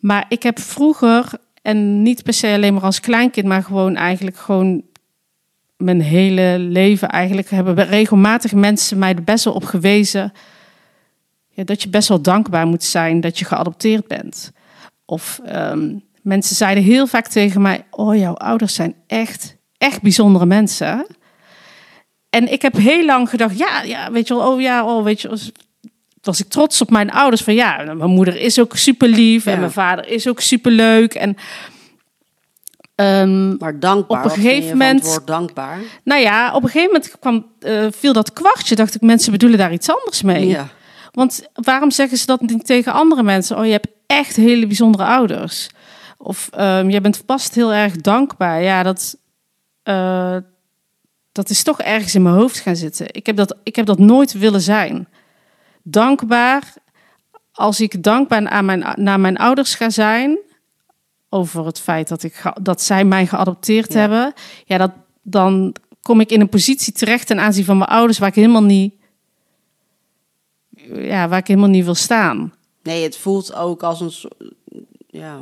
Maar 0.00 0.24
ik 0.28 0.42
heb 0.42 0.58
vroeger, 0.58 1.32
en 1.62 2.02
niet 2.02 2.22
per 2.22 2.32
se 2.32 2.52
alleen 2.52 2.74
maar 2.74 2.82
als 2.82 3.00
kleinkind, 3.00 3.46
maar 3.46 3.62
gewoon 3.62 3.96
eigenlijk 3.96 4.36
gewoon 4.36 4.82
mijn 5.76 6.00
hele 6.00 6.56
leven 6.58 7.08
eigenlijk 7.08 7.50
hebben 7.50 7.84
regelmatig 7.84 8.52
mensen 8.52 8.98
mij 8.98 9.14
er 9.14 9.24
best 9.24 9.44
wel 9.44 9.54
op 9.54 9.64
gewezen 9.64 10.32
ja, 11.60 11.64
dat 11.64 11.82
je 11.82 11.88
best 11.88 12.08
wel 12.08 12.22
dankbaar 12.22 12.66
moet 12.66 12.84
zijn 12.84 13.20
dat 13.20 13.38
je 13.38 13.44
geadopteerd 13.44 14.06
bent. 14.06 14.52
Of 15.04 15.40
ehm, 15.44 15.94
mensen 16.22 16.56
zeiden 16.56 16.84
heel 16.84 17.06
vaak 17.06 17.26
tegen 17.26 17.62
mij: 17.62 17.84
Oh, 17.90 18.16
jouw 18.16 18.34
ouders 18.34 18.74
zijn 18.74 18.94
echt, 19.06 19.56
echt 19.78 20.02
bijzondere 20.02 20.46
mensen. 20.46 21.06
En 22.30 22.52
ik 22.52 22.62
heb 22.62 22.76
heel 22.76 23.04
lang 23.04 23.28
gedacht: 23.28 23.58
Ja, 23.58 23.82
ja 23.82 24.12
weet 24.12 24.28
je 24.28 24.34
wel, 24.34 24.52
oh 24.52 24.60
ja, 24.60 24.84
oh, 24.84 25.04
weet 25.04 25.20
je. 25.20 25.52
Was 26.22 26.40
ik 26.40 26.48
trots 26.48 26.80
op 26.80 26.90
mijn 26.90 27.10
ouders 27.10 27.42
van 27.42 27.54
ja, 27.54 27.82
mijn 27.94 28.10
moeder 28.10 28.36
is 28.36 28.58
ook 28.60 28.76
super 28.76 29.08
lief 29.08 29.46
en 29.46 29.58
mijn 29.58 29.72
vader 29.72 30.08
is 30.08 30.28
ook 30.28 30.40
super 30.40 30.72
leuk. 30.72 31.14
En 31.14 31.36
ehm, 32.94 33.56
Maar 33.56 33.78
dankbaar. 33.80 34.18
Op 34.18 34.24
een 34.24 34.30
gegeven 34.42 34.68
moment- 34.70 35.20
dankbaar. 35.24 35.78
nou 36.04 36.20
ja, 36.20 36.54
op 36.54 36.62
een 36.62 36.68
gegeven 36.68 36.92
moment 36.92 37.18
kwam, 37.18 37.46
eh, 37.60 37.86
viel 37.90 38.12
dat 38.12 38.32
kwartje. 38.32 38.74
Dacht 38.74 38.94
ik, 38.94 39.00
mensen 39.00 39.32
bedoelen 39.32 39.58
daar 39.58 39.72
iets 39.72 39.90
anders 39.90 40.22
mee. 40.22 40.46
Ja. 40.46 40.68
Want 41.10 41.42
waarom 41.52 41.90
zeggen 41.90 42.18
ze 42.18 42.26
dat 42.26 42.40
niet 42.40 42.66
tegen 42.66 42.92
andere 42.92 43.22
mensen? 43.22 43.58
Oh, 43.58 43.64
je 43.64 43.70
hebt 43.72 43.88
echt 44.06 44.36
hele 44.36 44.66
bijzondere 44.66 45.04
ouders. 45.04 45.68
Of 46.18 46.48
ehm, 46.52 46.88
je 46.90 47.00
bent 47.00 47.22
vast 47.26 47.54
heel 47.54 47.72
erg 47.72 47.96
dankbaar. 47.96 48.62
Ja, 48.62 48.82
dat, 48.82 49.16
eh, 49.82 50.36
dat 51.32 51.50
is 51.50 51.62
toch 51.62 51.80
ergens 51.80 52.14
in 52.14 52.22
mijn 52.22 52.34
hoofd 52.34 52.58
gaan 52.58 52.76
zitten. 52.76 53.06
Ik 53.10 53.26
heb, 53.26 53.36
dat, 53.36 53.56
ik 53.62 53.76
heb 53.76 53.86
dat 53.86 53.98
nooit 53.98 54.32
willen 54.32 54.60
zijn. 54.60 55.08
Dankbaar, 55.90 56.74
als 57.52 57.80
ik 57.80 58.02
dankbaar 58.02 58.48
aan 58.48 58.64
mijn, 58.64 58.84
naar 58.94 59.20
mijn 59.20 59.36
ouders 59.36 59.74
ga 59.74 59.90
zijn... 59.90 60.38
over 61.28 61.66
het 61.66 61.80
feit 61.80 62.08
dat, 62.08 62.22
ik, 62.22 62.42
dat 62.62 62.82
zij 62.82 63.04
mij 63.04 63.26
geadopteerd 63.26 63.92
Ja. 63.92 63.98
hebben... 64.00 64.32
Ja, 64.64 64.78
dat, 64.78 64.90
dan 65.22 65.74
kom 66.00 66.20
ik 66.20 66.30
in 66.30 66.40
een 66.40 66.48
positie 66.48 66.92
terecht 66.92 67.26
ten 67.26 67.40
aanzien 67.40 67.64
van 67.64 67.78
mijn 67.78 67.90
ouders... 67.90 68.18
waar 68.18 68.28
ik 68.28 68.34
helemaal 68.34 68.62
niet, 68.62 68.94
ja, 70.94 71.28
waar 71.28 71.38
ik 71.38 71.46
helemaal 71.46 71.68
niet 71.68 71.84
wil 71.84 71.94
staan. 71.94 72.54
Nee, 72.82 73.02
het 73.02 73.16
voelt 73.16 73.54
ook 73.54 73.82
als 73.82 74.00
een. 74.00 74.10
soort- 74.10 74.34
Ja. 75.06 75.40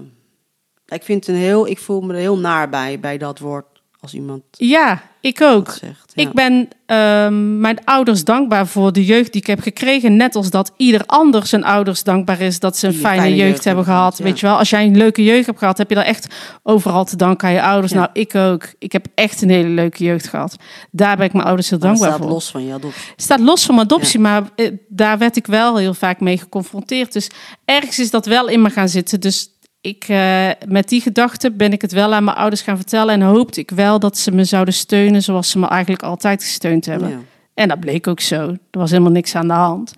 Ik 0.87 1.03
vind 1.03 1.27
een 1.29 1.35
heel. 1.35 1.67
Ik 1.69 1.79
voel 1.79 2.01
me 2.01 2.13
er 2.15 2.19
heel 2.19 2.39
naar 2.39 2.69
bij, 2.69 3.01
bij 3.01 3.19
dat 3.19 3.39
woord. 3.39 3.78
Als 4.01 4.15
iemand 4.15 4.43
Ja, 4.51 5.03
ik 5.21 5.41
ook. 5.41 5.65
dat 5.65 5.75
zegt. 5.75 6.13
Ja. 6.15 6.23
Ik 6.23 6.33
ben 6.33 6.69
ehm, 6.87 7.61
mijn 7.61 7.85
ouders 7.85 8.25
dankbaar 8.25 8.67
voor 8.67 8.93
de 8.93 9.05
jeugd 9.05 9.33
die 9.33 9.41
ik 9.41 9.47
heb 9.47 9.61
gekregen. 9.61 10.17
Net 10.17 10.35
als 10.35 10.51
dat 10.51 10.73
ieder 10.77 11.03
ander 11.07 11.47
zijn 11.47 11.65
ouders 11.65 12.03
dankbaar 12.03 12.41
is 12.41 12.61
dat 12.61 12.77
ze 12.77 12.87
een 12.87 12.95
fijne, 12.95 13.21
fijne 13.21 13.37
jeugd, 13.37 13.51
jeugd 13.51 13.65
hebben 13.65 13.85
gehad. 13.85 14.19
Weet 14.19 14.41
je 14.41 14.47
wel, 14.47 14.59
als 14.59 14.71
jij 14.71 14.87
een 14.87 14.97
leuke 14.97 15.25
jeugd 15.25 15.47
hebt 15.47 15.59
gehad, 15.59 15.79
heb 15.79 15.89
je 15.89 15.95
daar 15.95 16.05
echt 16.05 16.35
overal 16.63 17.05
te 17.05 17.17
danken 17.17 17.49
aan 17.49 17.55
je 17.55 17.63
ouders. 17.63 17.93
Ja. 17.93 17.99
Nou, 17.99 18.11
ik 18.13 18.35
ook. 18.35 18.73
Ik 18.79 18.93
heb 18.93 19.07
echt 19.15 19.43
een 19.43 19.51
hele 19.51 19.69
leuke 19.69 20.05
jeugd 20.05 20.29
gehad. 20.29 20.57
Daar 20.91 21.17
ben 21.17 21.27
ik 21.27 21.33
mijn 21.33 21.47
ouders 21.47 21.71
heel 21.71 21.79
dankbaar 21.79 22.09
staat 22.09 22.21
voor. 22.21 22.31
los 22.31 22.51
van 22.51 22.65
je 22.65 22.73
adoptie. 22.73 23.13
staat 23.17 23.41
los 23.41 23.65
van 23.65 23.75
mijn 23.75 23.87
adoptie, 23.87 24.21
maar 24.21 24.43
eh, 24.57 24.71
daar 24.89 25.19
werd 25.19 25.37
ik 25.37 25.47
wel 25.47 25.77
heel 25.77 25.95
vaak 25.95 26.21
mee 26.21 26.39
geconfronteerd. 26.39 27.13
Dus 27.13 27.31
ergens 27.65 27.99
is 27.99 28.11
dat 28.11 28.27
wel 28.27 28.49
in 28.49 28.63
me 28.63 28.71
gaan 28.71 28.89
zitten. 28.89 29.21
Dus 29.21 29.51
ik, 29.89 30.05
eh, 30.09 30.49
met 30.67 30.89
die 30.89 31.01
gedachte 31.01 31.51
ben 31.51 31.73
ik 31.73 31.83
het 31.83 31.93
wel 31.93 32.15
aan 32.15 32.25
mijn 32.25 32.37
ouders 32.37 32.63
gaan 32.63 32.77
vertellen. 32.77 33.15
En 33.15 33.21
hoopte 33.21 33.61
ik 33.61 33.71
wel 33.71 33.99
dat 33.99 34.19
ze 34.19 34.31
me 34.31 34.45
zouden 34.45 34.75
steunen 34.75 35.23
zoals 35.23 35.51
ze 35.51 35.59
me 35.59 35.67
eigenlijk 35.67 36.03
altijd 36.03 36.43
gesteund 36.43 36.87
hebben. 36.87 37.09
Ja. 37.09 37.19
En 37.55 37.69
dat 37.69 37.81
bleek 37.81 38.07
ook 38.07 38.21
zo. 38.21 38.49
Er 38.71 38.79
was 38.79 38.91
helemaal 38.91 39.13
niks 39.13 39.35
aan 39.35 39.49
de 39.49 39.55
hand. 39.55 39.95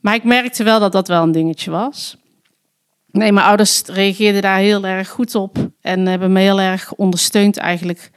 Maar 0.00 0.14
ik 0.14 0.24
merkte 0.24 0.64
wel 0.64 0.80
dat 0.80 0.92
dat 0.92 1.08
wel 1.08 1.22
een 1.22 1.32
dingetje 1.32 1.70
was. 1.70 2.16
Nee, 3.10 3.32
mijn 3.32 3.46
ouders 3.46 3.82
reageerden 3.82 4.42
daar 4.42 4.58
heel 4.58 4.86
erg 4.86 5.08
goed 5.08 5.34
op. 5.34 5.56
En 5.80 6.06
hebben 6.06 6.32
me 6.32 6.40
heel 6.40 6.60
erg 6.60 6.92
ondersteund 6.94 7.56
eigenlijk 7.56 8.10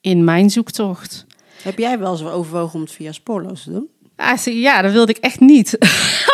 in 0.00 0.24
mijn 0.24 0.50
zoektocht. 0.50 1.26
Heb 1.62 1.78
jij 1.78 1.98
wel 1.98 2.12
eens 2.12 2.24
overwogen 2.24 2.74
om 2.74 2.80
het 2.80 2.92
via 2.92 3.12
spoorloos 3.12 3.62
te 3.62 3.70
doen? 3.70 3.88
Ah, 4.16 4.38
ja, 4.44 4.82
dat 4.82 4.92
wilde 4.92 5.12
ik 5.12 5.18
echt 5.18 5.40
niet. 5.40 5.76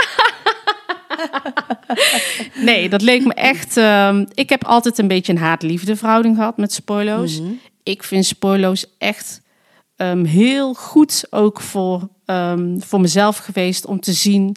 nee, 2.69 2.89
dat 2.89 3.03
leek 3.03 3.25
me 3.25 3.35
echt. 3.35 3.77
ehm, 3.77 4.25
ik 4.35 4.49
heb 4.49 4.65
altijd 4.65 4.99
een 4.99 5.09
beetje 5.09 5.33
een 5.33 5.39
haat-liefde 5.39 5.97
verhouding 5.97 6.37
gehad 6.37 6.57
met 6.57 6.73
spoorloos. 6.73 7.41
Mhm. 7.41 7.51
Ik 7.83 8.03
vind 8.03 8.25
spoorloos 8.25 8.87
echt 8.99 9.43
ehm, 9.97 10.25
heel 10.25 10.75
goed 10.75 11.25
ook 11.31 11.61
voor, 11.61 12.09
ehm, 12.25 12.79
voor 12.79 13.01
mezelf 13.01 13.37
geweest 13.37 13.87
om 13.87 14.01
te 14.01 14.13
zien. 14.13 14.57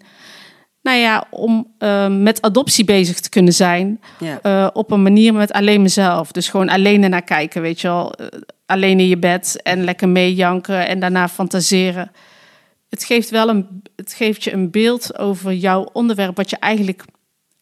Nou 0.81 0.97
ja, 0.97 1.23
om 1.29 1.67
met 2.09 2.41
adoptie 2.41 2.85
bezig 2.85 3.19
te 3.19 3.29
kunnen 3.29 3.53
zijn. 3.53 4.01
Ja. 4.19 4.39
eh, 4.41 4.67
op 4.73 4.91
een 4.91 5.01
manier 5.01 5.33
met 5.33 5.51
alleen 5.51 5.81
mezelf. 5.81 6.31
Dus 6.31 6.49
gewoon 6.49 6.69
alleen 6.69 7.03
ernaar 7.03 7.21
kijken, 7.21 7.61
weet 7.61 7.81
je 7.81 7.87
wel. 7.87 8.13
Eh, 8.13 8.25
alleen 8.65 8.99
in 8.99 9.07
je 9.07 9.17
bed 9.17 9.59
en 9.63 9.83
lekker 9.83 10.09
meejanken 10.09 10.87
en 10.87 10.99
daarna 10.99 11.27
fantaseren. 11.27 12.11
Het 12.89 13.03
geeft 13.03 13.29
wel 13.29 13.49
een, 13.49 13.83
het 13.95 14.13
geeft 14.13 14.43
je 14.43 14.53
een 14.53 14.71
beeld 14.71 15.17
over 15.17 15.53
jouw 15.53 15.83
onderwerp, 15.93 16.35
wat 16.35 16.49
je 16.49 16.57
eigenlijk 16.57 17.05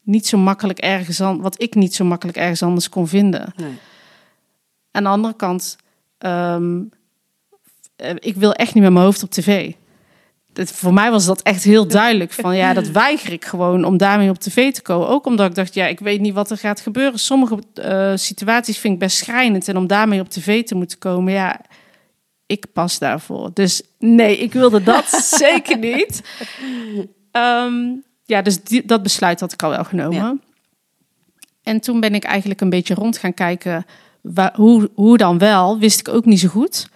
niet 0.04 0.28
zo 0.28 0.38
makkelijk 0.38 0.80
ergens 0.80 1.22
aan, 1.22 1.42
wat 1.42 1.62
ik 1.62 1.76
niet 1.76 1.96
zo 1.96 2.06
makkelijk 2.06 2.38
ergens 2.38 2.64
anders 2.64 2.90
kon 2.90 3.08
vinden. 3.08 3.54
Nee. 3.56 3.74
Aan 4.92 5.04
de 5.04 5.10
andere 5.10 5.36
kant, 5.36 5.78
ehm, 6.18 6.82
eh, 7.96 8.16
ik 8.16 8.36
wil 8.36 8.54
echt 8.54 8.74
niet 8.74 8.84
met 8.84 8.94
mijn 8.94 9.06
hoofd 9.06 9.24
op 9.24 9.30
tv. 9.30 9.74
Dat, 10.54 10.72
voor 10.72 10.94
mij 10.94 11.12
was 11.12 11.26
dat 11.26 11.42
echt 11.42 11.64
heel 11.64 11.88
duidelijk. 11.88 12.32
Van 12.32 12.56
ja, 12.56 12.74
dat 12.74 12.88
weiger 13.04 13.32
ik 13.32 13.46
gewoon 13.46 13.84
om 13.84 13.98
daarmee 13.98 14.30
op 14.30 14.40
tv 14.40 14.74
te 14.74 14.82
komen. 14.82 15.08
Ook 15.08 15.26
omdat 15.26 15.50
ik 15.50 15.56
dacht, 15.56 15.74
ja, 15.74 15.88
ik 15.88 16.00
weet 16.00 16.22
niet 16.22 16.34
wat 16.34 16.52
er 16.52 16.58
gaat 16.58 16.82
gebeuren. 16.82 17.20
Sommige 17.20 17.60
eh, 17.74 18.12
situaties 18.16 18.78
vind 18.78 18.94
ik 18.94 19.00
best 19.00 19.18
schrijnend. 19.18 19.68
En 19.68 19.78
om 19.78 19.88
daarmee 19.88 20.20
op 20.20 20.30
tv 20.30 20.64
te 20.64 20.76
moeten 20.76 20.98
komen, 20.98 21.34
ja, 21.34 21.62
ik 22.48 22.66
pas 22.74 23.00
daarvoor. 23.00 23.50
Dus 23.54 23.82
nee, 24.00 24.38
ik 24.38 24.54
wilde 24.54 24.84
dat 24.84 25.08
zeker 25.46 25.78
niet. 25.78 26.22
Ehm, 27.32 27.74
ja, 28.24 28.42
dus 28.42 28.64
die, 28.64 28.86
dat 28.86 29.04
besluit 29.04 29.40
had 29.40 29.54
ik 29.54 29.64
al 29.64 29.70
wel 29.70 29.84
genomen. 29.84 30.18
Ja. 30.18 30.38
En 31.64 31.80
toen 31.80 32.00
ben 32.00 32.16
ik 32.16 32.24
eigenlijk 32.24 32.62
een 32.62 32.70
beetje 32.70 32.94
rond 32.94 33.18
gaan 33.18 33.34
kijken. 33.34 33.86
Waar, 34.22 34.56
hoe, 34.56 34.90
hoe 34.94 35.18
dan 35.18 35.38
wel, 35.38 35.80
wist 35.80 36.00
ik 36.00 36.08
ook 36.08 36.26
niet 36.26 36.40
zo 36.40 36.48
goed. 36.48 36.90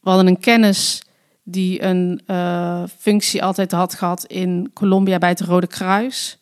We 0.00 0.10
hadden 0.10 0.26
een 0.26 0.40
kennis 0.40 1.02
die 1.42 1.82
een 1.82 2.22
eh, 2.26 2.82
functie 2.98 3.44
altijd 3.44 3.72
had 3.72 3.94
gehad 3.94 4.24
in 4.24 4.70
Colombia 4.74 5.18
bij 5.18 5.28
het 5.28 5.40
Rode 5.40 5.66
Kruis. 5.66 6.38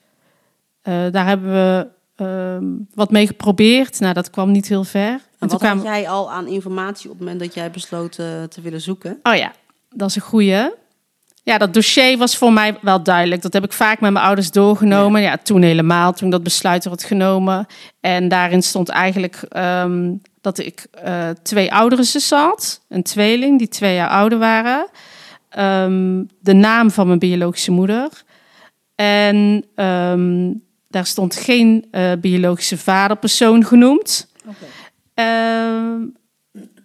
Eh, 0.83 1.07
daar 1.11 1.27
hebben 1.27 1.53
we 1.53 1.89
ehm, 2.27 2.65
wat 2.95 3.11
mee 3.11 3.27
geprobeerd. 3.27 4.01
Nou, 4.01 4.15
dat 4.15 4.31
kwam 4.31 4.51
niet 4.51 4.69
heel 4.69 4.85
ver. 4.85 5.11
En 5.11 5.21
toen 5.39 5.49
wat 5.49 5.59
kwamen- 5.59 5.87
had 5.87 5.95
jij 5.97 6.09
al 6.09 6.31
aan 6.33 6.47
informatie 6.47 7.11
op 7.11 7.17
het 7.19 7.25
moment 7.25 7.41
dat 7.45 7.55
jij 7.55 7.71
besloot 7.71 8.19
eh, 8.19 8.43
te 8.43 8.61
willen 8.61 8.81
zoeken? 8.81 9.19
Oh 9.23 9.35
ja, 9.35 9.53
dat 9.91 10.09
is 10.09 10.17
een 10.17 10.23
goeie. 10.23 10.71
Ja, 11.45 11.59
dat 11.59 11.75
dossier 11.75 12.19
was 12.19 12.37
voor 12.37 12.53
mij 12.53 12.79
wel 12.81 13.03
duidelijk. 13.03 13.43
Dat 13.43 13.53
heb 13.53 13.65
ik 13.65 13.73
vaak 13.73 14.01
met 14.01 14.13
mijn 14.13 14.25
ouders 14.25 14.51
doorgenomen. 14.51 15.21
Ja, 15.23 15.37
toen 15.37 15.63
helemaal, 15.63 16.13
toen 16.13 16.31
dat 16.31 16.43
besluit 16.43 16.85
werd 16.85 17.05
genomen. 17.05 17.67
En 18.01 18.29
daarin 18.29 18.63
stond 18.63 18.89
eigenlijk 18.89 19.37
ehm, 19.49 20.13
dat 20.41 20.59
ik 20.59 20.87
eh, 20.91 21.29
twee 21.43 21.73
oudere 21.73 22.03
zussen 22.03 22.39
had. 22.39 22.81
Een 22.89 23.03
tweeling, 23.03 23.59
die 23.59 23.69
twee 23.69 23.95
jaar 23.95 24.09
ouder 24.09 24.39
waren. 24.39 24.87
Ehm, 25.49 26.23
de 26.41 26.53
naam 26.53 26.91
van 26.91 27.07
mijn 27.07 27.19
biologische 27.19 27.71
moeder. 27.71 28.09
En 28.95 29.65
ehm, 29.75 30.53
daar 30.93 31.07
stond 31.07 31.35
geen 31.35 31.87
eh, 31.91 32.13
biologische 32.21 32.79
vaderpersoon 32.79 33.65
genoemd. 33.65 34.29
Ehm, 35.15 36.01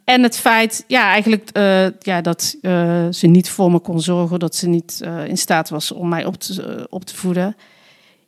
en 0.03 0.23
het 0.23 0.37
feit, 0.37 0.83
ja, 0.87 1.11
eigenlijk 1.11 1.49
eh, 1.49 1.85
ja, 1.99 2.21
dat 2.21 2.55
eh, 2.61 3.07
ze 3.11 3.27
niet 3.27 3.49
voor 3.49 3.71
me 3.71 3.79
kon 3.79 4.01
zorgen, 4.01 4.39
dat 4.39 4.55
ze 4.55 4.67
niet 4.67 5.01
in 5.25 5.37
staat 5.37 5.69
was 5.69 5.91
om 5.91 6.09
mij 6.09 6.25
op 6.25 6.35
te, 6.35 6.87
op 6.89 7.05
te 7.05 7.15
voeden. 7.15 7.55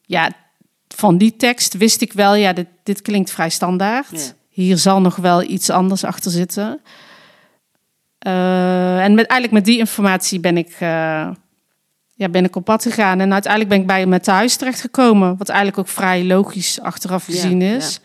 Ja, 0.02 0.32
van 0.88 1.18
die 1.18 1.36
tekst 1.36 1.78
wist 1.78 2.02
ik 2.02 2.14
wel, 2.14 2.36
ja, 2.36 2.54
dit, 2.54 2.68
dit 2.84 3.02
klinkt 3.02 3.32
vrij 3.32 3.50
standaard. 3.50 4.36
Hier 4.50 4.78
zal 4.78 5.02
nog 5.02 5.16
wel 5.16 5.44
iets 5.44 5.70
anders 5.70 6.04
achter 6.04 6.32
zitten. 6.32 6.82
En 8.20 9.14
met, 9.14 9.28
eigenlijk 9.28 9.52
met 9.52 9.66
die 9.66 9.78
informatie 9.78 10.40
ben 10.40 10.58
ik, 10.58 10.78
ja, 12.20 12.30
ben 12.30 12.46
ik 12.46 12.56
op 12.56 12.66
pad 12.66 12.84
gegaan. 12.84 13.20
En 13.20 13.34
uiteindelijk 13.34 13.72
ben 13.72 13.82
ik 13.82 13.88
bij 13.88 14.06
mijn 14.06 14.22
thuis 14.22 14.56
terechtgekomen. 14.56 15.38
Wat 15.38 15.50
eigenlijk 15.50 15.80
ook 15.80 15.88
vrij 15.88 16.26
logisch 16.26 16.80
achteraf 16.82 17.28
Ja, 17.28 17.34
gezien 17.34 17.62
is. 17.62 18.00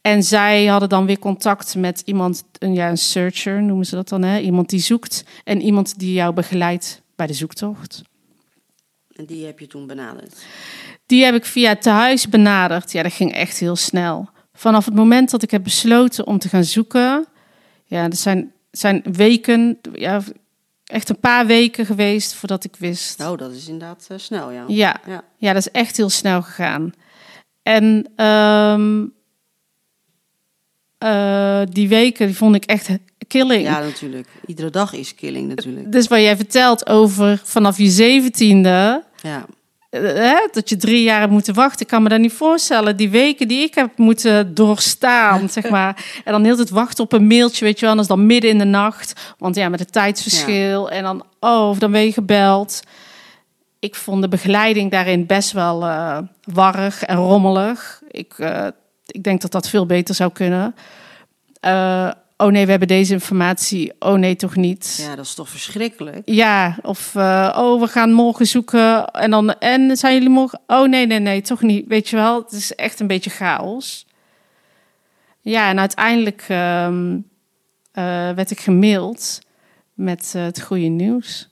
En 0.00 0.22
zij 0.22 0.66
hadden 0.66 0.88
dan 0.88 1.06
weer 1.06 1.18
contact 1.18 1.74
met 1.74 2.02
iemand, 2.04 2.44
een, 2.58 2.74
ja, 2.74 2.88
een 2.88 2.98
searcher 2.98 3.62
noemen 3.62 3.86
ze 3.86 3.94
dat 3.94 4.08
dan, 4.08 4.22
hè? 4.22 4.38
iemand 4.38 4.70
die 4.70 4.80
zoekt. 4.80 5.24
En 5.44 5.60
iemand 5.60 5.98
die 5.98 6.12
jou 6.12 6.34
begeleidt 6.34 7.02
bij 7.14 7.26
de 7.26 7.32
zoektocht. 7.32 8.02
En 9.14 9.24
die 9.24 9.46
heb 9.46 9.58
je 9.58 9.66
toen 9.66 9.86
benaderd. 9.86 10.44
Die 11.06 11.24
heb 11.24 11.34
ik 11.34 11.44
via 11.44 11.68
het 11.68 11.82
tehuis 11.82 12.28
benaderd. 12.28 12.92
Ja, 12.92 13.02
dat 13.02 13.12
ging 13.12 13.32
echt 13.32 13.58
heel 13.58 13.76
snel. 13.76 14.28
Vanaf 14.52 14.84
het 14.84 14.94
moment 14.94 15.30
dat 15.30 15.42
ik 15.42 15.50
heb 15.50 15.62
besloten 15.62 16.26
om 16.26 16.38
te 16.38 16.48
gaan 16.48 16.64
zoeken. 16.64 17.26
Ja, 17.84 18.04
er 18.04 18.16
zijn, 18.16 18.52
zijn 18.70 19.02
weken, 19.12 19.78
ja, 19.92 20.22
echt 20.86 21.08
een 21.08 21.20
paar 21.20 21.46
weken 21.46 21.86
geweest 21.86 22.34
voordat 22.34 22.64
ik 22.64 22.76
wist. 22.78 23.18
Nou, 23.18 23.36
dat 23.36 23.52
is 23.52 23.68
inderdaad 23.68 24.06
eh, 24.08 24.18
snel, 24.18 24.50
ja. 24.50 24.64
Ja, 24.68 25.00
Ja. 25.06 25.24
ja, 25.36 25.52
dat 25.52 25.66
is 25.66 25.70
echt 25.72 25.96
heel 25.96 26.10
snel 26.10 26.42
gegaan. 26.42 26.92
En 27.62 28.10
ehm, 28.16 29.04
eh, 30.98 31.62
die 31.70 31.88
weken 31.88 32.26
die 32.26 32.36
vond 32.36 32.54
ik 32.54 32.64
echt 32.64 32.88
killing. 33.26 33.62
Ja, 33.62 33.80
natuurlijk. 33.80 34.28
Iedere 34.46 34.70
dag 34.70 34.92
is 34.92 35.14
killing 35.14 35.48
natuurlijk. 35.48 35.92
Dus 35.92 36.06
wat 36.08 36.18
jij 36.20 36.36
vertelt 36.36 36.86
over 36.86 37.40
vanaf 37.44 37.78
je 37.78 37.88
zeventiende, 37.88 39.04
Ja, 39.22 39.46
hè, 40.02 40.48
dat 40.52 40.68
je 40.68 40.76
drie 40.76 41.02
jaar 41.02 41.20
hebt 41.20 41.32
moeten 41.32 41.54
wachten. 41.54 41.80
Ik 41.80 41.86
kan 41.86 42.02
me 42.02 42.08
dat 42.08 42.18
niet 42.18 42.32
voorstellen. 42.32 42.96
Die 42.96 43.10
weken 43.10 43.48
die 43.48 43.62
ik 43.62 43.74
heb 43.74 43.98
moeten 43.98 44.54
doorstaan, 44.54 45.48
zeg 45.58 45.70
maar. 45.70 46.04
En 46.24 46.32
dan 46.32 46.44
heel 46.44 46.58
het 46.58 46.70
wachten 46.70 47.04
op 47.04 47.12
een 47.12 47.26
mailtje, 47.26 47.64
weet 47.64 47.78
je 47.78 47.80
wel. 47.80 47.90
En 47.90 47.96
dat 47.96 48.10
is 48.10 48.16
dan 48.16 48.26
midden 48.26 48.50
in 48.50 48.58
de 48.58 48.64
nacht. 48.64 49.34
Want 49.38 49.56
ja, 49.56 49.68
met 49.68 49.80
het 49.80 49.92
tijdsverschil. 49.92 50.90
En 50.90 51.02
dan, 51.02 51.24
oh, 51.40 51.78
dan 51.78 51.90
ben 51.90 52.04
je 52.04 52.12
gebeld. 52.12 52.82
Ik 53.78 53.94
vond 53.94 54.22
de 54.22 54.28
begeleiding 54.28 54.90
daarin 54.90 55.26
best 55.26 55.52
wel 55.52 55.84
eh, 55.84 56.18
warrig 56.42 57.02
en 57.02 57.16
rommelig. 57.16 58.02
Ik, 58.10 58.34
eh, 58.38 58.66
ik 59.06 59.22
denk 59.22 59.40
dat 59.40 59.52
dat 59.52 59.68
veel 59.68 59.86
beter 59.86 60.14
zou 60.14 60.32
kunnen. 60.32 60.74
Eh, 61.60 62.10
oh 62.36 62.50
nee, 62.50 62.64
we 62.64 62.70
hebben 62.70 62.88
deze 62.88 63.12
informatie. 63.12 63.92
Oh 63.98 64.14
nee, 64.18 64.36
toch 64.36 64.56
niet. 64.56 64.98
ja, 65.08 65.16
dat 65.16 65.24
is 65.24 65.34
toch 65.34 65.48
verschrikkelijk? 65.48 66.22
Ja, 66.24 66.76
of 66.82 67.14
eh, 67.14 67.54
oh, 67.58 67.80
we 67.80 67.86
gaan 67.86 68.12
morgen 68.12 68.46
zoeken. 68.46 69.06
En 69.06 69.30
dan, 69.30 69.58
en 69.58 69.96
zijn 69.96 70.14
jullie 70.14 70.28
morgen? 70.28 70.60
Oh 70.66 70.88
nee, 70.88 71.06
nee, 71.06 71.18
nee, 71.18 71.40
toch 71.42 71.62
niet. 71.62 71.86
Weet 71.86 72.08
je 72.08 72.16
wel, 72.16 72.42
het 72.42 72.52
is 72.52 72.74
echt 72.74 73.00
een 73.00 73.06
beetje 73.06 73.30
chaos. 73.30 74.06
Ja, 75.40 75.68
en 75.68 75.78
uiteindelijk 75.78 76.44
ehm, 76.48 77.18
eh, 77.92 78.04
werd 78.30 78.50
ik 78.50 78.60
gemaild 78.60 79.38
met 79.94 80.32
eh, 80.36 80.42
het 80.42 80.60
goede 80.60 80.86
nieuws. 80.86 81.48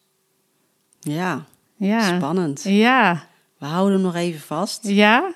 Ja, 1.01 1.45
Ja, 1.77 2.17
spannend. 2.17 2.63
ja, 2.63 3.27
We 3.59 3.67
houden 3.67 3.93
hem 3.93 4.03
nog 4.03 4.15
even 4.15 4.41
vast. 4.41 4.81
ja. 4.89 5.33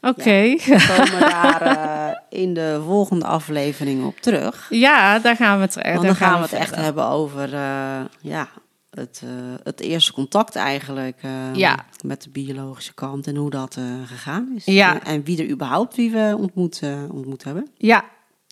Oké. 0.00 0.56
We 0.56 0.86
komen 0.96 1.20
daar 1.20 1.62
eh, 1.62 2.40
in 2.40 2.54
de 2.54 2.80
volgende 2.84 3.24
aflevering 3.24 4.04
op 4.04 4.16
terug. 4.20 4.66
Ja, 4.70 5.18
daar 5.18 5.36
gaan 5.36 5.56
we 5.56 5.62
het 5.64 5.76
echt. 5.76 5.94
Want 5.94 6.06
dan 6.06 6.16
gaan 6.16 6.36
we 6.36 6.42
het 6.42 6.52
echt 6.52 6.74
hebben 6.74 7.04
over 7.06 7.54
eh, 7.54 8.00
ja, 8.20 8.48
het, 8.90 9.22
eh, 9.24 9.30
het 9.62 9.80
eerste 9.80 10.12
contact 10.12 10.56
eigenlijk 10.56 11.20
Ja. 11.52 11.84
met 12.04 12.22
de 12.22 12.30
biologische 12.30 12.94
kant 12.94 13.26
en 13.26 13.36
hoe 13.36 13.50
dat 13.50 13.78
gegaan 14.04 14.52
is. 14.56 14.64
Ja. 14.64 14.92
En, 14.94 15.02
en 15.04 15.24
wie 15.24 15.42
er 15.42 15.50
überhaupt 15.50 15.96
wie 15.96 16.10
we 16.10 16.34
ontmoet, 16.38 16.80
ontmoet 17.10 17.44
hebben. 17.44 17.68
Ja, 17.76 18.04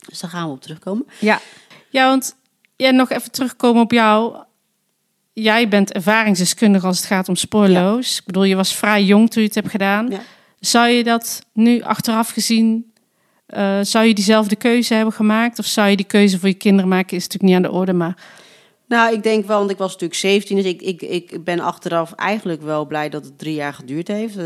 Dus 0.09 0.21
daar 0.21 0.31
gaan 0.31 0.47
we 0.47 0.53
op 0.53 0.61
terugkomen. 0.63 1.07
Ja, 1.19 1.39
ja 1.89 2.09
want 2.09 2.37
ja, 2.77 2.91
nog 2.91 3.11
even 3.11 3.31
terugkomen 3.31 3.83
op 3.83 3.93
jou. 3.93 4.37
Jij 5.33 5.69
bent 5.69 5.93
ervaringsdeskundige 5.93 6.87
als 6.87 6.97
het 6.97 7.07
gaat 7.07 7.29
om 7.29 7.37
spoorloos. 7.37 8.19
Ik 8.19 8.25
bedoel, 8.25 8.45
je 8.45 8.57
was 8.57 8.75
vrij 8.75 9.05
jong 9.05 9.31
toen 9.31 9.43
je 9.43 9.49
het 9.49 9.57
hebt 9.57 9.71
gedaan. 9.71 10.11
Ja. 10.11 10.21
Zou 10.61 10.89
je 10.89 11.05
dat 11.05 11.43
nu 11.53 11.83
achteraf 11.83 12.31
gezien, 12.31 12.93
eh, 13.47 13.79
zou 13.83 14.07
je 14.07 14.15
diezelfde 14.15 14.57
keuze 14.57 14.95
hebben 14.95 15.15
gemaakt? 15.15 15.59
Of 15.59 15.67
zou 15.67 15.89
je 15.89 15.97
die 15.97 16.07
keuze 16.07 16.39
voor 16.39 16.49
je 16.49 16.55
kinderen 16.55 16.89
maken? 16.89 17.17
Is 17.17 17.23
natuurlijk 17.23 17.53
niet 17.53 17.65
aan 17.65 17.71
de 17.71 17.79
orde, 17.79 17.93
maar 17.93 18.17
Nou, 18.87 19.15
ik 19.15 19.23
denk 19.23 19.47
wel, 19.47 19.59
want 19.59 19.71
ik 19.71 19.79
was 19.79 19.93
natuurlijk 19.93 20.21
17, 20.21 20.57
dus 20.57 20.65
ik, 20.65 20.83
ik, 20.83 21.03
ik 21.03 21.45
ben 21.45 21.61
achteraf 21.61 22.13
eigenlijk 22.13 22.63
wel 22.63 22.87
blij 22.87 23.09
dat 23.09 23.25
het 23.25 23.39
drie 23.39 23.55
jaar 23.55 23.75
geduurd 23.75 24.09
heeft. 24.09 24.37
Eh, 24.37 24.45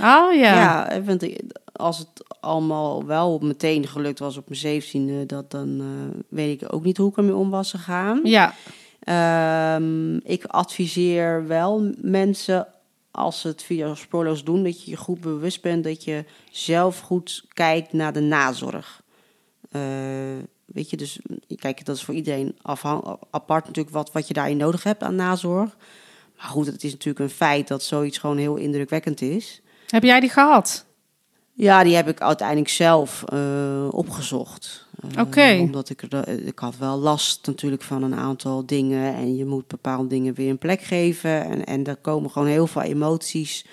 oh 0.00 0.34
ja. 0.34 0.54
ja, 0.62 1.02
want 1.04 1.26
als 1.72 1.98
het 1.98 2.08
allemaal 2.40 3.04
wel 3.04 3.38
meteen 3.42 3.86
gelukt 3.86 4.18
was 4.18 4.36
op 4.36 4.48
mijn 4.48 4.82
17e, 4.82 5.26
dat, 5.26 5.50
dan 5.50 5.80
eh, 5.80 6.20
weet 6.28 6.62
ik 6.62 6.74
ook 6.74 6.84
niet 6.84 6.96
hoe 6.96 7.10
ik 7.10 7.16
ermee 7.16 7.34
om 7.34 7.50
was 7.50 7.70
gegaan. 7.70 8.20
Ja, 8.22 8.54
Ehm, 9.06 10.16
ik 10.16 10.44
adviseer 10.44 11.46
wel 11.46 11.92
mensen, 12.00 12.66
als 13.16 13.40
ze 13.40 13.48
het 13.48 13.62
via 13.62 13.94
spoorloos 13.94 14.44
doen, 14.44 14.64
dat 14.64 14.84
je 14.84 14.90
je 14.90 14.96
goed 14.96 15.20
bewust 15.20 15.62
bent 15.62 15.84
dat 15.84 16.04
je 16.04 16.24
zelf 16.50 17.00
goed 17.00 17.44
kijkt 17.52 17.92
naar 17.92 18.12
de 18.12 18.20
nazorg. 18.20 19.02
Eh, 19.70 19.80
weet 20.64 20.90
je, 20.90 20.96
dus 20.96 21.20
kijk, 21.56 21.84
dat 21.84 21.96
is 21.96 22.02
voor 22.02 22.14
iedereen 22.14 22.56
apart 23.30 23.66
natuurlijk 23.66 23.94
wat, 23.94 24.12
wat 24.12 24.28
je 24.28 24.34
daarin 24.34 24.56
nodig 24.56 24.82
hebt 24.82 25.02
aan 25.02 25.14
nazorg. 25.14 25.76
Maar 26.36 26.46
goed, 26.46 26.66
het 26.66 26.84
is 26.84 26.92
natuurlijk 26.92 27.30
een 27.30 27.36
feit 27.36 27.68
dat 27.68 27.82
zoiets 27.82 28.18
gewoon 28.18 28.36
heel 28.38 28.56
indrukwekkend 28.56 29.20
is. 29.20 29.62
heb 29.86 30.02
jij 30.02 30.20
die 30.20 30.30
gehad? 30.30 30.86
Ja, 31.52 31.82
die 31.82 31.94
heb 31.94 32.08
ik 32.08 32.20
uiteindelijk 32.20 32.68
zelf 32.68 33.24
eh, 33.24 33.88
opgezocht. 33.90 34.85
Eh, 35.14 35.20
Oké. 35.22 35.56
Omdat 35.60 35.90
ik, 35.90 36.02
er- 36.02 36.24
eh, 36.24 36.46
ik 36.46 36.58
had 36.58 36.76
wel 36.76 36.96
last 36.98 37.46
natuurlijk 37.46 37.82
van 37.82 38.02
een 38.02 38.14
aantal 38.14 38.66
dingen. 38.66 39.14
En 39.14 39.36
je 39.36 39.44
moet 39.44 39.66
bepaalde 39.66 40.08
dingen 40.08 40.34
weer 40.34 40.50
een 40.50 40.58
plek 40.58 40.80
geven. 40.82 41.44
En, 41.44 41.64
en 41.66 41.84
er 41.84 41.96
komen 41.96 42.30
gewoon 42.30 42.48
heel 42.48 42.66
veel 42.66 42.82
emoties 42.82 43.64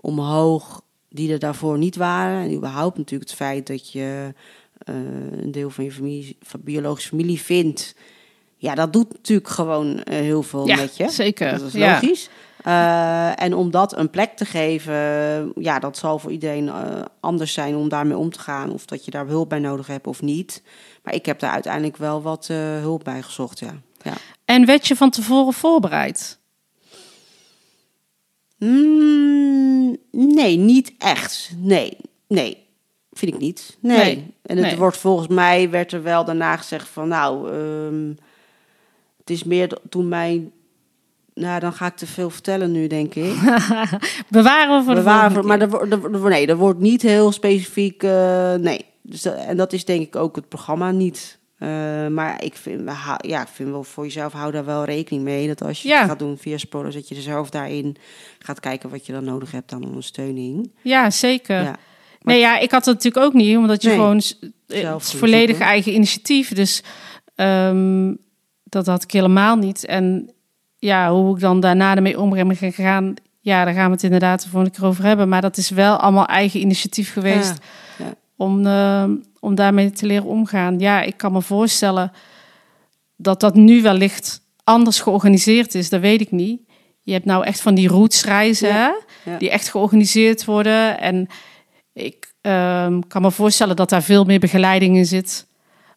omhoog 0.00 0.82
die 1.08 1.32
er 1.32 1.38
daarvoor 1.38 1.78
niet 1.78 1.96
waren. 1.96 2.42
En 2.44 2.54
überhaupt 2.56 2.96
natuurlijk 2.98 3.30
het 3.30 3.38
feit 3.38 3.66
dat 3.66 3.92
je 3.92 4.34
eh, 4.78 4.94
een 5.42 5.52
deel 5.52 5.70
van 5.70 5.84
je 5.84 5.92
familie, 5.92 6.36
van 6.42 6.60
biologische 6.64 7.08
familie 7.08 7.40
vindt. 7.40 7.94
Ja, 8.56 8.74
dat 8.74 8.92
doet 8.92 9.12
natuurlijk 9.12 9.48
gewoon 9.48 10.00
heel 10.10 10.42
veel 10.42 10.66
Ja, 10.66 10.76
met 10.76 10.96
je. 10.96 11.08
zeker. 11.10 11.50
Dat 11.58 11.62
is 11.62 11.72
Ja. 11.72 12.00
Eh, 12.68 13.42
en 13.42 13.54
om 13.54 13.70
dat 13.70 13.96
een 13.96 14.10
plek 14.10 14.36
te 14.36 14.44
geven, 14.44 14.94
ja, 15.54 15.78
dat 15.78 15.96
zal 15.96 16.18
voor 16.18 16.30
iedereen 16.30 16.68
eh, 16.68 17.02
anders 17.20 17.52
zijn 17.52 17.76
om 17.76 17.88
daarmee 17.88 18.16
om 18.16 18.30
te 18.30 18.38
gaan. 18.38 18.72
Of 18.72 18.84
dat 18.84 19.04
je 19.04 19.10
daar 19.10 19.26
hulp 19.26 19.48
bij 19.48 19.58
nodig 19.58 19.86
hebt 19.86 20.06
of 20.06 20.22
niet. 20.22 20.62
Maar 21.02 21.14
ik 21.14 21.26
heb 21.26 21.38
daar 21.38 21.50
uiteindelijk 21.50 21.96
wel 21.96 22.22
wat 22.22 22.48
eh, 22.50 22.56
hulp 22.56 23.04
bij 23.04 23.22
gezocht, 23.22 23.58
ja. 23.58 23.80
ja. 24.02 24.12
En 24.44 24.66
werd 24.66 24.86
je 24.86 24.96
van 24.96 25.10
tevoren 25.10 25.52
voorbereid? 25.52 26.38
Mm, 28.58 29.96
nee, 30.10 30.56
niet 30.56 30.92
echt. 30.98 31.50
Nee, 31.56 31.96
nee. 32.26 32.66
Vind 33.12 33.34
ik 33.34 33.40
niet. 33.40 33.76
Nee. 33.80 33.96
Nee, 33.96 34.34
En 34.42 34.56
het 34.56 34.66
nee. 34.66 34.76
wordt 34.76 34.96
volgens 34.96 35.28
mij, 35.28 35.70
werd 35.70 35.92
er 35.92 36.02
wel 36.02 36.24
daarna 36.24 36.56
gezegd 36.56 36.88
van, 36.88 37.08
nou, 37.08 37.52
ehm, 37.52 38.08
het 39.18 39.30
is 39.30 39.44
meer 39.44 39.78
toen 39.88 40.08
mijn... 40.08 40.52
Nou, 41.40 41.60
dan 41.60 41.72
ga 41.72 41.86
ik 41.86 41.96
te 41.96 42.06
veel 42.06 42.30
vertellen 42.30 42.72
nu, 42.72 42.86
denk 42.86 43.14
ik. 43.14 43.34
Bewaren 44.28 44.76
we 44.78 44.82
voor 44.84 44.94
de 44.94 45.00
We 45.00 45.06
waren 45.06 45.32
volgende 45.32 45.68
voor, 45.68 45.78
maar 45.90 45.90
er, 46.10 46.22
er, 46.24 46.30
nee, 46.30 46.46
er 46.46 46.56
wordt 46.56 46.80
niet 46.80 47.02
heel 47.02 47.32
specifiek. 47.32 48.02
eh, 48.02 48.54
nee. 48.54 48.84
Dus 49.02 49.22
dat, 49.22 49.34
en 49.34 49.56
dat 49.56 49.72
is 49.72 49.84
denk 49.84 50.02
ik 50.02 50.16
ook 50.16 50.36
het 50.36 50.48
programma 50.48 50.90
niet. 50.90 51.38
Eh, 51.58 51.68
maar 52.06 52.44
ik 52.44 52.56
vind, 52.56 52.90
ja, 53.20 53.40
ik 53.42 53.48
vind 53.52 53.70
wel 53.70 53.84
voor 53.84 54.04
jezelf, 54.04 54.32
hou 54.32 54.52
daar 54.52 54.64
wel 54.64 54.84
rekening 54.84 55.24
mee. 55.24 55.46
Dat 55.46 55.62
als 55.62 55.82
je 55.82 55.88
Ja. 55.88 55.98
het 56.00 56.08
gaat 56.08 56.18
doen 56.18 56.38
via 56.38 56.58
Sporos, 56.58 56.94
dat 56.94 57.08
je 57.08 57.14
er 57.14 57.20
zelf 57.22 57.50
daarin 57.50 57.96
gaat 58.38 58.60
kijken 58.60 58.90
wat 58.90 59.06
je 59.06 59.12
dan 59.12 59.24
nodig 59.24 59.50
hebt 59.52 59.72
aan 59.72 59.84
ondersteuning. 59.84 60.70
Ja, 60.82 61.10
zeker. 61.10 61.62
Ja. 61.62 61.76
Nee, 62.22 62.38
ja, 62.38 62.58
ik 62.58 62.70
had 62.70 62.84
het 62.84 62.94
natuurlijk 62.94 63.24
ook 63.26 63.32
niet, 63.32 63.56
omdat 63.56 63.82
je 63.82 63.88
Nee. 63.88 63.96
gewoon 63.96 64.20
eh, 64.66 64.92
het 64.94 65.12
volledig 65.14 65.58
eigen 65.58 65.92
initiatief. 65.94 66.52
Dus 66.52 66.82
ehm, 67.34 68.14
dat 68.64 68.86
had 68.86 69.02
ik 69.02 69.10
helemaal 69.10 69.56
niet. 69.56 69.84
En 69.84 70.30
ja, 70.78 71.12
hoe 71.12 71.34
ik 71.34 71.40
dan 71.40 71.60
daarna 71.60 71.96
ermee 71.96 72.20
om 72.20 72.30
ben 72.30 72.56
gegaan, 72.56 73.14
ja, 73.40 73.64
daar 73.64 73.74
gaan 73.74 73.86
we 73.86 73.92
het 73.92 74.02
inderdaad 74.02 74.42
de 74.42 74.48
volgende 74.48 74.74
keer 74.76 74.86
over 74.86 75.04
hebben. 75.04 75.28
Maar 75.28 75.40
dat 75.40 75.56
is 75.56 75.70
wel 75.70 75.96
allemaal 75.96 76.26
eigen 76.26 76.60
initiatief 76.60 77.12
geweest 77.12 77.54
Ja, 77.98 78.04
ja. 78.04 78.14
om, 78.36 78.66
ehm, 78.66 79.10
om 79.40 79.54
daarmee 79.54 79.90
te 79.90 80.06
leren 80.06 80.26
omgaan. 80.26 80.78
Ja, 80.78 81.02
ik 81.02 81.16
kan 81.16 81.32
me 81.32 81.42
voorstellen 81.42 82.12
dat 83.16 83.40
dat 83.40 83.54
nu 83.54 83.82
wellicht 83.82 84.40
anders 84.64 85.00
georganiseerd 85.00 85.74
is, 85.74 85.88
dat 85.88 86.00
weet 86.00 86.20
ik 86.20 86.30
niet. 86.30 86.60
Je 87.02 87.12
hebt 87.12 87.24
nou 87.24 87.44
echt 87.44 87.60
van 87.60 87.74
die 87.74 87.88
rootsreizen, 87.88 88.68
Ja, 88.68 88.94
die 89.38 89.50
echt 89.50 89.68
georganiseerd 89.70 90.44
worden. 90.44 91.00
En 91.00 91.26
ik 91.92 92.32
ehm, 92.40 93.00
kan 93.08 93.22
me 93.22 93.30
voorstellen 93.30 93.76
dat 93.76 93.90
daar 93.90 94.02
veel 94.02 94.24
meer 94.24 94.38
begeleiding 94.38 94.96
in 94.96 95.06
zit 95.06 95.46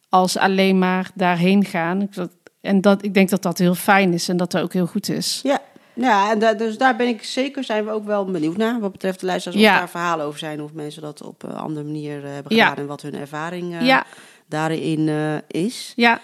als 0.09 0.38
alleen 0.38 0.79
maar 0.79 1.11
daarheen 1.15 1.65
gaan. 1.65 2.07
Dat- 2.11 2.32
En 2.62 2.82
dat, 2.82 3.03
ik 3.03 3.14
denk 3.14 3.30
dat 3.30 3.41
dat 3.41 3.57
heel 3.57 3.76
fijn 3.76 4.14
is 4.14 4.30
en 4.30 4.38
dat 4.38 4.51
dat 4.51 4.62
ook 4.64 4.74
heel 4.74 4.86
goed 4.88 5.09
is. 5.09 5.39
Ja, 5.43 5.62
ja 5.93 6.32
en 6.32 6.39
da- 6.39 6.53
dus 6.53 6.78
daar 6.78 6.95
ben 6.95 7.07
ik 7.07 7.24
zeker, 7.24 7.64
zijn 7.64 7.86
we 7.86 7.91
ook 7.91 8.05
wel 8.05 8.26
benieuwd 8.26 8.57
naar. 8.57 8.80
Wat 8.80 8.91
betreft 8.91 9.20
de 9.20 9.26
luisteraars, 9.26 9.59
of 9.62 9.68
Ja. 9.68 9.78
daar 9.78 9.89
verhalen 9.89 10.26
over 10.26 10.39
zijn. 10.39 10.62
Of 10.62 10.74
mensen 10.74 11.01
dat 11.01 11.24
op 11.24 11.43
een 11.43 11.55
andere 11.55 11.86
manier 11.86 12.24
eh, 12.26 12.32
hebben 12.34 12.55
Ja. 12.55 12.64
gedaan. 12.68 12.84
En 12.84 12.88
wat 12.89 13.01
hun 13.01 13.16
ervaring 13.16 13.74
eh, 13.76 13.86
Ja, 13.86 14.05
daarin 14.47 15.09
eh, 15.09 15.36
is. 15.66 15.93
ja, 15.95 16.22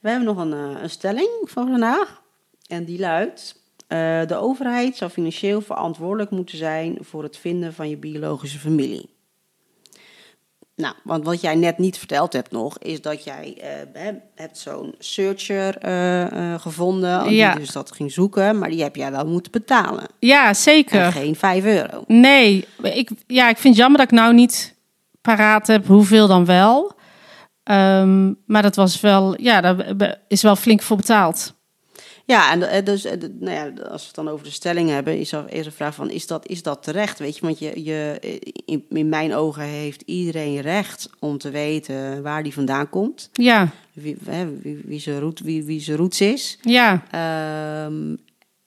We 0.00 0.08
hebben 0.08 0.26
nog 0.34 0.36
een, 0.36 0.52
eh, 0.52 0.82
een 0.82 0.90
stelling 0.90 1.30
van 1.42 1.68
vandaag. 1.70 2.22
En 2.66 2.84
die 2.84 2.98
luidt... 2.98 3.60
eh, 3.86 4.26
de 4.26 4.34
overheid 4.36 4.96
zou 4.96 5.10
financieel 5.10 5.60
verantwoordelijk 5.60 6.30
moeten 6.30 6.58
zijn... 6.58 6.98
voor 7.00 7.22
het 7.22 7.36
vinden 7.36 7.74
van 7.74 7.88
je 7.88 7.96
biologische 7.96 8.58
familie. 8.58 9.08
Nou, 10.76 10.94
want 11.02 11.24
wat 11.24 11.40
jij 11.40 11.54
net 11.54 11.78
niet 11.78 11.98
verteld 11.98 12.32
hebt 12.32 12.50
nog... 12.50 12.78
is 12.78 13.02
dat 13.02 13.24
jij 13.24 13.58
eh, 13.92 14.08
hebt 14.34 14.58
zo'n 14.58 14.94
searcher 14.98 15.78
eh, 15.78 16.52
eh, 16.52 16.60
gevonden... 16.60 17.34
Ja. 17.34 17.50
die 17.50 17.60
dus 17.60 17.72
dat 17.72 17.92
ging 17.92 18.12
zoeken... 18.12 18.58
maar 18.58 18.70
die 18.70 18.82
heb 18.82 18.96
jij 18.96 19.10
wel 19.10 19.26
moeten 19.26 19.52
betalen. 19.52 20.04
ja, 20.18 20.48
En 20.48 20.54
zeker. 20.54 21.12
geen 21.12 21.36
5 21.36 21.64
euro. 21.64 22.04
Nee, 22.06 22.66
ik, 22.82 23.10
ja, 23.26 23.48
ik 23.48 23.56
vind 23.56 23.74
het 23.74 23.82
jammer 23.82 23.98
dat 23.98 24.10
ik 24.10 24.18
nou 24.18 24.34
niet 24.34 24.74
paraat 25.20 25.66
heb 25.66 25.86
hoeveel 25.86 26.26
dan 26.26 26.44
wel. 26.44 26.92
Ehm, 27.62 28.32
maar 28.46 28.62
dat 28.62 28.76
was 28.76 29.00
wel, 29.00 29.40
ja, 29.40 29.60
daar 29.60 30.18
is 30.28 30.42
wel 30.42 30.56
flink 30.56 30.82
voor 30.82 30.96
betaald. 30.96 31.54
Ja, 32.26 32.52
en 32.52 32.62
eh, 32.62 32.84
dus, 32.84 33.04
eh, 33.04 33.20
nou 33.40 33.54
ja, 33.54 33.82
als 33.90 34.00
we 34.00 34.06
het 34.06 34.14
dan 34.14 34.28
over 34.28 34.44
de 34.44 34.52
stelling 34.52 34.90
hebben, 34.90 35.18
is 35.18 35.32
er 35.32 35.46
eerst 35.46 35.64
de 35.64 35.70
vraag 35.70 35.94
van, 35.94 36.10
is 36.10 36.26
dat, 36.26 36.46
is 36.46 36.62
dat 36.62 36.82
terecht? 36.82 37.18
Weet 37.18 37.34
je, 37.34 37.40
want 37.40 37.58
je, 37.58 37.84
je, 37.84 38.18
eh, 38.20 38.52
in, 38.64 38.84
in 38.88 39.08
mijn 39.08 39.34
ogen 39.34 39.62
heeft 39.62 40.02
iedereen 40.06 40.60
recht 40.60 41.10
om 41.18 41.38
te 41.38 41.50
weten 41.50 42.22
waar 42.22 42.42
die 42.42 42.52
vandaan 42.52 42.88
komt. 42.88 43.30
Ja, 43.32 43.68
Wie, 43.92 44.16
wie, 44.62 44.82
wie, 44.84 45.00
zijn, 45.00 45.20
root, 45.20 45.40
wie, 45.40 45.64
wie 45.64 45.80
zijn 45.80 45.96
roots 45.96 46.20
is. 46.20 46.58
ja, 46.62 47.02
Ehm, 47.10 48.14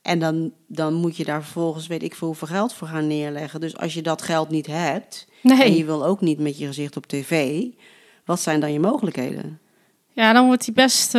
en 0.01 0.20
dan, 0.20 0.51
dan 0.68 0.93
moet 0.93 1.18
je 1.18 1.24
daar 1.26 1.43
vervolgens, 1.43 1.88
weet 1.88 2.03
ik 2.03 2.16
veel, 2.16 2.28
hoeveel 2.28 2.47
geld 2.47 2.74
voor 2.74 2.88
gaan 2.88 3.07
neerleggen. 3.07 3.60
Dus 3.60 3.78
als 3.78 3.93
je 3.93 4.01
dat 4.01 4.22
geld 4.22 4.49
niet 4.49 4.68
hebt, 4.68 5.28
en 5.43 5.76
je 5.76 5.86
wil 5.86 6.05
ook 6.05 6.22
niet 6.22 6.39
met 6.39 6.57
je 6.57 6.66
gezicht 6.66 6.97
op 6.97 7.05
tv, 7.07 7.62
wat 8.26 8.39
zijn 8.41 8.60
dan 8.60 8.74
je 8.74 8.80
mogelijkheden? 8.80 9.60
Ja, 10.14 10.34
dan 10.34 10.45
wordt 10.45 10.66
die 10.66 10.74
best, 10.74 11.14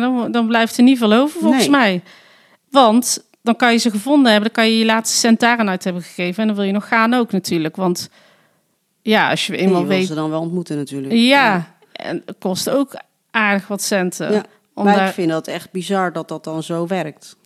dan, 0.00 0.32
dan 0.32 0.46
blijft 0.46 0.76
er 0.76 0.82
niet 0.82 0.98
veel 0.98 1.12
over 1.12 1.40
volgens 1.40 1.62
Nee. 1.62 1.70
mij. 1.70 2.02
Want 2.70 3.24
dan 3.42 3.56
kan 3.56 3.72
je 3.72 3.78
ze 3.78 3.90
gevonden 3.90 4.32
hebben, 4.32 4.50
dan 4.52 4.64
kan 4.64 4.72
je 4.72 4.78
je 4.78 4.84
laatste 4.84 5.16
cent 5.16 5.42
uit 5.42 5.84
hebben 5.84 6.02
gegeven. 6.02 6.40
En 6.40 6.46
dan 6.46 6.56
wil 6.56 6.64
je 6.64 6.72
nog 6.72 6.88
gaan 6.88 7.14
ook 7.14 7.32
natuurlijk. 7.32 7.76
Want 7.76 8.08
ja, 9.02 9.30
als 9.30 9.46
je 9.46 9.52
En 9.52 9.58
eenmaal 9.58 9.80
je 9.80 9.86
wil 9.86 9.96
weet... 9.96 10.06
ze 10.06 10.14
dan 10.14 10.30
wel 10.30 10.40
ontmoeten 10.40 10.76
natuurlijk. 10.76 11.12
Ja, 11.14 11.76
en 11.92 12.22
het 12.26 12.36
kost 12.38 12.70
ook 12.70 12.94
aardig 13.30 13.66
wat 13.68 13.82
centen. 13.82 14.32
Ja, 14.32 14.44
om 14.74 14.84
maar 14.84 14.96
daar- 14.96 15.08
ik 15.08 15.14
vind 15.14 15.30
dat 15.30 15.46
echt 15.46 15.70
bizar 15.72 16.12
dat 16.12 16.28
dat 16.28 16.44
dan 16.44 16.62
zo 16.62 16.86
werkt. 16.86 17.36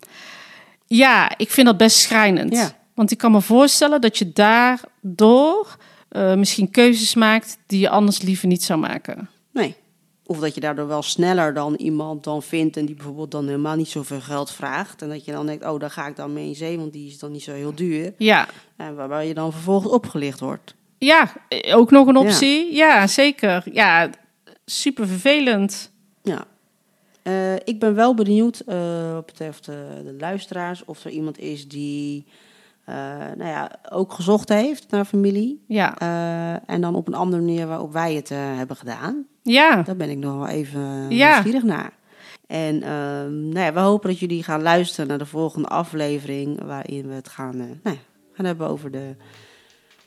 Ja, 0.87 1.33
ik 1.37 1.51
vind 1.51 1.67
dat 1.67 1.77
best 1.77 1.97
schrijnend. 1.99 2.53
Ja. 2.53 2.71
Want 2.95 3.11
ik 3.11 3.19
kan 3.19 3.33
me 3.33 3.41
voorstellen 3.41 4.01
dat 4.01 4.19
je 4.19 4.33
daardoor 4.33 5.77
eh, 6.09 6.35
misschien 6.35 6.71
keuzes 6.71 7.15
maakt 7.15 7.59
die 7.67 7.81
je 7.81 7.89
anders 7.89 8.23
liever 8.23 8.49
niet 8.49 8.63
zou 8.63 8.79
maken. 8.79 9.29
Of 10.31 10.39
dat 10.39 10.55
je 10.55 10.61
daardoor 10.61 10.87
wel 10.87 11.03
sneller 11.03 11.55
dan 11.55 11.75
iemand 11.75 12.25
dan 12.25 12.43
vindt 12.43 12.77
en 12.77 12.87
die 12.87 12.95
bijvoorbeeld 12.95 13.31
dan 13.31 13.47
helemaal 13.47 13.77
niet 13.77 13.89
zoveel 13.89 14.21
geld 14.21 14.51
vraagt. 14.51 15.03
En 15.03 15.09
dat 15.09 15.25
je 15.25 15.33
dan 15.33 15.47
denkt, 15.47 15.65
oh, 15.65 15.81
daar 15.81 15.91
ga 15.91 16.07
ik 16.07 16.17
dan 16.17 16.33
mee 16.33 16.49
in 16.49 16.55
zee, 16.55 16.79
want 16.79 16.93
die 16.93 17.09
is 17.09 17.19
dan 17.19 17.33
niet 17.33 17.43
zo 17.43 17.53
heel 17.53 17.75
duur. 17.75 18.15
Ja, 18.17 18.49
En 18.77 18.95
waarbij 18.95 19.29
je 19.29 19.35
dan 19.35 19.53
vervolgens 19.53 19.93
opgelicht 19.93 20.41
wordt. 20.41 20.75
ja 20.99 21.33
ook 21.73 21.91
nog 21.91 22.07
een 22.07 22.17
optie. 22.17 22.75
Ja, 22.75 23.07
zeker. 23.07 23.63
Ja, 23.73 24.11
super 24.65 25.07
vervelend. 25.07 25.91
Ja. 26.23 26.45
Eh, 27.23 27.55
ik 27.55 27.79
ben 27.79 27.95
wel 27.95 28.15
benieuwd, 28.15 28.61
eh, 28.61 29.13
wat 29.13 29.27
betreft 29.27 29.69
eh, 29.69 29.75
de 30.05 30.17
luisteraars, 30.19 30.85
of 30.85 31.05
er 31.05 31.11
iemand 31.11 31.39
is 31.39 31.69
die 31.69 32.25
nou 33.37 33.45
ja, 33.51 33.71
ook 33.91 34.13
gezocht 34.13 34.49
heeft 34.49 34.91
naar 34.91 35.05
familie. 35.05 35.65
Ja, 35.69 35.99
Eh, 35.99 36.75
en 36.75 36.81
dan 36.81 36.95
op 36.95 37.07
een 37.07 37.15
andere 37.15 37.43
manier 37.43 37.67
waarop 37.67 37.93
wij 37.93 38.15
het 38.15 38.31
eh, 38.31 38.39
hebben 38.41 38.77
gedaan. 38.77 39.27
ja, 39.43 39.83
Daar 39.83 39.97
ben 39.97 40.11
ik 40.11 40.19
nog 40.19 40.37
wel 40.37 40.49
even 40.49 40.81
Ja. 41.11 41.33
nieuwsgierig 41.33 41.63
naar. 41.63 41.93
En 42.47 42.83
ehm, 42.83 43.49
nou 43.49 43.59
ja, 43.65 43.73
we 43.73 43.81
hopen 43.81 44.09
dat 44.11 44.19
jullie 44.19 44.43
gaan 44.43 44.63
luisteren 44.63 45.09
naar 45.09 45.19
de 45.19 45.27
volgende 45.27 45.69
aflevering... 45.69 46.65
waarin 46.65 47.09
we 47.09 47.15
het 47.15 47.29
gaan, 47.29 47.53
eh, 47.61 47.67
nou 47.83 47.97
ja, 47.97 48.03
gaan 48.33 48.45
hebben 48.45 48.69
over 48.69 48.91
de 48.91 49.17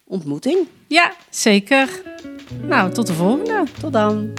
ontmoeting. 0.03 0.67
ja, 0.87 1.13
zeker. 1.29 2.01
Nou, 2.61 2.91
tot 2.91 3.07
de 3.07 3.13
volgende. 3.13 3.63
Tot 3.81 3.93
dan! 3.93 4.33